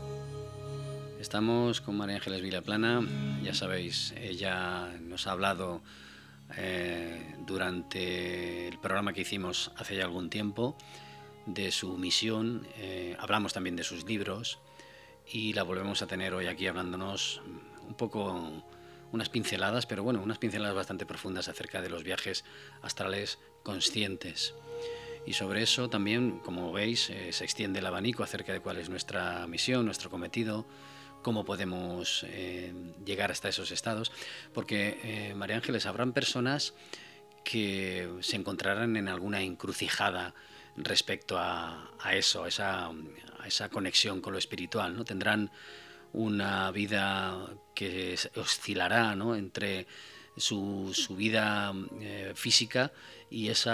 Estamos 1.19 1.81
con 1.81 1.97
María 1.97 2.17
Ángeles 2.17 2.41
Vilaplana, 2.41 3.01
ya 3.41 3.53
sabéis, 3.53 4.13
ella 4.17 4.87
nos 5.01 5.27
ha 5.27 5.31
hablado 5.31 5.81
eh, 6.57 7.35
durante 7.45 8.67
el 8.67 8.77
programa 8.79 9.13
que 9.13 9.21
hicimos 9.21 9.71
hace 9.75 9.95
ya 9.95 10.03
algún 10.03 10.29
tiempo 10.29 10.75
de 11.45 11.71
su 11.71 11.97
misión, 11.97 12.67
eh, 12.77 13.15
hablamos 13.19 13.53
también 13.53 13.75
de 13.75 13.83
sus 13.83 14.05
libros 14.05 14.59
y 15.25 15.53
la 15.53 15.63
volvemos 15.63 16.01
a 16.01 16.07
tener 16.07 16.33
hoy 16.33 16.47
aquí 16.47 16.67
hablándonos 16.67 17.41
un 17.87 17.95
poco 17.95 18.63
unas 19.11 19.29
pinceladas, 19.29 19.85
pero 19.85 20.03
bueno, 20.03 20.21
unas 20.21 20.37
pinceladas 20.37 20.75
bastante 20.75 21.05
profundas 21.05 21.47
acerca 21.47 21.81
de 21.81 21.89
los 21.89 22.03
viajes 22.03 22.43
astrales 22.81 23.39
conscientes. 23.63 24.53
Y 25.25 25.33
sobre 25.33 25.63
eso 25.63 25.89
también, 25.89 26.39
como 26.39 26.71
veis, 26.71 27.09
eh, 27.09 27.31
se 27.33 27.43
extiende 27.43 27.79
el 27.79 27.85
abanico 27.85 28.23
acerca 28.23 28.53
de 28.53 28.59
cuál 28.59 28.77
es 28.77 28.89
nuestra 28.89 29.47
misión, 29.47 29.85
nuestro 29.85 30.09
cometido, 30.09 30.65
cómo 31.23 31.45
podemos 31.45 32.23
eh, 32.29 32.73
llegar 33.03 33.31
hasta 33.31 33.49
esos 33.49 33.71
estados, 33.71 34.11
porque, 34.53 34.99
eh, 35.03 35.33
María 35.33 35.55
Ángeles, 35.55 35.87
habrán 35.87 36.13
personas 36.13 36.75
que 37.43 38.07
se 38.21 38.35
encontrarán 38.35 38.95
en 38.97 39.07
alguna 39.07 39.41
encrucijada 39.41 40.35
respecto 40.77 41.37
a, 41.39 41.91
eso, 42.11 42.43
a 42.43 42.47
esa, 42.47 42.87
a 42.87 43.47
esa, 43.47 43.69
conexión 43.69 44.21
con 44.21 44.33
lo 44.33 44.39
espiritual, 44.39 44.95
¿no? 44.95 45.05
Tendrán 45.05 45.51
una 46.15 46.71
vida 46.71 47.47
que 47.73 48.17
oscilará 48.35 49.15
¿no? 49.15 49.35
entre 49.35 49.85
su, 50.37 50.91
su 50.93 51.15
vida 51.15 51.73
física 52.33 52.91
y 53.29 53.49
ese 53.49 53.71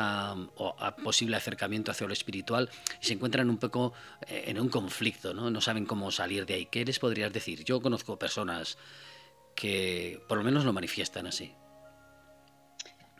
posible 1.03 1.35
acercamiento 1.37 1.91
hacia 1.91 2.07
lo 2.07 2.13
espiritual 2.13 2.69
y 3.01 3.05
se 3.05 3.13
encuentran 3.13 3.49
un 3.49 3.57
poco 3.57 3.93
eh, 4.27 4.45
en 4.47 4.59
un 4.59 4.69
conflicto, 4.69 5.33
¿no? 5.33 5.49
No 5.51 5.61
saben 5.61 5.85
cómo 5.85 6.11
salir 6.11 6.45
de 6.45 6.55
ahí. 6.55 6.65
¿Qué 6.65 6.85
les 6.85 6.99
podrías 6.99 7.31
decir? 7.31 7.63
Yo 7.63 7.81
conozco 7.81 8.17
personas 8.17 8.77
que 9.55 10.19
por 10.27 10.37
lo 10.37 10.43
menos 10.43 10.65
lo 10.65 10.73
manifiestan 10.73 11.27
así. 11.27 11.53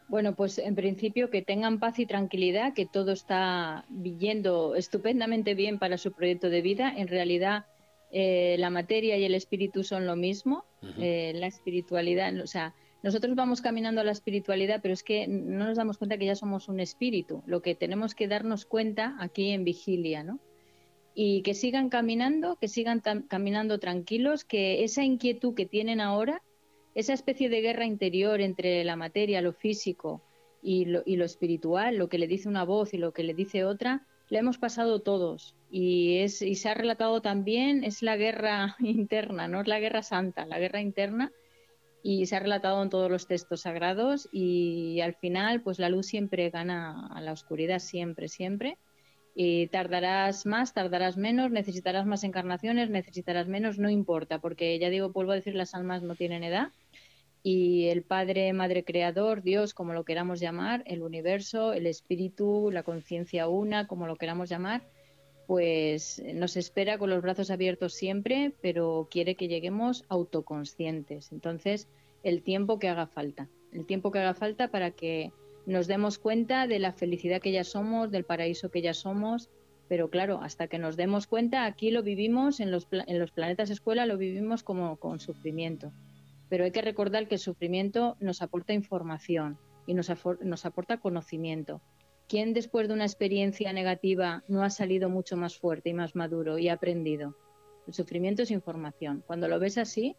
Bueno, 0.08 0.36
pues 0.36 0.58
en 0.58 0.76
principio 0.76 1.30
que 1.30 1.42
tengan 1.42 1.80
paz 1.80 2.00
y 2.00 2.06
tranquilidad, 2.06 2.74
que 2.74 2.86
todo 2.86 3.12
está 3.12 3.86
yendo 4.20 4.76
estupendamente 4.76 5.54
bien 5.54 5.80
para 5.80 5.98
su 5.98 6.12
proyecto 6.12 6.50
de 6.50 6.62
vida. 6.62 6.94
En 6.96 7.08
realidad, 7.08 7.66
eh, 8.12 8.58
la 8.60 8.70
materia 8.70 9.16
y 9.18 9.24
el 9.24 9.36
espíritu 9.36 9.84
son 9.84 10.06
lo 10.06 10.16
mismo. 10.16 10.66
Eh, 10.98 11.32
la 11.36 11.48
espiritualidad, 11.48 12.36
o 12.42 12.48
sea, 12.48 12.74
nosotros 13.04 13.36
vamos 13.36 13.62
caminando 13.62 14.02
a 14.02 14.04
la 14.04 14.12
espiritualidad, 14.12 14.80
pero 14.82 14.94
es 14.94 15.02
que 15.02 15.28
no 15.28 15.66
nos 15.66 15.78
damos 15.78 15.98
cuenta 15.98 16.18
que 16.18 16.28
ya 16.28 16.36
somos 16.36 16.70
un 16.70 16.80
espíritu. 16.80 17.42
Lo 17.48 17.62
que 17.62 17.74
tenemos 17.74 18.14
que 18.14 18.28
darnos 18.28 18.66
cuenta 18.66 19.16
aquí 19.20 19.50
en 19.50 19.64
vigilia, 19.64 20.24
¿no? 20.24 20.40
Y 21.16 21.42
que 21.42 21.56
sigan 21.56 21.90
caminando, 21.90 22.58
que 22.58 22.68
sigan 22.68 23.02
caminando 23.28 23.80
tranquilos, 23.80 24.46
que 24.46 24.84
esa 24.84 25.04
inquietud 25.04 25.56
que 25.56 25.66
tienen 25.66 26.00
ahora, 26.00 26.44
esa 26.94 27.14
especie 27.14 27.50
de 27.50 27.62
guerra 27.62 27.86
interior 27.86 28.40
entre 28.40 28.84
la 28.84 28.96
materia, 28.96 29.42
lo 29.42 29.52
físico 29.52 30.22
y 30.62 30.86
lo, 30.86 31.26
espiritual, 31.26 31.98
lo 31.98 32.08
que 32.08 32.20
le 32.20 32.28
dice 32.28 32.48
una 32.48 32.64
voz 32.64 32.94
y 32.94 32.98
lo 32.98 33.14
que 33.14 33.24
le 33.24 33.34
dice 33.34 33.66
otra, 33.66 34.06
la 34.30 34.40
hemos 34.40 34.60
pasado 34.60 35.02
todos. 35.02 35.56
Y, 35.72 36.18
es, 36.18 36.42
y 36.44 36.54
se 36.54 36.70
ha 36.70 36.76
relatado 36.76 37.22
también, 37.22 37.84
es 37.84 38.04
la 38.04 38.16
guerra 38.16 38.76
interna, 38.80 39.48
no 39.48 39.62
es 39.62 39.68
la 39.68 39.80
guerra 39.80 40.04
santa, 40.04 40.46
la 40.46 40.60
guerra 40.60 40.82
interna 40.82 41.32
y 42.04 42.26
se 42.26 42.36
ha 42.36 42.40
relatado 42.40 42.82
en 42.82 42.90
todos 42.90 43.10
los 43.10 43.28
textos 43.28 43.62
sagrados 43.62 44.28
y 44.32 45.02
al 45.02 45.14
final 45.14 45.62
pues 45.62 45.80
la 45.80 45.90
luz 45.90 46.08
siempre 46.08 46.50
gana 46.50 47.08
a 47.08 47.22
la 47.22 47.32
oscuridad, 47.32 47.80
siempre, 47.80 48.28
siempre. 48.28 48.78
Y 49.34 49.68
tardarás 49.68 50.46
más, 50.46 50.74
tardarás 50.74 51.16
menos, 51.16 51.52
necesitarás 51.52 52.06
más 52.06 52.24
encarnaciones, 52.26 52.90
necesitarás 52.90 53.48
menos, 53.48 53.80
no 53.80 53.90
importa, 53.90 54.40
porque 54.40 54.78
ya 54.78 54.90
digo, 54.90 55.10
vuelvo 55.12 55.32
a 55.32 55.36
decir, 55.36 55.56
las 55.56 55.74
almas 55.74 56.04
no 56.04 56.16
tienen 56.16 56.44
edad 56.44 56.72
y 57.44 57.88
el 57.88 58.04
Padre, 58.04 58.54
Madre 58.54 58.84
Creador, 58.84 59.42
Dios, 59.42 59.74
como 59.74 59.94
lo 59.94 60.06
queramos 60.06 60.40
llamar, 60.40 60.84
el 60.86 61.02
universo, 61.02 61.74
el 61.74 61.88
espíritu, 61.88 62.70
la 62.72 62.84
conciencia 62.84 63.48
una, 63.48 63.88
como 63.88 64.06
lo 64.06 64.16
queramos 64.16 64.50
llamar, 64.50 64.84
pues 65.48 66.22
nos 66.34 66.58
espera 66.58 66.98
con 66.98 67.10
los 67.10 67.22
brazos 67.22 67.52
abiertos 67.52 67.94
siempre, 67.94 68.54
pero 68.62 69.08
quiere 69.10 69.36
que 69.36 69.48
lleguemos 69.48 70.06
autoconscientes. 70.10 71.32
Entonces, 71.32 71.88
el 72.24 72.44
tiempo 72.44 72.80
que 72.80 72.88
haga 72.88 73.08
falta, 73.08 73.50
el 73.74 73.86
tiempo 73.86 74.12
que 74.12 74.20
haga 74.20 74.34
falta 74.34 74.70
para 74.70 74.92
que 74.92 75.32
nos 75.66 75.88
demos 75.88 76.18
cuenta 76.18 76.68
de 76.68 76.80
la 76.80 76.94
felicidad 76.94 77.42
que 77.42 77.52
ya 77.52 77.64
somos, 77.64 78.12
del 78.12 78.24
paraíso 78.24 78.72
que 78.72 78.82
ya 78.82 78.94
somos, 78.94 79.50
pero 79.88 80.10
claro, 80.10 80.40
hasta 80.42 80.68
que 80.68 80.80
nos 80.80 80.96
demos 80.96 81.28
cuenta, 81.28 81.66
aquí 81.66 81.92
lo 81.92 82.02
vivimos, 82.02 82.60
en 82.60 82.72
los, 82.72 82.88
en 82.92 83.20
los 83.20 83.32
planetas 83.32 83.70
escuela 83.70 84.06
lo 84.06 84.18
vivimos 84.18 84.64
como 84.64 84.96
con 84.98 85.20
sufrimiento. 85.20 85.92
Pero 86.50 86.64
hay 86.64 86.72
que 86.72 86.82
recordar 86.82 87.28
que 87.28 87.36
el 87.36 87.40
sufrimiento 87.40 88.16
nos 88.20 88.42
aporta 88.42 88.74
información 88.74 89.58
y 89.86 89.94
nos, 89.94 90.10
nos 90.42 90.66
aporta 90.66 90.98
conocimiento. 90.98 91.82
¿Quién 92.32 92.54
después 92.54 92.88
de 92.88 92.94
una 92.94 93.04
experiencia 93.04 93.74
negativa 93.74 94.46
no 94.48 94.64
ha 94.64 94.70
salido 94.70 95.10
mucho 95.10 95.36
más 95.36 95.58
fuerte 95.58 95.90
y 95.90 95.94
más 95.94 96.16
maduro 96.16 96.58
y 96.58 96.70
ha 96.70 96.76
aprendido? 96.76 97.36
El 97.88 97.94
sufrimiento 97.94 98.44
es 98.44 98.52
información. 98.52 99.22
Cuando 99.28 99.50
lo 99.50 99.60
ves 99.60 99.78
así, 99.78 100.16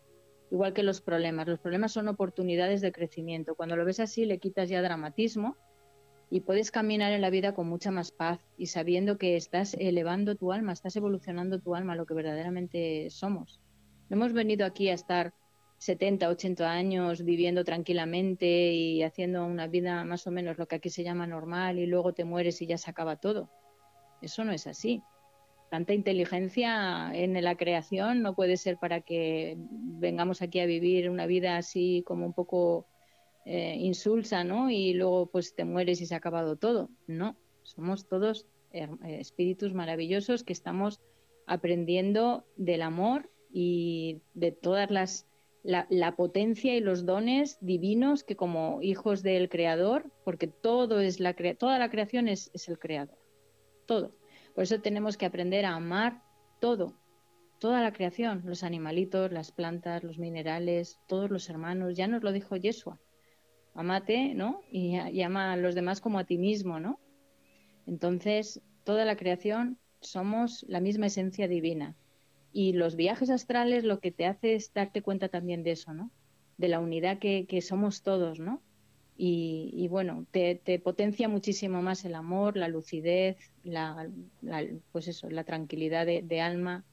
igual 0.51 0.75
que 0.75 0.83
los 0.83 1.01
problemas. 1.01 1.49
Los 1.49 1.59
problemas 1.59 1.93
son 1.93 2.09
oportunidades 2.09 2.83
de 2.83 2.93
crecimiento. 2.93 3.55
Cuando 3.55 3.77
lo 3.77 3.87
ves 3.87 3.99
así, 3.99 4.27
le 4.27 4.37
quitas 4.37 4.69
ya 4.69 4.83
dramatismo 4.83 5.57
y 6.29 6.41
puedes 6.41 6.71
caminar 6.71 7.13
en 7.13 7.23
la 7.23 7.31
vida 7.31 7.55
con 7.55 7.67
mucha 7.67 7.91
más 7.91 8.13
paz 8.13 8.41
y 8.59 8.67
sabiendo 8.67 9.17
que 9.17 9.37
estás 9.37 9.73
elevando 9.73 10.35
tu 10.35 10.53
alma, 10.53 10.75
estás 10.75 10.95
evolucionando 10.97 11.61
tu 11.61 11.75
alma, 11.75 11.97
lo 11.97 12.05
que 12.05 12.13
verdaderamente 12.13 13.09
somos. 13.09 13.63
No 14.11 14.17
hemos 14.17 14.35
venido 14.35 14.67
aquí 14.67 14.91
a 14.91 14.95
estar 14.95 15.33
70, 15.85 16.29
80 16.29 16.71
años 16.71 17.25
viviendo 17.25 17.65
tranquilamente 17.65 18.73
y 18.73 19.03
haciendo 19.03 19.45
una 19.45 19.67
vida 19.67 20.05
más 20.05 20.27
o 20.27 20.31
menos 20.31 20.59
lo 20.59 20.67
que 20.67 20.77
aquí 20.77 20.91
se 20.91 21.05
llama 21.05 21.27
normal 21.27 21.79
y 21.79 21.87
luego 21.87 22.13
te 22.13 22.25
mueres 22.25 22.63
y 22.63 22.67
ya 22.67 22.79
se 22.79 22.91
acaba 22.91 23.17
todo. 23.17 23.51
Eso 24.21 24.45
no 24.45 24.53
es 24.53 24.67
así 24.67 25.03
tanta 25.73 25.95
inteligencia 25.95 27.11
en 27.15 27.43
la 27.43 27.57
creación 27.57 28.21
no 28.21 28.35
puede 28.35 28.59
ser 28.59 28.77
para 28.77 29.01
que 29.01 29.57
vengamos 29.59 30.43
aquí 30.43 30.61
a 30.61 30.67
vivir 30.67 31.09
una 31.09 31.25
vida 31.25 31.57
así 31.57 32.05
como 32.07 32.27
un 32.27 32.35
poco 32.35 32.87
eh, 33.47 33.77
insulsa, 33.79 34.45
¿no? 34.45 34.69
Y 34.69 34.93
luego 34.93 35.31
pues 35.31 35.55
te 35.55 35.65
mueres 35.65 36.03
y 36.03 36.05
se 36.05 36.13
ha 36.13 36.19
acabado 36.19 36.57
todo. 36.57 36.91
No, 37.07 37.39
somos 37.63 38.07
todos 38.07 38.47
eh, 38.73 38.87
espíritus 39.19 39.73
maravillosos 39.73 40.45
que 40.45 40.53
estamos 40.53 41.01
aprendiendo 41.47 42.45
del 42.57 42.83
amor 42.83 43.31
y 43.51 44.21
de 44.35 44.53
todas 44.53 44.91
las 44.91 45.27
la, 45.63 45.87
la, 45.91 46.17
potencia 46.17 46.75
y 46.75 46.81
los 46.81 47.07
dones 47.07 47.59
divinos 47.61 48.25
que 48.25 48.37
como 48.37 48.81
hijos 48.83 49.23
del 49.23 49.49
creador, 49.49 50.11
porque 50.25 50.49
todo 50.49 51.01
es 51.01 51.21
la 51.21 51.35
toda 51.59 51.79
la 51.79 51.91
creación 51.91 52.29
es, 52.29 52.51
es 52.55 52.69
el 52.69 52.79
creador, 52.79 53.19
todo. 53.87 54.11
Por 54.55 54.65
eso 54.65 54.81
tenemos 54.81 55.17
que 55.17 55.27
aprender 55.27 55.65
a 55.65 55.75
amar 55.75 56.23
todo, 56.61 56.99
toda 57.59 57.81
la 57.81 57.93
creación, 57.93 58.43
los 58.45 58.65
animalitos, 58.65 59.33
las 59.33 59.53
plantas, 59.53 60.03
los 60.03 60.19
minerales, 60.19 60.99
todos 61.07 61.31
los 61.31 61.49
hermanos. 61.49 61.97
Ya 61.97 62.07
nos 62.07 62.23
lo 62.23 62.33
dijo 62.33 62.57
Yeshua. 62.57 63.01
Amate, 63.75 64.35
¿no? 64.35 64.61
Y, 64.71 64.99
y 65.11 65.23
ama 65.23 65.53
a 65.53 65.57
los 65.57 65.75
demás 65.75 66.01
como 66.01 66.19
a 66.19 66.25
ti 66.25 66.37
mismo, 66.37 66.81
¿no? 66.81 67.01
Entonces, 67.87 68.61
toda 68.85 69.05
la 69.05 69.17
creación 69.17 69.79
somos 70.01 70.65
la 70.69 70.81
misma 70.81 71.07
esencia 71.07 71.49
divina. 71.49 71.97
Y 72.53 72.73
los 72.75 72.97
viajes 72.97 73.31
astrales 73.31 73.85
lo 73.85 74.01
que 74.01 74.13
te 74.13 74.27
hace 74.27 74.55
es 74.55 74.73
darte 74.75 75.03
cuenta 75.03 75.29
también 75.29 75.63
de 75.63 75.73
eso, 75.73 75.95
¿no? 75.95 76.11
De 76.59 76.69
la 76.69 76.81
unidad 76.81 77.19
que, 77.19 77.47
que 77.47 77.63
somos 77.63 78.03
todos, 78.03 78.39
¿no? 78.39 78.63
Y, 79.17 79.87
bueno, 79.89 80.27
te, 80.33 80.81
potencia 80.83 81.29
muchísimo 81.29 81.83
más 81.83 82.05
el 82.05 82.15
amor, 82.15 82.57
la 82.57 82.69
lucidez, 82.69 83.37
la, 83.63 84.11
pues 84.91 85.07
eso, 85.07 85.31
la 85.31 85.45
tranquilidad 85.45 86.07
de, 86.07 86.41
alma. 86.41 86.85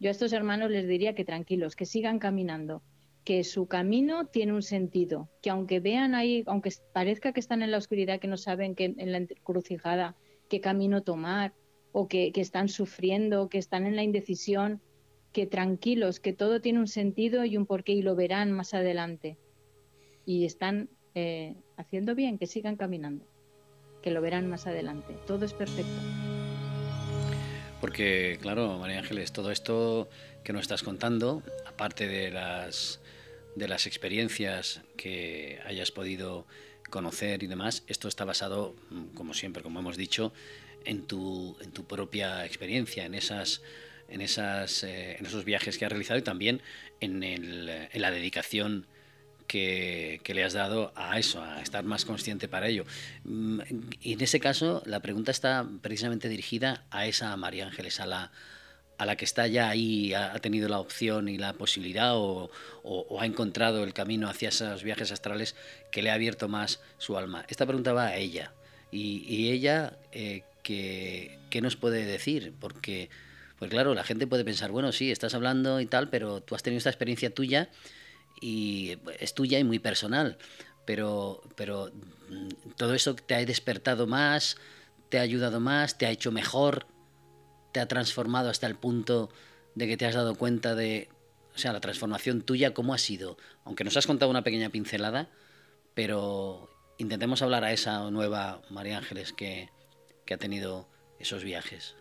Yo 0.00 0.08
a 0.08 0.12
estos 0.12 0.32
hermanos 0.32 0.70
les 0.70 0.88
diría 0.88 1.14
que 1.14 1.24
tranquilos, 1.24 1.76
que 1.76 1.86
sigan 1.86 2.18
caminando, 2.18 2.82
que 3.22 3.44
su 3.44 3.68
camino 3.68 4.26
tiene 4.26 4.54
un 4.54 4.62
sentido, 4.62 5.28
que 5.42 5.50
aunque 5.50 5.78
vean 5.78 6.14
ahí, 6.14 6.42
aunque 6.46 6.72
parezca 6.92 7.32
que 7.32 7.40
están 7.40 7.62
en 7.62 7.70
la 7.70 7.78
oscuridad, 7.78 8.18
que 8.18 8.28
no 8.28 8.38
saben 8.38 8.74
que 8.74 8.94
en 8.96 9.12
la 9.12 9.18
encrucijada 9.18 10.16
qué 10.48 10.60
camino 10.60 11.02
tomar, 11.02 11.52
o 11.92 12.08
que, 12.08 12.32
que 12.32 12.40
están 12.40 12.68
sufriendo, 12.68 13.48
que 13.48 13.58
están 13.58 13.86
en 13.86 13.96
la 13.96 14.02
indecisión, 14.02 14.80
que 15.38 15.46
tranquilos, 15.46 16.18
que 16.18 16.32
todo 16.32 16.60
tiene 16.60 16.80
un 16.80 16.88
sentido 16.88 17.44
y 17.44 17.56
un 17.56 17.64
porqué 17.64 17.92
y 17.92 18.02
lo 18.02 18.16
verán 18.16 18.50
más 18.50 18.74
adelante. 18.74 19.38
Y 20.26 20.44
están 20.44 20.88
eh, 21.14 21.54
haciendo 21.76 22.16
bien, 22.16 22.38
que 22.38 22.48
sigan 22.48 22.74
caminando, 22.74 23.24
que 24.02 24.10
lo 24.10 24.20
verán 24.20 24.50
más 24.50 24.66
adelante. 24.66 25.14
Todo 25.28 25.44
es 25.44 25.52
perfecto. 25.52 25.92
Porque, 27.80 28.36
claro, 28.42 28.80
María 28.80 28.98
Ángeles, 28.98 29.30
todo 29.30 29.52
esto 29.52 30.08
que 30.42 30.52
nos 30.52 30.62
estás 30.62 30.82
contando, 30.82 31.44
aparte 31.68 32.08
de 32.08 32.32
las, 32.32 33.00
de 33.54 33.68
las 33.68 33.86
experiencias 33.86 34.82
que 34.96 35.60
hayas 35.64 35.92
podido 35.92 36.48
conocer 36.90 37.44
y 37.44 37.46
demás, 37.46 37.84
esto 37.86 38.08
está 38.08 38.24
basado, 38.24 38.74
como 39.14 39.34
siempre, 39.34 39.62
como 39.62 39.78
hemos 39.78 39.96
dicho, 39.96 40.32
en 40.84 41.06
tu, 41.06 41.56
en 41.60 41.70
tu 41.70 41.84
propia 41.84 42.44
experiencia, 42.44 43.06
en 43.06 43.14
esas 43.14 43.62
en, 44.08 44.20
esas, 44.20 44.82
eh, 44.84 45.16
en 45.18 45.26
esos 45.26 45.44
viajes 45.44 45.78
que 45.78 45.84
has 45.84 45.90
realizado 45.92 46.18
y 46.18 46.22
también 46.22 46.62
en, 47.00 47.22
el, 47.22 47.68
en 47.68 48.02
la 48.02 48.10
dedicación 48.10 48.86
que, 49.48 50.20
le 50.26 50.44
has 50.44 50.52
dado 50.52 50.92
a 50.94 51.18
eso, 51.18 51.42
a 51.42 51.60
estar 51.60 51.82
más 51.82 52.04
consciente 52.04 52.46
para 52.46 52.68
ello. 52.68 52.84
Mm, 53.24 53.60
y 54.00 54.12
en 54.12 54.20
ese 54.20 54.38
caso, 54.38 54.82
la 54.86 55.00
pregunta 55.00 55.32
está 55.32 55.66
precisamente 55.80 56.28
dirigida 56.28 56.84
a 56.90 57.06
esa 57.06 57.36
María 57.36 57.66
Ángeles, 57.66 57.98
a 57.98 58.06
la, 58.06 58.30
a 58.98 59.06
la 59.06 59.16
que 59.16 59.24
está 59.24 59.46
ya 59.46 59.68
ahí, 59.70 60.14
ha, 60.14 60.38
tenido 60.38 60.68
la 60.68 60.78
opción 60.78 61.28
y 61.28 61.38
la 61.38 61.54
posibilidad 61.54 62.12
o, 62.14 62.50
ha 63.18 63.26
encontrado 63.26 63.82
el 63.84 63.94
camino 63.94 64.28
hacia 64.28 64.50
esos 64.50 64.84
viajes 64.84 65.10
astrales 65.10 65.56
que 65.90 66.02
le 66.02 66.10
ha 66.10 66.14
abierto 66.14 66.48
más 66.48 66.80
su 66.98 67.16
alma. 67.16 67.44
Esta 67.48 67.66
pregunta 67.66 67.92
va 67.92 68.06
a 68.06 68.16
ella. 68.16 68.52
Y, 68.90 69.50
ella, 69.50 69.98
eh, 70.12 70.44
¿qué, 70.62 71.38
¿qué, 71.50 71.60
nos 71.60 71.76
puede 71.76 72.06
decir? 72.06 72.54
Porque, 72.58 73.10
pues 73.58 73.70
claro, 73.70 73.94
la 73.94 74.04
gente 74.04 74.26
puede 74.26 74.44
pensar, 74.44 74.70
bueno, 74.70 74.92
sí, 74.92 75.10
estás 75.10 75.34
hablando 75.34 75.80
y 75.80 75.86
tal, 75.86 76.08
pero 76.08 76.40
tú 76.40 76.54
has 76.54 76.62
tenido 76.62 76.78
esta 76.78 76.90
experiencia 76.90 77.34
tuya 77.34 77.70
y 78.40 78.98
es 79.18 79.34
tuya 79.34 79.58
y 79.58 79.64
muy 79.64 79.78
personal, 79.78 80.38
pero, 80.84 81.42
pero 81.56 81.90
mm, 82.28 82.72
todo 82.76 82.94
eso 82.94 83.14
te 83.14 83.34
ha 83.34 83.44
despertado 83.44 84.06
más, 84.06 84.56
te 85.08 85.18
ha 85.18 85.22
ayudado 85.22 85.58
más, 85.58 85.98
te 85.98 86.06
ha 86.06 86.10
hecho 86.10 86.30
mejor, 86.30 86.86
te 87.72 87.80
ha 87.80 87.88
transformado 87.88 88.48
hasta 88.48 88.66
el 88.66 88.76
punto 88.76 89.30
de 89.74 89.86
que 89.88 89.96
te 89.96 90.06
has 90.06 90.14
dado 90.14 90.36
cuenta 90.36 90.74
de, 90.74 91.08
o 91.54 91.58
sea, 91.58 91.72
la 91.72 91.80
transformación 91.80 92.42
tuya, 92.42 92.74
¿cómo 92.74 92.94
ha 92.94 92.98
sido? 92.98 93.38
Aunque 93.64 93.84
nos 93.84 93.96
has 93.96 94.06
contado 94.06 94.30
una 94.30 94.44
pequeña 94.44 94.70
pincelada, 94.70 95.28
pero 95.94 96.70
intentemos 96.98 97.42
hablar 97.42 97.64
a 97.64 97.72
esa 97.72 98.08
nueva 98.10 98.62
María 98.70 98.98
Ángeles 98.98 99.32
que, 99.32 99.70
que 100.24 100.34
ha 100.34 100.38
tenido 100.38 100.88
esos 101.18 101.42
viajes. 101.42 101.96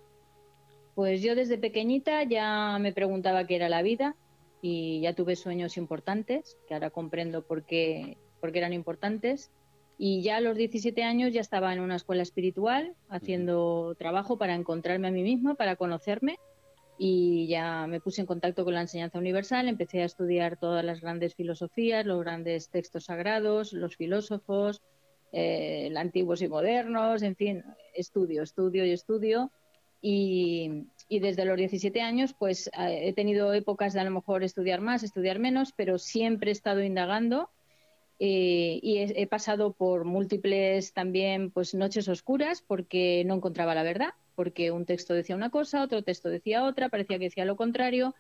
Pues 0.98 1.22
yo 1.22 1.36
desde 1.36 1.60
pequeñita 1.60 2.24
ya 2.24 2.80
me 2.80 2.92
preguntaba 2.92 3.46
qué 3.46 3.56
era 3.56 3.70
la 3.70 3.84
vida, 3.84 4.16
y 4.64 5.00
ya 5.02 5.14
tuve 5.14 5.36
sueños 5.36 5.78
importantes, 5.78 6.58
que 6.68 6.74
ahora 6.74 6.90
comprendo 6.90 7.44
por 7.44 7.66
qué, 7.66 8.18
por 8.42 8.52
qué 8.52 8.58
eran 8.58 8.74
importantes. 8.74 9.52
Y 10.00 10.24
ya 10.24 10.38
a 10.38 10.42
los 10.42 10.58
17 10.58 11.04
años 11.04 11.34
ya 11.34 11.42
estaba 11.42 11.72
en 11.72 11.82
una 11.82 11.98
escuela 11.98 12.24
espiritual 12.24 12.96
haciendo 13.10 13.94
trabajo 14.00 14.40
para 14.40 14.56
encontrarme 14.56 15.10
a 15.10 15.12
mí 15.12 15.22
misma, 15.22 15.54
para 15.54 15.76
conocerme. 15.76 16.40
Y 16.98 17.46
ya 17.46 17.86
me 17.86 18.02
puse 18.02 18.22
en 18.22 18.26
contacto 18.26 18.66
con 18.66 18.74
la 18.74 18.82
enseñanza 18.82 19.20
universal, 19.20 19.68
empecé 19.68 20.02
a 20.02 20.06
estudiar 20.06 20.58
todas 20.58 20.84
las 20.84 21.02
grandes 21.02 21.36
filosofías, 21.36 22.08
los 22.08 22.22
grandes 22.22 22.72
textos 22.72 23.06
sagrados, 23.06 23.72
los 23.72 23.96
filósofos, 23.98 24.82
eh, 25.32 25.94
antiguos 25.96 26.42
y 26.42 26.48
modernos, 26.48 27.22
en 27.22 27.36
fin, 27.36 27.64
estudio, 27.94 28.42
estudio 28.42 28.84
y 28.84 28.94
estudio. 28.94 29.52
Y, 30.02 30.86
y 31.10 31.20
desde 31.20 31.46
los 31.46 31.58
17 31.58 32.02
años 32.02 32.34
pues 32.38 32.68
eh, 32.68 33.08
he 33.08 33.14
tenido 33.14 33.54
épocas 33.54 33.94
de 33.94 34.02
a 34.02 34.04
lo 34.04 34.12
mejor 34.12 34.44
estudiar 34.44 34.82
más, 34.82 35.04
estudiar 35.04 35.40
menos, 35.40 35.74
pero 35.76 35.98
siempre 35.98 36.52
he 36.52 36.54
estado 36.54 36.84
indagando 36.84 37.50
eh, 38.20 38.80
y 38.82 38.98
he, 38.98 39.28
pasado 39.28 39.74
por 39.74 40.04
múltiples 40.04 40.94
también 40.94 41.52
pues 41.52 41.76
noches 41.76 42.08
oscuras 42.08 42.64
porque 42.66 43.24
no 43.26 43.36
encontraba 43.36 43.76
la 43.76 43.84
verdad, 43.84 44.14
porque 44.36 44.72
un 44.72 44.86
texto 44.86 45.14
decía 45.14 45.36
una 45.36 45.52
cosa, 45.52 45.84
otro 45.84 46.04
texto 46.04 46.30
decía 46.30 46.64
otra, 46.64 46.90
parecía 46.90 47.20
que 47.20 47.26
decía 47.26 47.46
lo 47.46 47.56
contrario, 47.56 48.16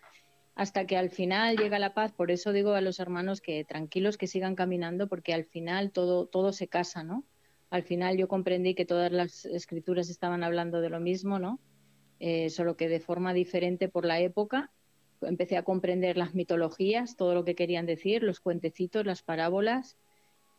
hasta 0.53 0.85
que 0.85 0.97
al 0.97 1.09
final 1.09 1.57
llega 1.57 1.79
la 1.79 1.95
paz. 1.95 2.11
Por 2.11 2.29
eso 2.29 2.53
digo 2.53 2.73
a 2.73 2.81
los 2.81 2.99
hermanos 2.99 3.41
que 3.41 3.63
tranquilos, 3.63 4.17
que 4.17 4.27
sigan 4.27 4.55
caminando, 4.55 5.07
porque 5.07 5.33
al 5.33 5.45
final 5.45 5.91
todo, 5.91 6.27
todo 6.27 6.53
se 6.53 6.67
casa, 6.67 7.03
¿no? 7.03 7.23
Al 7.69 7.83
final 7.83 8.17
yo 8.17 8.27
comprendí 8.27 8.75
que 8.75 8.85
todas 8.85 9.11
las 9.11 9.45
escrituras 9.45 10.09
estaban 10.09 10.43
hablando 10.43 10.81
de 10.81 10.89
lo 10.89 10.99
mismo, 10.99 11.39
¿no? 11.39 11.59
Eh, 12.19 12.49
solo 12.49 12.77
que 12.77 12.87
de 12.87 12.99
forma 12.99 13.33
diferente 13.33 13.89
por 13.89 14.05
la 14.05 14.19
época, 14.19 14.71
empecé 15.21 15.57
a 15.57 15.63
comprender 15.63 16.17
las 16.17 16.33
mitologías, 16.33 17.15
todo 17.15 17.33
lo 17.33 17.43
que 17.43 17.55
querían 17.55 17.85
decir, 17.85 18.23
los 18.23 18.39
cuentecitos, 18.39 19.05
las 19.05 19.21
parábolas. 19.21 19.97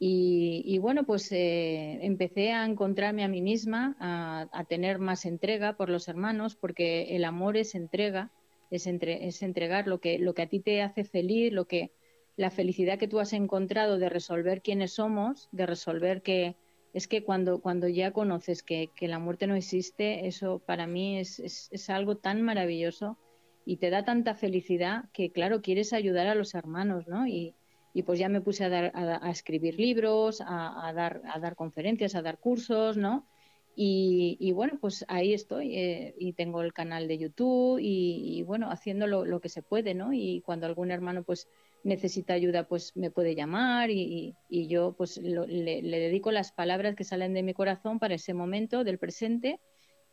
Y, 0.01 0.79
bueno, 0.79 1.05
pues 1.05 1.33
eh, 1.33 1.99
empecé 2.03 2.53
a 2.53 2.65
encontrarme 2.65 3.25
a 3.25 3.29
mí 3.29 3.43
misma, 3.43 3.97
a, 3.99 4.65
tener 4.69 5.01
más 5.01 5.27
entrega 5.27 5.77
por 5.77 5.89
los 5.89 6.07
hermanos, 6.07 6.55
porque 6.55 7.17
el 7.17 7.25
amor 7.25 7.57
es 7.57 7.75
entrega, 7.75 8.31
es, 8.71 8.87
es 8.87 9.43
entregar 9.43 9.89
lo 9.89 9.99
que, 9.99 10.21
lo 10.21 10.35
que 10.35 10.43
a 10.43 10.49
ti 10.49 10.61
te 10.61 10.83
hace 10.83 11.03
feliz, 11.03 11.53
lo 11.53 11.65
que, 11.65 11.91
la 12.37 12.53
felicidad 12.53 12.97
que 12.97 13.09
tú 13.09 13.19
has 13.19 13.33
encontrado 13.33 13.99
de 13.99 14.09
resolver 14.09 14.63
quiénes 14.63 14.93
somos, 14.93 15.49
de 15.51 15.67
resolver 15.67 16.23
que 16.23 16.55
es 16.93 17.09
que 17.09 17.23
cuando, 17.25 17.61
cuando 17.61 17.89
ya 17.89 18.13
conoces 18.13 18.63
que, 18.63 18.91
la 19.01 19.19
muerte 19.19 19.47
no 19.47 19.55
existe, 19.55 20.27
eso 20.27 20.59
para 20.59 20.87
mí 20.87 21.19
es, 21.19 21.39
es 21.71 21.91
algo 21.91 22.17
tan 22.17 22.43
maravilloso 22.43 23.19
y 23.65 23.77
te 23.77 23.91
da 23.91 24.05
tanta 24.05 24.35
felicidad 24.35 25.05
que, 25.13 25.31
claro, 25.31 25.61
quieres 25.61 25.93
ayudar 25.93 26.27
a 26.27 26.35
los 26.35 26.55
hermanos, 26.55 27.07
¿no? 27.07 27.27
Y, 27.27 27.55
y 27.93 28.03
pues 28.03 28.19
ya 28.19 28.29
me 28.29 28.41
puse 28.41 28.65
a, 28.65 28.69
dar, 28.69 28.93
a, 28.95 29.31
escribir 29.31 29.79
libros, 29.79 30.41
a, 30.41 30.93
dar, 30.95 31.21
a 31.33 31.39
dar 31.41 31.57
conferencias, 31.57 32.15
a 32.15 32.23
dar 32.23 32.39
cursos, 32.39 32.97
¿no? 32.97 33.27
Y, 33.75 34.53
bueno, 34.53 34.79
pues 34.81 35.05
ahí 35.09 35.35
estoy 35.35 35.77
eh, 35.77 36.15
y 36.19 36.33
tengo 36.33 36.63
el 36.63 36.73
canal 36.73 37.07
de 37.07 37.19
YouTube 37.19 37.79
y, 37.81 38.43
bueno, 38.45 38.71
haciendo 38.71 39.07
lo, 39.07 39.41
que 39.41 39.49
se 39.49 39.63
puede, 39.63 39.95
¿no? 39.95 40.13
Y 40.13 40.43
cuando 40.47 40.67
algún 40.67 40.91
hermano 40.91 41.23
pues 41.23 41.49
necesita 41.85 42.35
ayuda, 42.35 42.67
pues 42.67 42.97
me 42.97 43.11
puede 43.11 43.35
llamar 43.35 43.91
y, 43.91 44.35
yo 44.51 44.95
pues 44.97 45.19
le, 45.19 45.83
dedico 45.83 46.33
las 46.33 46.53
palabras 46.53 46.95
que 46.97 47.05
salen 47.05 47.35
de 47.35 47.43
mi 47.43 47.55
corazón 47.55 47.99
para 47.99 48.15
ese 48.15 48.35
momento 48.35 48.85
del 48.85 48.99
presente 48.99 49.61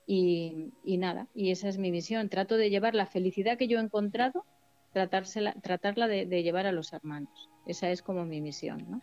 y, 0.07 0.71
nada, 0.85 1.27
y 1.33 1.51
esa 1.51 1.67
es 1.67 1.77
mi 1.77 1.91
misión. 1.91 2.29
Trato 2.29 2.57
de 2.57 2.69
llevar 2.69 2.95
la 2.95 3.07
felicidad 3.07 3.57
que 3.57 3.67
yo 3.67 3.79
he 3.79 3.81
encontrado, 3.81 4.45
tratarla 4.93 6.07
de, 6.07 6.43
llevar 6.43 6.67
a 6.67 6.71
los 6.71 6.93
hermanos. 6.93 7.49
Esa 7.65 7.89
es 7.89 8.01
como 8.01 8.25
mi 8.25 8.41
misión, 8.41 8.85
¿no? 8.89 9.01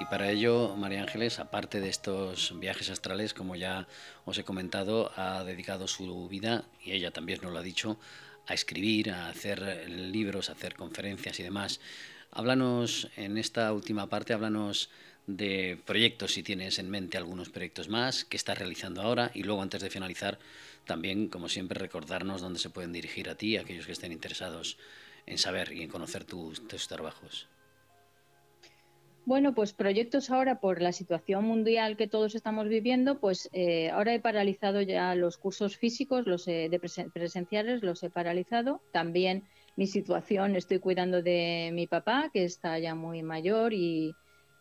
Y 0.00 0.04
para 0.06 0.30
ello, 0.30 0.74
María 0.76 1.02
Ángeles, 1.02 1.38
aparte 1.38 1.80
de 1.80 1.88
estos 1.88 2.58
viajes 2.58 2.90
astrales, 2.90 3.34
como 3.34 3.54
ya 3.54 3.86
os 4.24 4.36
he 4.36 4.42
comentado, 4.42 5.12
ha 5.14 5.44
dedicado 5.44 5.86
su 5.86 6.26
vida, 6.28 6.64
y 6.84 6.90
ella 6.90 7.12
también 7.12 7.38
nos 7.40 7.52
lo 7.52 7.60
ha 7.60 7.62
dicho, 7.62 7.98
a 8.46 8.54
escribir, 8.54 9.10
a 9.10 9.28
hacer 9.28 9.88
libros, 9.88 10.48
a 10.48 10.52
hacer 10.52 10.74
conferencias 10.74 11.38
y 11.40 11.42
demás. 11.42 11.80
Háblanos, 12.30 13.08
en 13.16 13.38
esta 13.38 13.72
última 13.72 14.08
parte, 14.08 14.32
háblanos 14.32 14.90
de 15.26 15.78
proyectos, 15.86 16.32
si 16.32 16.42
tienes 16.42 16.78
en 16.78 16.90
mente 16.90 17.16
algunos 17.16 17.50
proyectos 17.50 17.88
más 17.88 18.24
que 18.24 18.36
estás 18.36 18.58
realizando 18.58 19.02
ahora 19.02 19.30
y 19.34 19.44
luego 19.44 19.62
antes 19.62 19.82
de 19.82 19.90
finalizar 19.90 20.38
también, 20.84 21.28
como 21.28 21.48
siempre, 21.48 21.78
recordarnos 21.78 22.40
dónde 22.40 22.58
se 22.58 22.70
pueden 22.70 22.92
dirigir 22.92 23.28
a 23.28 23.36
ti, 23.36 23.56
aquellos 23.56 23.86
que 23.86 23.92
estén 23.92 24.12
interesados 24.12 24.78
en 25.26 25.38
saber 25.38 25.72
y 25.72 25.82
en 25.82 25.88
conocer 25.88 26.24
tus, 26.24 26.88
trabajos. 26.88 27.46
Bueno, 29.24 29.54
pues 29.54 29.72
proyectos 29.72 30.30
ahora 30.30 30.58
por 30.58 30.82
la 30.82 30.92
situación 30.92 31.44
mundial 31.44 31.96
que 31.96 32.08
todos 32.08 32.34
estamos 32.34 32.68
viviendo, 32.68 33.20
pues 33.20 33.48
eh, 33.52 33.88
ahora 33.90 34.14
he 34.14 34.20
paralizado 34.20 34.82
ya 34.82 35.14
los 35.14 35.38
cursos 35.38 35.76
físicos, 35.76 36.26
los 36.26 36.44
de 36.46 36.80
presenciales, 37.12 37.82
los 37.82 38.02
he 38.02 38.10
paralizado. 38.10 38.82
También 38.90 39.44
mi 39.76 39.86
situación, 39.86 40.56
estoy 40.56 40.80
cuidando 40.80 41.22
de 41.22 41.70
mi 41.72 41.86
papá, 41.86 42.30
que 42.32 42.44
está 42.44 42.78
ya 42.80 42.96
muy 42.96 43.22
mayor 43.22 43.72
y, 43.72 44.12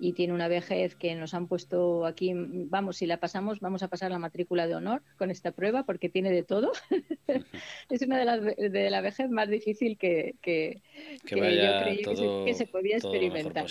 y 0.03 0.13
tiene 0.13 0.33
una 0.33 0.47
vejez 0.47 0.95
que 0.95 1.13
nos 1.13 1.35
han 1.35 1.47
puesto 1.47 2.07
aquí, 2.07 2.33
vamos, 2.33 2.97
si 2.97 3.05
la 3.05 3.19
pasamos, 3.19 3.59
vamos 3.59 3.83
a 3.83 3.87
pasar 3.87 4.09
la 4.09 4.17
matrícula 4.17 4.65
de 4.65 4.73
honor 4.73 5.03
con 5.15 5.29
esta 5.29 5.51
prueba 5.51 5.83
porque 5.83 6.09
tiene 6.09 6.31
de 6.31 6.41
todo. 6.41 6.71
es 7.89 8.01
una 8.01 8.17
de 8.17 8.25
las 8.25 8.41
de 8.41 8.89
la 8.89 9.01
vejez 9.01 9.29
más 9.29 9.47
difícil 9.47 9.99
que, 9.99 10.33
que, 10.41 10.81
yo 11.23 11.37
creí 11.37 12.01
que, 12.01 12.53
se, 12.55 12.65
podía 12.65 12.97
experimentar. 12.97 13.67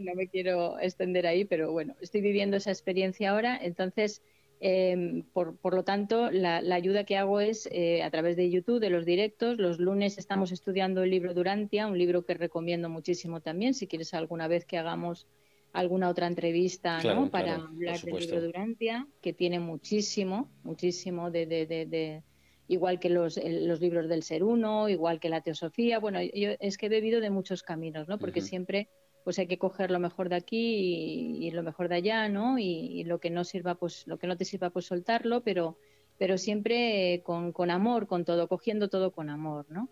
No 0.00 0.14
me 0.14 0.26
quiero 0.26 0.80
extender 0.80 1.26
ahí, 1.26 1.44
pero 1.44 1.70
bueno, 1.70 1.94
estoy 2.00 2.22
viviendo 2.22 2.56
esa 2.56 2.70
experiencia 2.70 3.30
ahora, 3.30 3.58
entonces... 3.60 4.22
Em, 4.60 5.24
por, 5.34 5.58
por, 5.58 5.74
lo 5.74 5.82
tanto, 5.82 6.30
la, 6.30 6.58
ayuda 6.74 7.04
que 7.04 7.18
hago 7.18 7.40
es 7.40 7.68
eh, 7.70 8.02
a 8.02 8.10
través 8.10 8.34
de 8.36 8.48
YouTube, 8.48 8.80
de 8.80 8.88
los 8.88 9.04
directos. 9.04 9.58
Los 9.58 9.78
lunes 9.78 10.16
estamos 10.16 10.52
estudiando 10.52 11.02
el 11.02 11.10
libro 11.10 11.34
Durantia, 11.34 11.86
un 11.86 11.98
libro 11.98 12.24
que 12.24 12.32
recomiendo 12.32 12.88
muchísimo 12.88 13.40
también. 13.40 13.74
Si 13.74 13.86
quieres 13.86 14.14
alguna 14.14 14.48
vez 14.48 14.64
que 14.64 14.78
hagamos 14.78 15.26
alguna 15.74 16.08
otra 16.08 16.28
entrevista 16.28 17.02
¿no? 17.02 17.30
para 17.30 17.56
hablar 17.56 18.00
del 18.00 18.14
libro 18.14 18.40
Durantia, 18.40 19.06
que 19.20 19.32
tiene 19.32 19.58
muchísimo, 19.58 20.48
muchísimo 20.62 21.32
de, 21.32 21.46
de, 21.46 21.66
de, 21.66 22.22
igual 22.68 23.00
que 23.00 23.10
los, 23.10 23.38
los, 23.44 23.80
libros 23.80 24.08
del 24.08 24.22
ser 24.22 24.44
uno, 24.44 24.88
igual 24.88 25.18
que 25.18 25.28
la 25.28 25.40
teosofía. 25.40 25.98
Bueno, 25.98 26.22
yo 26.22 26.50
es 26.60 26.78
que 26.78 26.86
he 26.86 26.88
bebido 26.88 27.20
de 27.20 27.30
muchos 27.30 27.64
caminos, 27.64 28.08
¿no? 28.08 28.18
Porque 28.18 28.40
siempre 28.40 28.88
pues 29.24 29.38
hay 29.38 29.48
que 29.48 29.58
coger 29.58 29.90
lo 29.90 29.98
mejor 29.98 30.28
de 30.28 30.36
aquí 30.36 31.40
y, 31.40 31.50
lo 31.50 31.62
mejor 31.62 31.88
de 31.88 31.96
allá, 31.96 32.28
¿no? 32.28 32.58
Y, 32.58 33.02
lo 33.04 33.18
que 33.18 33.30
no 33.30 33.42
sirva, 33.42 33.74
pues 33.74 34.06
lo 34.06 34.18
que 34.18 34.28
no 34.28 34.36
te 34.36 34.44
sirva, 34.44 34.70
pues 34.70 34.86
soltarlo, 34.86 35.42
pero, 35.42 35.76
pero 36.18 36.38
siempre 36.38 37.22
con, 37.24 37.52
con 37.52 37.70
amor, 37.70 38.06
con 38.06 38.24
todo, 38.24 38.46
cogiendo 38.48 38.88
todo 38.88 39.12
con 39.12 39.28
amor, 39.28 39.66
¿no? 39.70 39.88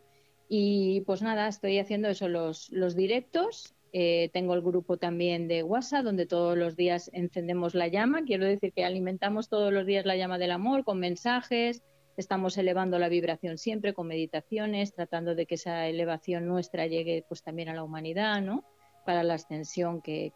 Y 0.49 1.01
pues 1.07 1.23
nada, 1.23 1.49
estoy 1.49 1.79
haciendo 1.79 2.09
eso, 2.09 2.29
los, 2.29 2.71
los 2.71 2.95
directos 2.95 3.75
eh, 3.95 4.31
tengo 4.33 4.55
el 4.55 4.63
grupo 4.63 4.97
también 4.97 5.49
de 5.49 5.63
WhatsApp, 5.63 6.05
donde 6.05 6.25
todos 6.25 6.57
los 6.57 6.77
días 6.77 7.11
encendemos 7.13 7.75
la 7.75 7.89
llama. 7.89 8.23
Quiero 8.25 8.47
decir 8.47 8.73
que 8.73 8.87
alimentamos 8.87 9.51
todos 9.51 9.71
los 9.71 9.85
días 9.85 10.07
la 10.07 10.17
llama 10.17 10.39
del 10.39 10.53
amor 10.53 10.83
con 10.85 10.99
mensajes. 10.99 11.83
Estamos 12.17 12.57
elevando 12.57 12.99
la 12.99 13.11
vibración 13.11 13.59
siempre 13.59 13.93
con 13.93 14.07
meditaciones, 14.07 14.95
tratando 14.95 15.35
de 15.35 15.45
que 15.45 15.57
esa 15.57 15.87
elevación 15.89 16.47
nuestra 16.47 16.87
llegue 16.87 17.25
pues 17.29 17.43
también 17.43 17.69
a 17.69 17.75
la 17.75 17.83
humanidad, 17.83 18.41
¿no? 18.41 18.65
Para 19.05 19.23
la 19.23 19.35
ascensión 19.35 20.01
que, 20.01 20.33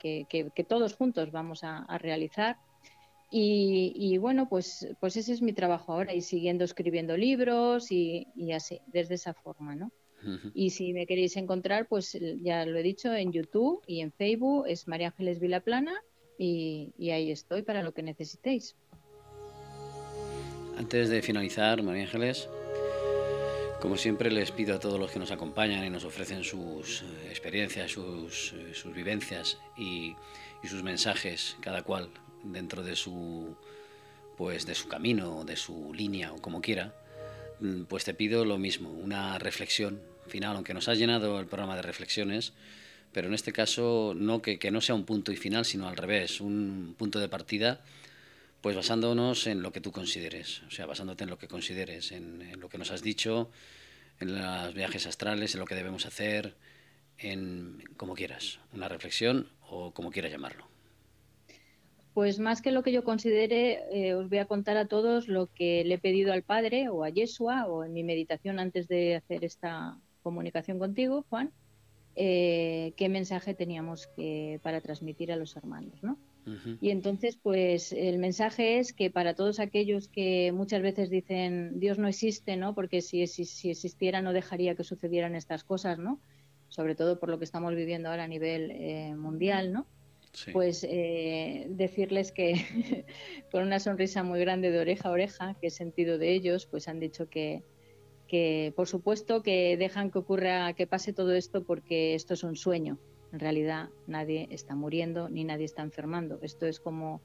todos 0.68 0.94
juntos 0.94 1.32
vamos 1.32 1.64
a, 1.64 1.86
realizar. 1.98 2.58
Y, 3.30 4.18
bueno, 4.18 4.48
pues, 4.48 4.86
pues 5.00 5.16
ese 5.16 5.32
es 5.32 5.42
mi 5.42 5.52
trabajo 5.52 5.92
ahora, 5.92 6.14
y 6.14 6.20
siguiendo 6.20 6.64
escribiendo 6.64 7.16
libros 7.16 7.90
y, 7.90 8.28
y 8.34 8.52
así, 8.52 8.80
desde 8.86 9.14
esa 9.14 9.34
forma, 9.34 9.74
¿no? 9.74 9.90
Y 10.54 10.70
si 10.70 10.92
me 10.92 11.06
queréis 11.06 11.36
encontrar, 11.36 11.86
pues 11.88 12.18
ya 12.42 12.66
lo 12.66 12.78
he 12.78 12.82
dicho, 12.82 13.14
en 13.14 13.32
YouTube 13.32 13.82
y 13.86 14.00
en 14.00 14.12
Facebook 14.12 14.64
es 14.66 14.88
María 14.88 15.08
Ángeles 15.08 15.40
Vilaplana 15.40 15.94
y, 16.38 16.92
y 16.98 17.10
ahí 17.10 17.30
estoy 17.30 17.62
para 17.62 17.82
lo 17.82 17.92
que 17.92 18.02
necesitéis. 18.02 18.76
Antes 20.76 21.08
de 21.08 21.22
finalizar, 21.22 21.82
María 21.82 22.02
Ángeles, 22.02 22.48
como 23.80 23.96
siempre 23.96 24.30
les 24.30 24.50
pido 24.50 24.74
a 24.74 24.80
todos 24.80 24.98
los 24.98 25.10
que 25.10 25.18
nos 25.18 25.30
acompañan 25.30 25.84
y 25.84 25.90
nos 25.90 26.04
ofrecen 26.04 26.44
sus 26.44 27.02
eh, 27.02 27.28
experiencias, 27.28 27.92
sus, 27.92 28.52
eh, 28.52 28.74
sus 28.74 28.92
vivencias 28.92 29.58
y, 29.76 30.14
y, 30.62 30.68
sus 30.68 30.82
mensajes, 30.82 31.56
cada 31.60 31.82
cual 31.82 32.10
dentro 32.42 32.82
de 32.82 32.96
su 32.96 33.56
pues 34.36 34.66
de 34.66 34.74
su 34.74 34.88
camino, 34.88 35.44
de 35.44 35.56
su 35.56 35.94
línea 35.94 36.32
o 36.32 36.40
como 36.42 36.60
quiera, 36.60 36.94
mm, 37.60 37.84
pues 37.84 38.04
te 38.04 38.12
pido 38.12 38.44
lo 38.44 38.58
mismo, 38.58 38.90
una 38.90 39.38
reflexión 39.38 40.00
final, 40.26 40.56
aunque 40.56 40.74
nos 40.74 40.88
has 40.88 40.98
llenado 40.98 41.40
el 41.40 41.46
programa 41.46 41.76
de 41.76 41.82
reflexiones, 41.82 42.52
pero 43.16 43.28
en 43.28 43.34
este 43.34 43.50
caso 43.50 44.12
no 44.14 44.42
que, 44.42 44.58
no 44.70 44.82
sea 44.82 44.94
un 44.94 45.04
punto 45.04 45.32
y 45.32 45.36
final, 45.36 45.64
sino 45.64 45.88
al 45.88 45.96
revés, 45.96 46.40
un 46.40 46.94
punto 46.98 47.18
de 47.18 47.30
partida, 47.30 47.80
pues 48.60 48.76
basándonos 48.76 49.46
en 49.46 49.62
lo 49.62 49.72
que 49.72 49.80
tú 49.80 49.90
consideres, 49.90 50.62
o 50.68 50.70
sea, 50.70 50.84
basándote 50.84 51.24
en 51.24 51.30
lo 51.30 51.38
que 51.38 51.48
consideres, 51.48 52.12
en, 52.12 52.60
lo 52.60 52.68
que 52.68 52.76
nos 52.76 52.90
has 52.90 53.02
dicho, 53.02 53.50
en 54.20 54.38
los 54.38 54.74
viajes 54.74 55.06
astrales, 55.06 55.54
en 55.54 55.60
lo 55.60 55.66
que 55.66 55.74
debemos 55.74 56.04
hacer, 56.04 56.56
en 57.16 57.82
como 57.96 58.14
quieras, 58.14 58.60
una 58.74 58.88
reflexión 58.88 59.48
o 59.68 59.92
como 59.92 60.10
quieras 60.10 60.32
llamarlo. 60.32 60.68
Pues 62.12 62.38
más 62.38 62.60
que 62.60 62.70
lo 62.70 62.82
que 62.82 62.92
yo 62.92 63.02
considere, 63.02 63.80
eh, 63.92 64.14
os 64.14 64.28
voy 64.28 64.38
a 64.38 64.46
contar 64.46 64.76
a 64.76 64.88
todos 64.88 65.28
lo 65.28 65.46
que 65.46 65.84
le 65.84 65.94
he 65.94 65.98
pedido 65.98 66.34
al 66.34 66.42
Padre 66.42 66.90
o 66.90 67.02
a 67.04 67.08
Yeshua 67.08 67.66
o 67.66 67.84
en 67.84 67.92
mi 67.92 68.04
meditación 68.04 68.58
antes 68.58 68.88
de 68.88 69.16
hacer 69.16 69.44
esta, 69.44 69.98
comunicación 70.26 70.80
contigo, 70.80 71.24
Juan, 71.30 71.52
eh, 72.16 72.94
qué 72.96 73.08
mensaje 73.08 73.54
teníamos 73.54 74.08
que, 74.08 74.58
para 74.64 74.80
transmitir 74.80 75.30
a 75.30 75.36
los 75.36 75.56
hermanos, 75.56 76.02
¿no? 76.02 76.18
Y 76.80 76.90
entonces, 76.90 77.36
pues 77.36 77.92
el 77.92 78.18
mensaje 78.18 78.78
es 78.78 78.92
que 78.92 79.10
para 79.10 79.34
todos 79.34 79.58
aquellos 79.58 80.06
que 80.06 80.52
muchas 80.52 80.80
veces 80.80 81.10
dicen 81.10 81.80
Dios 81.80 81.98
no 81.98 82.06
existe, 82.06 82.56
¿no? 82.56 82.72
Porque 82.72 83.02
si, 83.02 83.26
si, 83.26 83.68
existiera 83.68 84.22
no 84.22 84.32
dejaría 84.32 84.76
que 84.76 84.84
sucedieran 84.84 85.34
estas 85.34 85.64
cosas, 85.64 85.98
¿no? 85.98 86.20
Sobre 86.68 86.94
todo 86.94 87.18
por 87.18 87.30
lo 87.30 87.38
que 87.38 87.44
estamos 87.44 87.74
viviendo 87.74 88.08
ahora 88.10 88.24
a 88.24 88.28
nivel 88.28 88.70
eh, 88.70 89.14
mundial, 89.16 89.72
¿no? 89.72 89.86
Pues 90.52 90.86
eh, 90.88 91.66
decirles 91.70 92.30
que 92.30 93.06
con 93.50 93.64
una 93.64 93.80
sonrisa 93.80 94.22
muy 94.22 94.38
grande 94.38 94.70
de 94.70 94.78
oreja 94.78 95.08
a 95.08 95.12
oreja, 95.12 95.56
que 95.60 95.66
he 95.68 95.70
sentido 95.70 96.16
de 96.16 96.32
ellos, 96.32 96.66
pues 96.66 96.86
han 96.86 97.00
dicho 97.00 97.28
que, 97.28 97.64
que 98.26 98.72
por 98.76 98.88
supuesto 98.88 99.42
que 99.42 99.76
dejan 99.76 100.10
que 100.10 100.18
ocurra, 100.18 100.72
que 100.74 100.86
pase 100.86 101.12
todo 101.12 101.32
esto 101.34 101.64
porque 101.64 102.14
esto 102.14 102.34
es 102.34 102.42
un 102.42 102.56
sueño. 102.56 102.98
En 103.32 103.40
realidad 103.40 103.90
nadie 104.06 104.48
está 104.50 104.74
muriendo 104.74 105.28
ni 105.28 105.44
nadie 105.44 105.64
está 105.64 105.82
enfermando. 105.82 106.38
Esto 106.42 106.66
es 106.66 106.80
como 106.80 107.20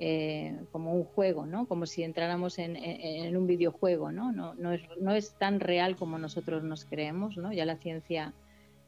eh, 0.00 0.58
como 0.72 0.92
un 0.92 1.04
juego, 1.04 1.46
¿no? 1.46 1.66
Como 1.66 1.86
si 1.86 2.02
entráramos 2.02 2.58
en, 2.58 3.36
un 3.36 3.46
videojuego, 3.46 4.10
¿no? 4.10 4.32
No, 4.32 4.52
no, 4.54 4.72
es, 4.72 4.82
no 5.00 5.14
es 5.14 5.38
tan 5.38 5.60
real 5.60 5.94
como 5.94 6.18
nosotros 6.18 6.64
nos 6.64 6.84
creemos, 6.84 7.36
¿no? 7.36 7.52
Ya 7.52 7.64
la 7.64 7.76
ciencia, 7.76 8.34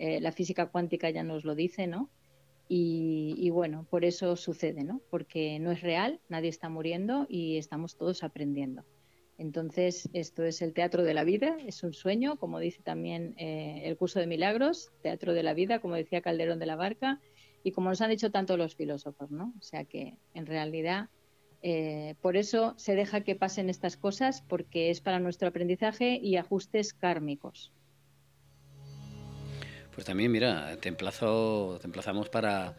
eh, 0.00 0.20
la 0.20 0.32
física 0.32 0.66
cuántica 0.66 1.09
ya 1.11 1.22
nos 1.22 1.44
lo 1.44 1.54
dice, 1.54 1.86
¿no? 1.86 2.11
Y, 2.68 3.48
bueno, 3.50 3.86
por 3.88 4.04
eso 4.04 4.34
sucede, 4.34 4.82
¿no? 4.82 5.00
Porque 5.09 5.61
no 5.61 5.70
es 5.70 5.82
real, 5.82 6.20
nadie 6.28 6.48
está 6.48 6.68
muriendo 6.68 7.26
y 7.28 7.59
estamos 7.59 7.96
todos 7.96 8.24
aprendiendo. 8.24 8.82
Entonces, 9.39 10.09
esto 10.14 10.45
es 10.45 10.62
el 10.62 10.72
teatro 10.72 11.03
de 11.03 11.12
la 11.12 11.24
vida, 11.24 11.57
es 11.66 11.82
un 11.82 11.93
sueño, 11.93 12.37
como 12.37 12.59
dice 12.59 12.82
también 12.82 13.34
eh, 13.37 13.82
el 13.84 13.97
curso 13.97 14.18
de 14.18 14.26
milagros, 14.26 14.91
teatro 15.03 15.34
de 15.34 15.43
la 15.43 15.53
vida, 15.53 15.78
como 15.80 15.95
decía 15.95 16.22
Calderón 16.22 16.59
de 16.59 16.66
la 16.66 16.76
Barca, 16.76 17.20
y 17.62 17.72
como 17.72 17.91
nos 17.91 18.01
han 18.01 18.11
dicho 18.11 18.30
tanto 18.30 18.57
los 18.57 18.76
filósofos, 18.76 19.30
¿no? 19.30 19.53
O 19.59 19.62
sea 19.62 19.84
que 19.84 20.16
en 20.34 20.47
realidad 20.47 21.11
eh, 21.62 22.14
por 22.22 22.37
eso 22.37 22.74
se 22.76 22.95
deja 22.95 23.22
que 23.22 23.34
pasen 23.34 23.68
estas 23.68 23.97
cosas 23.97 24.43
porque 24.43 24.91
es 24.91 25.01
para 25.01 25.18
nuestro 25.18 25.49
aprendizaje 25.49 26.18
y 26.22 26.37
ajustes 26.37 26.95
kármicos. 26.95 27.72
Pues 29.95 30.07
también, 30.07 30.30
mira, 30.30 30.76
te, 30.80 30.89
emplazo, 30.89 31.78
te 31.80 31.87
emplazamos 31.87 32.28
para, 32.28 32.76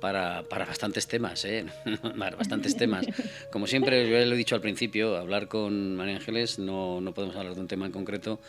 para, 0.00 0.42
para, 0.44 0.64
bastantes 0.66 1.06
temas, 1.06 1.44
¿eh? 1.44 1.66
bastantes 2.16 2.76
temas. 2.76 3.06
Como 3.50 3.66
siempre, 3.66 4.08
yo 4.08 4.24
lo 4.24 4.34
he 4.34 4.36
dicho 4.38 4.54
al 4.54 4.60
principio, 4.60 5.16
hablar 5.16 5.48
con 5.48 5.96
María 5.96 6.16
Ángeles 6.16 6.58
no, 6.58 7.00
no 7.00 7.12
podemos 7.14 7.36
hablar 7.36 7.54
de 7.54 7.60
un 7.60 7.68
tema 7.68 7.86
en 7.86 7.92
concreto 7.92 8.40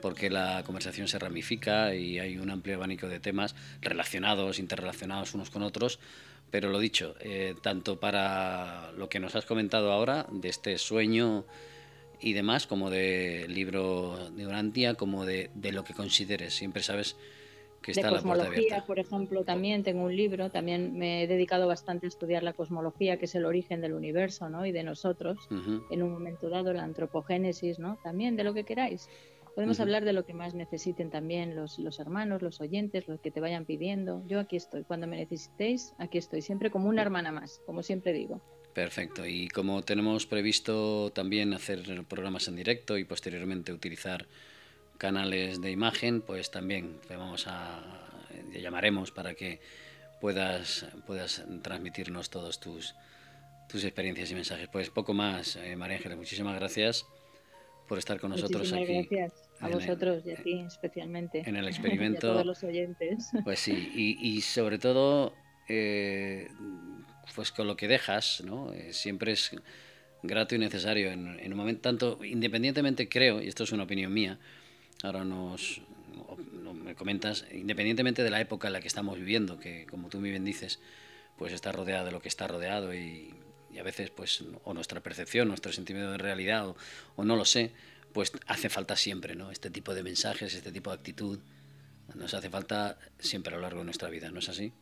porque 0.00 0.30
la 0.30 0.62
conversación 0.64 1.08
se 1.08 1.18
ramifica 1.18 1.94
y 1.94 2.18
hay 2.18 2.38
un 2.38 2.50
amplio 2.50 2.76
abanico 2.76 3.08
de 3.08 3.20
temas 3.20 3.54
relacionados, 3.80 4.58
interrelacionados 4.58 5.34
unos 5.34 5.50
con 5.50 5.62
otros. 5.62 5.98
Pero 6.50 6.70
lo 6.70 6.78
dicho, 6.78 7.16
eh, 7.20 7.54
tanto 7.60 7.98
para 7.98 8.92
lo 8.92 9.08
que 9.08 9.18
nos 9.18 9.34
has 9.34 9.44
comentado 9.44 9.90
ahora, 9.90 10.26
de 10.30 10.48
este 10.48 10.78
sueño 10.78 11.44
y 12.20 12.34
demás, 12.34 12.66
como 12.66 12.88
de 12.88 13.46
libro 13.48 14.30
de 14.30 14.46
Urantia, 14.46 14.94
como 14.94 15.26
de, 15.26 15.50
de 15.54 15.72
lo 15.72 15.82
que 15.82 15.92
consideres. 15.92 16.54
Siempre 16.54 16.82
sabes 16.82 17.16
que 17.86 17.92
está 17.92 18.08
de 18.08 18.14
cosmología, 18.14 18.84
por 18.84 18.98
ejemplo, 18.98 19.44
también 19.44 19.84
tengo 19.84 20.02
un 20.02 20.16
libro, 20.16 20.50
también 20.50 20.98
me 20.98 21.22
he 21.22 21.26
dedicado 21.28 21.68
bastante 21.68 22.06
a 22.06 22.08
estudiar 22.08 22.42
la 22.42 22.52
cosmología, 22.52 23.16
que 23.16 23.26
es 23.26 23.34
el 23.36 23.44
origen 23.44 23.80
del 23.80 23.94
universo 23.94 24.48
¿no? 24.50 24.66
y 24.66 24.72
de 24.72 24.82
nosotros, 24.82 25.38
en 25.90 26.02
un 26.02 26.12
momento 26.12 26.48
dado, 26.48 26.72
la 26.72 26.82
antropogénesis, 26.82 27.78
¿no? 27.78 27.96
también 28.02 28.34
de 28.34 28.42
lo 28.42 28.54
que 28.54 28.64
queráis. 28.64 29.08
Podemos 29.54 29.78
hablar 29.78 30.04
de 30.04 30.12
lo 30.12 30.26
que 30.26 30.34
más 30.34 30.54
necesiten 30.54 31.10
también 31.10 31.54
los, 31.54 31.78
los 31.78 31.98
hermanos, 32.00 32.42
los 32.42 32.60
oyentes, 32.60 33.06
los 33.08 33.20
que 33.20 33.30
te 33.30 33.40
vayan 33.40 33.64
pidiendo. 33.64 34.22
Yo 34.26 34.38
aquí 34.38 34.56
estoy. 34.56 34.82
Cuando 34.82 35.06
me 35.06 35.16
necesitéis, 35.16 35.94
aquí 35.96 36.18
estoy. 36.18 36.42
Siempre 36.42 36.70
como 36.70 36.90
una 36.90 37.00
hermana 37.00 37.32
más, 37.32 37.62
como 37.64 37.82
siempre 37.82 38.12
digo. 38.12 38.42
Perfecto. 38.74 39.24
Y 39.24 39.48
como 39.48 39.80
tenemos 39.80 40.26
previsto 40.26 41.10
también 41.14 41.54
hacer 41.54 42.04
programas 42.06 42.48
en 42.48 42.56
directo 42.56 42.98
y 42.98 43.04
posteriormente 43.04 43.72
utilizar 43.72 44.26
canales 44.98 45.60
de 45.60 45.70
imagen, 45.70 46.20
pues 46.20 46.50
también 46.50 47.00
te 47.06 47.16
vamos 47.16 47.46
a 47.46 47.82
llamaremos 48.60 49.10
para 49.10 49.34
que 49.34 49.60
puedas 50.20 50.86
puedas 51.06 51.44
transmitirnos 51.62 52.30
todos 52.30 52.60
tus 52.60 52.94
tus 53.68 53.84
experiencias 53.84 54.30
y 54.30 54.34
mensajes. 54.34 54.68
Pues 54.68 54.90
poco 54.90 55.12
más, 55.12 55.56
eh, 55.56 55.74
María 55.76 55.96
Ángeles, 55.96 56.16
muchísimas 56.16 56.54
gracias 56.54 57.04
por 57.88 57.98
estar 57.98 58.20
con 58.20 58.30
nosotros 58.30 58.72
aquí. 58.72 59.08
Gracias 59.10 59.32
a 59.60 59.68
vosotros 59.68 60.24
y 60.24 60.32
a 60.32 60.36
ti 60.36 60.60
especialmente. 60.60 61.42
En 61.44 61.56
el 61.56 61.66
experimento. 61.68 62.30
a 62.30 62.32
todos 62.34 62.46
los 62.46 62.62
oyentes. 62.62 63.30
Pues 63.44 63.58
sí, 63.58 63.90
y, 63.94 64.40
sobre 64.42 64.78
todo, 64.78 65.34
eh, 65.68 66.48
pues 67.34 67.50
con 67.50 67.66
lo 67.66 67.76
que 67.76 67.88
dejas, 67.88 68.42
¿no? 68.44 68.72
Eh, 68.72 68.92
siempre 68.92 69.32
es 69.32 69.50
grato 70.22 70.54
y 70.54 70.58
necesario 70.58 71.10
en, 71.10 71.40
en, 71.40 71.52
un 71.52 71.58
momento, 71.58 71.82
tanto 71.82 72.24
independientemente 72.24 73.08
creo, 73.08 73.42
y 73.42 73.48
esto 73.48 73.64
es 73.64 73.72
una 73.72 73.82
opinión 73.82 74.12
mía, 74.12 74.38
ahora 75.02 75.24
nos 75.24 75.82
me 76.86 76.94
comentas, 76.94 77.44
independientemente 77.52 78.22
de 78.22 78.30
la 78.30 78.40
época 78.40 78.68
en 78.68 78.72
la 78.72 78.80
que 78.80 78.88
estamos 78.88 79.18
viviendo, 79.18 79.58
que 79.58 79.86
como 79.86 80.08
tú 80.08 80.20
muy 80.20 80.30
bien 80.30 80.44
dices, 80.44 80.80
pues 81.36 81.52
está 81.52 81.72
rodeado 81.72 82.06
de 82.06 82.12
lo 82.12 82.20
que 82.20 82.28
está 82.28 82.46
rodeado 82.46 82.94
y, 82.94 83.34
a 83.78 83.82
veces 83.82 84.08
pues 84.08 84.42
o 84.64 84.72
nuestra 84.72 85.02
percepción, 85.02 85.48
nuestro 85.48 85.70
sentimiento 85.70 86.10
de 86.10 86.16
realidad 86.16 86.74
o, 87.14 87.24
no 87.24 87.36
lo 87.36 87.44
sé, 87.44 87.72
pues 88.14 88.32
hace 88.46 88.70
falta 88.70 88.96
siempre, 88.96 89.34
¿no? 89.34 89.50
Este 89.50 89.68
tipo 89.68 89.94
de 89.94 90.02
mensajes, 90.02 90.54
este 90.54 90.72
tipo 90.72 90.88
de 90.88 90.96
actitud, 90.96 91.40
nos 92.14 92.32
hace 92.32 92.48
falta 92.48 92.98
siempre 93.18 93.52
a 93.52 93.56
lo 93.56 93.62
largo 93.62 93.80
de 93.80 93.84
nuestra 93.84 94.08
vida, 94.08 94.30
¿no 94.30 94.38
es 94.38 94.48
así? 94.48 94.72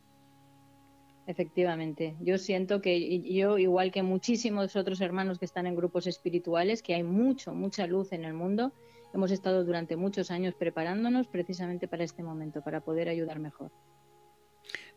Efectivamente, 1.27 2.15
yo 2.21 2.37
siento 2.37 2.81
que 2.81 3.19
yo, 3.33 3.57
igual 3.57 3.91
que 3.91 4.03
muchísimos 4.03 4.77
otros 4.77 5.01
hermanos 5.01 5.39
que 5.39 5.45
están 5.45 5.65
en 5.65 5.75
grupos 5.75 6.07
espirituales, 6.07 6.81
que 6.81 6.93
hay 6.93 7.03
mucho, 7.03 7.53
mucha 7.53 7.87
luz 7.87 8.13
en 8.13 8.23
el 8.23 8.33
mundo, 8.33 8.71
hemos 9.15 9.31
estado 9.31 9.63
durante 9.63 9.95
muchos 9.95 10.29
años 10.29 10.53
preparándonos 10.55 11.27
precisamente 11.27 11.87
para 11.87 12.03
este 12.03 12.21
momento, 12.21 12.61
para 12.61 12.81
poder 12.81 13.07
ayudar 13.07 13.39
mejor. 13.39 13.71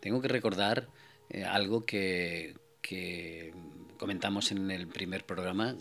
Tengo 0.00 0.20
que 0.20 0.28
recordar 0.28 0.88
eh, 1.30 1.44
algo 1.44 1.86
que, 1.86 2.56
que 2.82 3.54
comentamos 3.96 4.50
en 4.50 4.70
el 4.72 4.88
primer 4.88 5.24
programa 5.24 5.76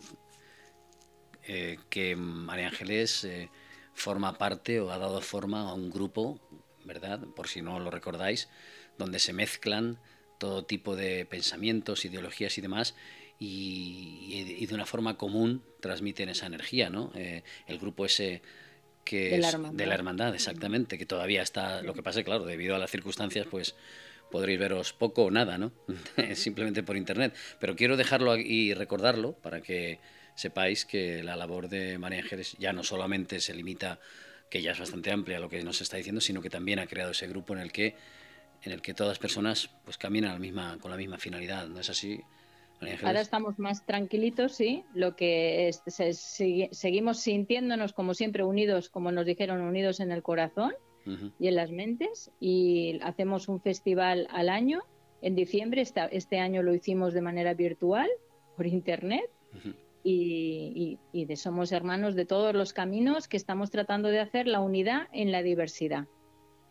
eh, 1.47 1.79
que 1.89 2.15
María 2.15 2.67
Ángeles 2.67 3.23
eh, 3.23 3.49
forma 3.93 4.37
parte 4.37 4.79
o 4.81 4.91
ha 4.91 4.99
dado 4.99 5.19
forma 5.21 5.69
a 5.69 5.73
un 5.73 5.89
grupo, 5.89 6.39
¿verdad? 6.85 7.19
Por 7.35 7.47
si 7.47 7.63
no 7.63 7.79
lo 7.79 7.89
recordáis, 7.89 8.49
donde 8.99 9.17
se 9.17 9.33
mezclan 9.33 9.97
todo 10.37 10.65
tipo 10.65 10.95
de 10.95 11.25
pensamientos, 11.25 12.05
ideologías 12.05 12.55
y 12.59 12.61
demás, 12.61 12.95
y, 13.39 14.65
de 14.65 14.75
una 14.75 14.85
forma 14.85 15.17
común 15.17 15.63
transmiten 15.79 16.29
esa 16.29 16.45
energía, 16.45 16.89
¿no? 16.89 17.11
Eh, 17.15 17.43
el 17.67 17.79
grupo 17.79 18.05
ese 18.05 18.41
que 19.05 19.29
de 19.29 19.37
la, 19.37 19.51
de 19.51 19.85
la 19.85 19.93
hermandad, 19.93 20.35
exactamente, 20.35 20.97
que 20.97 21.05
todavía 21.05 21.41
está, 21.41 21.81
lo 21.81 21.93
que 21.93 22.03
pasa, 22.03 22.23
claro, 22.23 22.45
debido 22.45 22.75
a 22.75 22.79
las 22.79 22.91
circunstancias, 22.91 23.47
pues 23.49 23.75
podréis 24.29 24.59
veros 24.59 24.93
poco 24.93 25.25
o 25.25 25.31
nada, 25.31 25.57
¿no? 25.57 25.71
Simplemente 26.35 26.83
por 26.83 26.97
internet. 26.97 27.33
Pero 27.59 27.75
quiero 27.75 27.95
dejarlo 27.95 28.35
y 28.37 28.73
recordarlo 28.73 29.33
para 29.33 29.61
que 29.61 29.99
sepáis 30.35 30.85
que 30.85 31.23
la 31.23 31.35
labor 31.35 31.69
de 31.69 31.97
María 31.97 32.19
Ángeles 32.19 32.55
ya 32.59 32.73
no 32.73 32.83
solamente 32.83 33.39
se 33.39 33.53
limita, 33.53 33.99
que 34.49 34.61
ya 34.61 34.71
es 34.71 34.79
bastante 34.79 35.11
amplia 35.11 35.39
lo 35.39 35.49
que 35.49 35.63
nos 35.63 35.81
está 35.81 35.97
diciendo, 35.97 36.21
sino 36.21 36.41
que 36.41 36.49
también 36.49 36.79
ha 36.79 36.87
creado 36.87 37.11
ese 37.11 37.27
grupo 37.27 37.53
en 37.53 37.59
el 37.59 37.71
que 37.71 37.95
en 38.63 38.71
el 38.71 38.81
que 38.81 38.93
todas 38.93 39.11
las 39.11 39.19
personas 39.19 39.69
pues 39.85 39.97
caminan 39.97 40.33
la 40.33 40.39
misma, 40.39 40.77
con 40.79 40.89
la 40.89 40.97
misma 40.97 41.19
finalidad, 41.19 41.67
¿no 41.67 41.79
es 41.79 41.89
así? 41.89 42.21
Ahora 43.03 43.21
estamos 43.21 43.57
más 43.57 43.85
tranquilitos, 43.85 44.53
sí. 44.53 44.83
Lo 44.93 45.15
que 45.15 45.71
seguimos 46.71 47.19
sintiéndonos 47.19 47.93
como 47.93 48.13
siempre 48.13 48.43
unidos, 48.43 48.89
como 48.89 49.11
nos 49.11 49.25
dijeron, 49.25 49.61
unidos 49.61 49.99
en 49.99 50.11
el 50.11 50.21
corazón 50.21 50.73
y 51.39 51.47
en 51.47 51.55
las 51.55 51.71
mentes 51.71 52.31
y 52.39 52.99
hacemos 53.01 53.47
un 53.47 53.61
festival 53.61 54.27
al 54.31 54.49
año. 54.49 54.81
En 55.21 55.35
diciembre, 55.35 55.83
este 56.11 56.39
año 56.39 56.61
lo 56.61 56.73
hicimos 56.73 57.13
de 57.13 57.21
manera 57.21 57.53
virtual, 57.53 58.09
por 58.55 58.67
internet, 58.67 59.29
y, 60.03 60.97
de 61.13 61.35
somos 61.35 61.71
hermanos 61.71 62.15
de 62.15 62.25
todos 62.25 62.53
los 62.53 62.73
caminos 62.73 63.27
que 63.27 63.37
estamos 63.37 63.71
tratando 63.71 64.09
de 64.09 64.19
hacer 64.19 64.47
la 64.47 64.61
unidad 64.61 65.07
en 65.11 65.31
la 65.31 65.41
diversidad. 65.41 66.07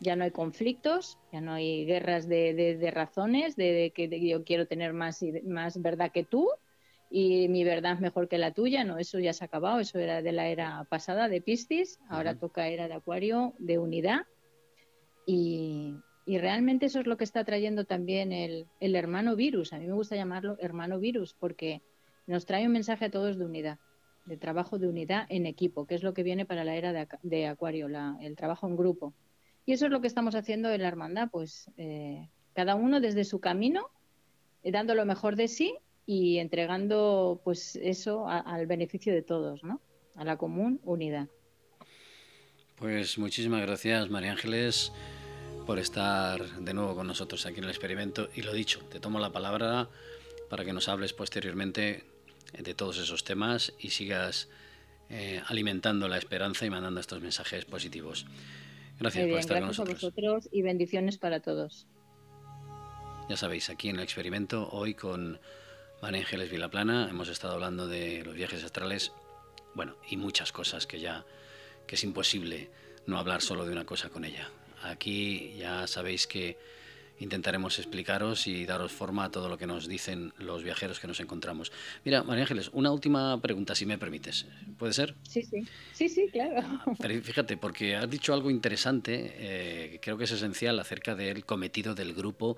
Ya 0.00 0.14
no 0.16 0.24
hay 0.24 0.30
conflictos, 0.30 1.18
ya 1.32 1.40
no 1.40 1.52
hay 1.52 1.86
guerras 1.86 2.28
de, 2.28 2.90
razones, 2.92 3.56
de, 3.56 3.92
que 3.94 4.28
yo 4.28 4.44
quiero 4.44 4.66
tener 4.66 4.92
más, 4.92 5.24
más 5.44 5.80
verdad 5.80 6.12
que 6.12 6.22
tú, 6.22 6.50
y 7.10 7.48
mi 7.48 7.64
verdad 7.64 7.94
es 7.94 8.00
mejor 8.00 8.28
que 8.28 8.38
la 8.38 8.52
tuya, 8.52 8.84
no, 8.84 8.98
eso 8.98 9.18
ya 9.18 9.32
se 9.32 9.44
ha 9.44 9.46
acabado, 9.46 9.80
eso 9.80 9.98
era 9.98 10.22
de 10.22 10.32
la 10.32 10.48
era 10.48 10.84
pasada 10.88 11.28
de 11.28 11.40
Piscis, 11.40 12.00
ahora 12.08 12.34
toca 12.34 12.68
era 12.68 12.88
de 12.88 12.94
Acuario, 12.94 13.54
de 13.58 13.78
unidad, 13.78 14.26
y, 15.24 15.96
realmente 16.26 16.86
eso 16.86 17.00
es 17.00 17.06
lo 17.06 17.16
que 17.16 17.24
está 17.24 17.44
trayendo 17.44 17.84
también 17.84 18.32
el, 18.32 18.66
hermano 18.80 19.36
virus, 19.36 19.72
a 19.72 19.78
mí 19.78 19.86
me 19.86 19.94
gusta 19.94 20.16
llamarlo 20.16 20.56
hermano 20.60 20.98
virus, 20.98 21.34
porque 21.34 21.82
nos 22.26 22.46
trae 22.46 22.66
un 22.66 22.72
mensaje 22.72 23.04
a 23.04 23.10
todos 23.10 23.38
de 23.38 23.44
unidad, 23.44 23.78
de 24.24 24.36
trabajo 24.36 24.78
de 24.78 24.88
unidad 24.88 25.26
en 25.28 25.46
equipo, 25.46 25.86
que 25.86 25.94
es 25.94 26.02
lo 26.02 26.14
que 26.14 26.24
viene 26.24 26.44
para 26.44 26.64
la 26.64 26.74
era 26.74 27.06
de, 27.22 27.46
Acuario, 27.46 27.88
el 28.20 28.34
trabajo 28.34 28.66
en 28.66 28.76
grupo. 28.76 29.14
Y 29.66 29.72
eso 29.72 29.86
es 29.86 29.92
lo 29.92 30.00
que 30.00 30.06
estamos 30.06 30.36
haciendo 30.36 30.70
en 30.70 30.80
la 30.80 30.88
hermandad, 30.88 31.28
pues 31.30 31.70
eh, 31.76 32.28
cada 32.54 32.76
uno 32.76 33.00
desde 33.00 33.24
su 33.24 33.40
camino, 33.40 33.90
eh, 34.62 34.70
dando 34.70 34.94
lo 34.94 35.04
mejor 35.04 35.34
de 35.34 35.48
sí 35.48 35.74
y 36.06 36.38
entregando 36.38 37.40
pues 37.42 37.76
eso 37.76 38.28
al 38.28 38.66
beneficio 38.66 39.12
de 39.12 39.22
todos, 39.22 39.64
¿no? 39.64 39.80
A 40.14 40.24
la 40.24 40.36
común 40.36 40.80
unidad. 40.84 41.26
Pues 42.76 43.18
muchísimas 43.18 43.62
gracias, 43.62 44.08
María 44.08 44.30
Ángeles, 44.30 44.92
por 45.66 45.80
estar 45.80 46.44
de 46.60 46.72
nuevo 46.72 46.94
con 46.94 47.08
nosotros 47.08 47.44
aquí 47.44 47.58
en 47.58 47.64
el 47.64 47.70
experimento. 47.70 48.28
Y 48.36 48.42
lo 48.42 48.52
dicho, 48.52 48.80
te 48.88 49.00
tomo 49.00 49.18
la 49.18 49.32
palabra 49.32 49.88
para 50.48 50.64
que 50.64 50.72
nos 50.72 50.88
hables 50.88 51.12
posteriormente 51.12 52.04
de 52.56 52.74
todos 52.74 52.98
esos 52.98 53.24
temas 53.24 53.72
y 53.80 53.90
sigas 53.90 54.48
eh, 55.10 55.42
alimentando 55.46 56.06
la 56.06 56.18
esperanza 56.18 56.66
y 56.66 56.70
mandando 56.70 57.00
estos 57.00 57.20
mensajes 57.20 57.64
positivos. 57.64 58.26
Gracias 58.98 59.28
por 59.28 59.38
estar 59.38 59.58
con 59.58 59.68
nosotros. 59.68 60.02
a 60.02 60.06
vosotros 60.06 60.48
y 60.52 60.62
bendiciones 60.62 61.18
para 61.18 61.40
todos. 61.40 61.86
Ya 63.28 63.36
sabéis, 63.36 63.70
aquí 63.70 63.88
en 63.88 63.96
el 63.96 64.02
experimento, 64.02 64.68
hoy 64.70 64.94
con 64.94 65.40
María 66.00 66.20
Ángeles 66.20 66.50
Vilaplana, 66.50 67.08
hemos 67.10 67.28
estado 67.28 67.54
hablando 67.54 67.88
de 67.88 68.22
los 68.24 68.34
viajes 68.34 68.62
astrales, 68.62 69.12
bueno, 69.74 69.96
y 70.08 70.16
muchas 70.16 70.52
cosas 70.52 70.86
que 70.86 71.00
ya 71.00 71.24
que 71.86 71.94
es 71.96 72.04
imposible 72.04 72.70
no 73.06 73.18
hablar 73.18 73.42
solo 73.42 73.64
de 73.64 73.72
una 73.72 73.84
cosa 73.84 74.10
con 74.10 74.24
ella. 74.24 74.50
Aquí 74.82 75.54
ya 75.56 75.86
sabéis 75.86 76.26
que 76.26 76.58
intentaremos 77.18 77.78
explicaros 77.78 78.46
y 78.46 78.66
daros 78.66 78.92
forma 78.92 79.24
a 79.24 79.30
todo 79.30 79.48
lo 79.48 79.58
que 79.58 79.66
nos 79.66 79.88
dicen 79.88 80.32
los 80.38 80.62
viajeros 80.62 81.00
que 81.00 81.06
nos 81.06 81.20
encontramos. 81.20 81.72
Mira, 82.04 82.22
María 82.22 82.42
Ángeles, 82.42 82.70
una 82.72 82.90
última 82.90 83.40
pregunta, 83.40 83.74
si 83.74 83.86
me 83.86 83.98
permites. 83.98 84.46
¿Puede 84.78 84.92
ser? 84.92 85.14
Sí, 85.28 85.42
sí. 85.42 85.66
Sí, 85.92 86.08
sí, 86.08 86.28
claro. 86.30 86.56
Ah, 86.62 86.84
pero 86.98 87.20
fíjate, 87.22 87.56
porque 87.56 87.96
has 87.96 88.10
dicho 88.10 88.34
algo 88.34 88.50
interesante, 88.50 89.34
eh, 89.38 90.00
creo 90.02 90.18
que 90.18 90.24
es 90.24 90.32
esencial 90.32 90.78
acerca 90.78 91.14
del 91.14 91.44
cometido 91.44 91.94
del 91.94 92.12
grupo 92.12 92.56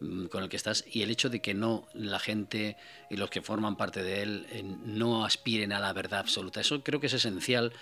mm, 0.00 0.26
con 0.26 0.42
el 0.42 0.48
que 0.48 0.56
estás 0.56 0.84
y 0.90 1.02
el 1.02 1.10
hecho 1.10 1.28
de 1.28 1.40
que 1.40 1.54
no 1.54 1.86
la 1.94 2.18
gente 2.18 2.76
y 3.10 3.16
los 3.16 3.30
que 3.30 3.42
forman 3.42 3.76
parte 3.76 4.02
de 4.02 4.22
él 4.22 4.46
eh, 4.50 4.62
no 4.62 5.24
aspiren 5.24 5.72
a 5.72 5.80
la 5.80 5.92
verdad 5.92 6.20
absoluta. 6.20 6.60
Eso 6.60 6.82
creo 6.82 7.00
que 7.00 7.06
es 7.08 7.14
esencial 7.14 7.72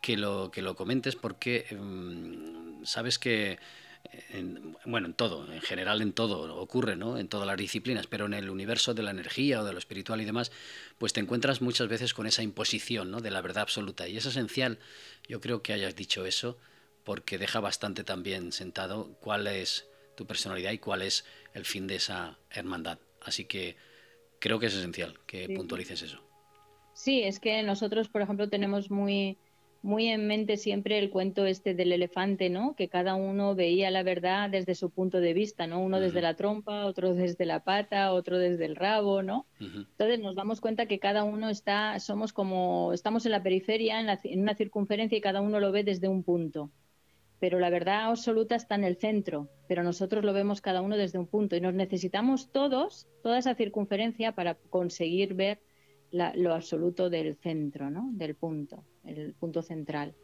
que 0.00 0.16
lo, 0.16 0.50
que 0.50 0.62
lo 0.62 0.76
comentes 0.76 1.16
porque 1.16 1.66
mm, 1.74 2.84
sabes 2.84 3.18
que 3.18 3.58
bueno, 4.84 5.06
en 5.06 5.14
todo, 5.14 5.50
en 5.52 5.60
general 5.60 6.02
en 6.02 6.12
todo 6.12 6.56
ocurre, 6.56 6.96
¿no? 6.96 7.18
En 7.18 7.28
todas 7.28 7.46
las 7.46 7.56
disciplinas, 7.56 8.06
pero 8.06 8.26
en 8.26 8.34
el 8.34 8.50
universo 8.50 8.94
de 8.94 9.02
la 9.02 9.10
energía 9.10 9.60
o 9.60 9.64
de 9.64 9.72
lo 9.72 9.78
espiritual 9.78 10.20
y 10.20 10.24
demás, 10.24 10.52
pues 10.98 11.12
te 11.12 11.20
encuentras 11.20 11.62
muchas 11.62 11.88
veces 11.88 12.14
con 12.14 12.26
esa 12.26 12.42
imposición, 12.42 13.10
¿no? 13.10 13.20
De 13.20 13.30
la 13.30 13.40
verdad 13.40 13.62
absoluta. 13.62 14.08
Y 14.08 14.16
es 14.16 14.26
esencial, 14.26 14.78
yo 15.28 15.40
creo 15.40 15.62
que 15.62 15.72
hayas 15.72 15.96
dicho 15.96 16.26
eso, 16.26 16.58
porque 17.04 17.38
deja 17.38 17.60
bastante 17.60 18.04
también 18.04 18.52
sentado 18.52 19.16
cuál 19.20 19.46
es 19.46 19.86
tu 20.16 20.26
personalidad 20.26 20.72
y 20.72 20.78
cuál 20.78 21.02
es 21.02 21.24
el 21.52 21.64
fin 21.64 21.86
de 21.86 21.96
esa 21.96 22.38
hermandad. 22.50 22.98
Así 23.22 23.44
que 23.44 23.76
creo 24.38 24.58
que 24.58 24.66
es 24.66 24.74
esencial 24.74 25.18
que 25.26 25.48
puntualices 25.48 26.02
eso. 26.02 26.20
Sí, 26.94 27.22
es 27.22 27.40
que 27.40 27.62
nosotros, 27.62 28.08
por 28.08 28.22
ejemplo, 28.22 28.48
tenemos 28.48 28.90
muy 28.90 29.36
muy 29.84 30.08
en 30.08 30.26
mente 30.26 30.56
siempre 30.56 30.98
el 30.98 31.10
cuento 31.10 31.44
este 31.44 31.74
del 31.74 31.92
elefante, 31.92 32.48
¿no? 32.48 32.74
Que 32.74 32.88
cada 32.88 33.16
uno 33.16 33.54
veía 33.54 33.90
la 33.90 34.02
verdad 34.02 34.48
desde 34.48 34.74
su 34.74 34.88
punto 34.88 35.20
de 35.20 35.34
vista, 35.34 35.66
¿no? 35.66 35.78
Uno 35.78 36.00
desde 36.00 36.22
la 36.22 36.34
trompa, 36.36 36.86
otro 36.86 37.12
desde 37.12 37.44
la 37.44 37.64
pata, 37.64 38.14
otro 38.14 38.38
desde 38.38 38.64
el 38.64 38.76
rabo, 38.76 39.22
¿no? 39.22 39.46
Entonces 39.60 40.20
nos 40.20 40.34
damos 40.36 40.62
cuenta 40.62 40.86
que 40.86 40.98
cada 40.98 41.22
uno 41.22 41.50
está, 41.50 42.00
somos 42.00 42.32
como, 42.32 42.94
estamos 42.94 43.26
en 43.26 43.32
la 43.32 43.42
periferia, 43.42 44.00
en, 44.00 44.08
en 44.24 44.40
una 44.40 44.54
circunferencia 44.54 45.18
y 45.18 45.20
cada 45.20 45.42
uno 45.42 45.60
lo 45.60 45.70
ve 45.70 45.84
desde 45.84 46.08
un 46.08 46.22
punto. 46.22 46.70
Pero 47.38 47.58
la 47.58 47.68
verdad 47.68 48.06
absoluta 48.06 48.54
está 48.56 48.76
en 48.76 48.84
el 48.84 48.96
centro, 48.96 49.50
pero 49.68 49.82
nosotros 49.82 50.24
lo 50.24 50.32
vemos 50.32 50.62
cada 50.62 50.80
uno 50.80 50.96
desde 50.96 51.18
un 51.18 51.26
punto 51.26 51.56
y 51.56 51.60
nos 51.60 51.74
necesitamos 51.74 52.50
todos, 52.52 53.06
toda 53.22 53.38
esa 53.38 53.54
circunferencia 53.54 54.32
para 54.32 54.54
conseguir 54.54 55.34
ver 55.34 55.60
lo 56.34 56.54
absoluto 56.54 57.10
del 57.10 57.36
centro, 57.36 57.90
¿no? 57.90 58.10
Del 58.12 58.34
punto 58.34 58.84
el 59.04 59.34
punto 59.34 59.62
central. 59.62 60.14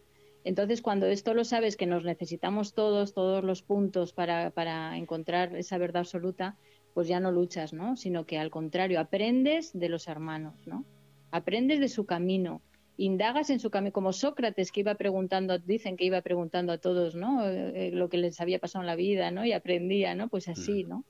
Entonces, 0.43 0.81
cuando 0.81 1.07
esto 1.07 1.35
lo 1.35 1.45
sabes, 1.45 1.77
que 1.77 1.87
nos 1.87 2.05
necesitamos 2.05 2.73
todos, 2.73 3.13
todos 3.13 3.45
los 3.45 3.63
puntos 3.63 4.13
para, 4.13 4.51
para 4.51 4.97
encontrar 4.97 5.55
esa 5.55 5.77
verdad 5.77 6.01
absoluta, 6.01 6.57
pues 6.95 7.09
ya 7.09 7.21
no 7.21 7.31
luchas, 7.31 7.73
¿no? 7.73 7.97
Sino 7.97 8.25
que 8.25 8.39
al 8.39 8.51
contrario, 8.51 9.01
aprendes 9.01 9.79
de 9.79 9.89
los 9.91 10.09
hermanos, 10.09 10.67
¿no? 10.67 10.85
Aprendes 11.31 11.79
de 11.79 11.89
su 11.89 12.07
camino, 12.07 12.63
indagas 12.97 13.51
en 13.51 13.61
su 13.61 13.71
camino, 13.71 13.93
como 13.93 14.13
Sócrates 14.13 14.73
que 14.73 14.81
iba 14.81 14.95
preguntando, 14.95 15.59
dicen 15.59 15.97
que 15.97 16.07
iba 16.07 16.23
preguntando 16.23 16.73
a 16.73 16.79
todos, 16.79 17.15
¿no? 17.15 17.47
Eh, 17.47 17.89
eh, 17.89 17.91
lo 17.93 18.09
que 18.09 18.17
les 18.17 18.41
había 18.41 18.59
pasado 18.59 18.83
en 18.83 18.87
la 18.87 18.97
vida, 18.97 19.31
¿no? 19.31 19.45
Y 19.45 19.53
aprendía, 19.53 20.15
¿no? 20.15 20.29
Pues 20.29 20.49
así, 20.49 20.85
¿no? 20.85 21.05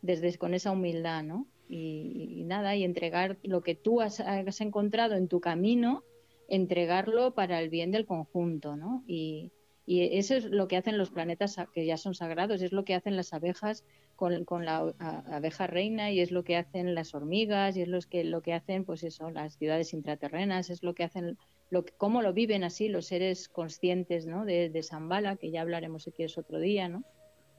Desde 0.00 0.38
con 0.38 0.54
esa 0.54 0.70
humildad, 0.70 1.24
¿no? 1.24 1.48
Y, 1.68 2.44
nada, 2.46 2.76
y 2.76 2.84
entregar 2.84 3.38
lo 3.42 3.62
que 3.62 3.74
tú 3.74 4.00
has, 4.00 4.20
encontrado 4.60 5.14
en 5.14 5.28
tu 5.28 5.40
camino, 5.40 6.04
entregarlo 6.48 7.34
para 7.34 7.60
el 7.60 7.70
bien 7.70 7.90
del 7.90 8.06
conjunto, 8.06 8.76
¿no? 8.76 9.04
Y, 9.06 9.52
eso 9.88 10.34
es 10.34 10.46
lo 10.46 10.66
que 10.66 10.76
hacen 10.76 10.98
los 10.98 11.10
planetas 11.10 11.56
que 11.72 11.86
ya 11.86 11.96
son 11.96 12.12
sagrados, 12.12 12.60
es 12.60 12.72
lo 12.72 12.84
que 12.84 12.96
hacen 12.96 13.14
las 13.14 13.32
abejas 13.32 13.84
con, 14.16 14.64
la 14.64 14.92
abeja 15.30 15.68
reina 15.68 16.10
y 16.10 16.18
es 16.18 16.32
lo 16.32 16.42
que 16.42 16.56
hacen 16.56 16.96
las 16.96 17.14
hormigas 17.14 17.76
y 17.76 17.82
es 17.82 17.88
lo 17.88 18.00
que, 18.00 18.24
lo 18.24 18.42
que 18.42 18.52
hacen, 18.52 18.84
pues 18.84 19.04
eso, 19.04 19.30
las 19.30 19.56
ciudades 19.56 19.94
intraterrenas, 19.94 20.70
es 20.70 20.82
lo 20.82 20.92
que 20.96 21.04
hacen, 21.04 21.38
lo, 21.70 21.84
cómo 21.98 22.20
lo 22.20 22.32
viven 22.32 22.64
así 22.64 22.88
los 22.88 23.06
seres 23.06 23.48
conscientes, 23.48 24.26
¿no? 24.26 24.44
De, 24.44 24.70
de 24.70 24.82
Zambala, 24.82 25.36
que 25.36 25.52
ya 25.52 25.60
hablaremos 25.60 26.02
si 26.02 26.10
quieres 26.10 26.36
otro 26.36 26.58
día, 26.58 26.88
¿no? 26.88 27.04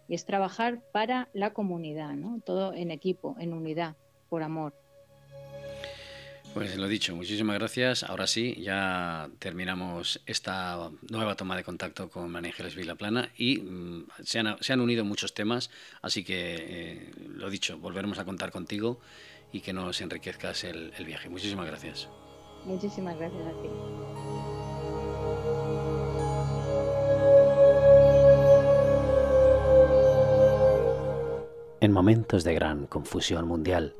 Y 0.07 0.15
es 0.15 0.25
trabajar 0.25 0.81
para 0.91 1.29
la 1.33 1.53
comunidad, 1.53 2.13
¿no? 2.13 2.39
Todo 2.45 2.73
en 2.73 2.91
equipo, 2.91 3.35
en 3.39 3.53
unidad, 3.53 3.95
por 4.29 4.43
amor. 4.43 4.73
Pues 6.53 6.75
lo 6.75 6.87
dicho, 6.87 7.15
muchísimas 7.15 7.59
gracias. 7.59 8.03
Ahora 8.03 8.25
sí, 8.25 8.55
ya 8.59 9.29
terminamos 9.37 10.21
esta 10.25 10.89
nueva 11.09 11.35
toma 11.35 11.55
de 11.55 11.63
contacto 11.63 12.09
con 12.09 12.31
María 12.31 12.49
Ángeles 12.49 12.75
Vilaplana 12.75 13.29
y 13.37 13.59
mm, 13.59 14.07
se, 14.23 14.39
han, 14.39 14.81
unido 14.81 15.05
muchos 15.05 15.35
temas, 15.35 15.69
así 16.01 16.23
que 16.23 16.55
eh, 16.57 17.11
lo 17.35 17.51
dicho, 17.51 17.77
volveremos 17.77 18.17
a 18.17 18.25
contar 18.25 18.51
contigo 18.51 18.99
y 19.51 19.61
que 19.61 19.71
nos 19.71 20.01
enriquezcas 20.01 20.63
el, 20.63 20.93
el 20.97 21.05
viaje. 21.05 21.29
Muchísimas 21.29 21.67
gracias. 21.67 22.09
Muchísimas 22.65 23.17
gracias 23.17 23.45
a 23.45 23.61
ti. 23.61 24.56
En 31.79 31.91
momentos 31.91 32.43
de 32.43 32.55
gran 32.55 32.87
confusión 32.87 33.47
mundial, 33.47 33.95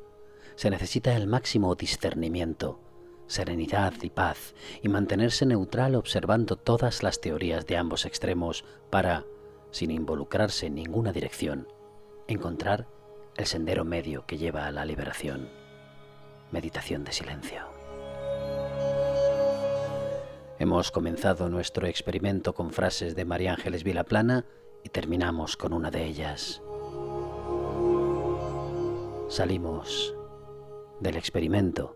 se 0.56 0.68
necesita 0.68 1.16
el 1.16 1.28
máximo 1.28 1.76
discernimiento, 1.76 2.80
serenidad 3.28 3.92
y 4.02 4.10
paz, 4.10 4.56
y 4.82 4.88
mantenerse 4.88 5.46
neutral 5.46 5.94
observando 5.94 6.56
todas 6.56 7.04
las 7.04 7.20
teorías 7.20 7.66
de 7.66 7.76
ambos 7.76 8.04
extremos 8.04 8.64
para, 8.90 9.24
sin 9.70 9.92
involucrarse 9.92 10.66
en 10.66 10.74
ninguna 10.74 11.12
dirección, 11.12 11.68
encontrar 12.26 12.88
el 13.36 13.46
sendero 13.46 13.84
medio 13.84 14.26
que 14.26 14.38
lleva 14.38 14.66
a 14.66 14.72
la 14.72 14.84
liberación. 14.84 15.48
Meditación 16.50 17.04
de 17.04 17.12
silencio. 17.12 17.62
Hemos 20.58 20.90
comenzado 20.90 21.48
nuestro 21.48 21.86
experimento 21.86 22.56
con 22.56 22.72
frases 22.72 23.14
de 23.14 23.24
María 23.24 23.52
Ángeles 23.52 23.84
Vilaplana 23.84 24.44
y 24.82 24.88
terminamos 24.88 25.56
con 25.56 25.72
una 25.72 25.92
de 25.92 26.04
ellas. 26.04 26.60
Salimos 29.28 30.14
del 31.00 31.16
experimento 31.16 31.94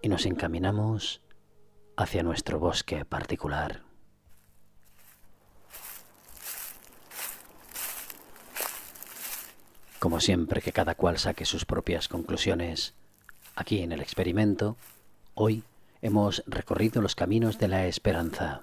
y 0.00 0.08
nos 0.08 0.26
encaminamos 0.26 1.20
hacia 1.96 2.22
nuestro 2.22 2.60
bosque 2.60 3.04
particular. 3.04 3.82
Como 9.98 10.20
siempre 10.20 10.62
que 10.62 10.72
cada 10.72 10.94
cual 10.94 11.18
saque 11.18 11.44
sus 11.44 11.64
propias 11.64 12.06
conclusiones, 12.06 12.94
aquí 13.56 13.80
en 13.82 13.90
el 13.90 14.00
experimento, 14.00 14.76
hoy 15.34 15.64
hemos 16.00 16.44
recorrido 16.46 17.02
los 17.02 17.16
caminos 17.16 17.58
de 17.58 17.66
la 17.66 17.86
esperanza. 17.86 18.62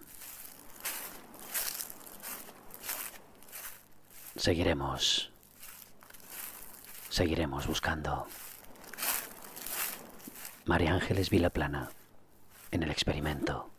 Seguiremos, 4.38 5.34
seguiremos 7.10 7.68
buscando. 7.68 8.28
María 10.66 10.94
Ángeles 10.94 11.30
Vilaplana, 11.30 11.90
en 12.72 12.84
el 12.84 12.92
experimento. 12.92 13.70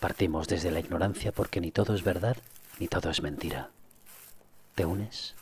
Partimos 0.00 0.48
desde 0.48 0.70
la 0.70 0.80
ignorancia 0.80 1.32
porque 1.32 1.60
ni 1.60 1.70
todo 1.70 1.94
es 1.94 2.04
verdad 2.04 2.36
ni 2.78 2.88
todo 2.88 3.10
es 3.10 3.22
mentira. 3.22 3.70
¿Te 4.74 4.84
unes? 4.84 5.34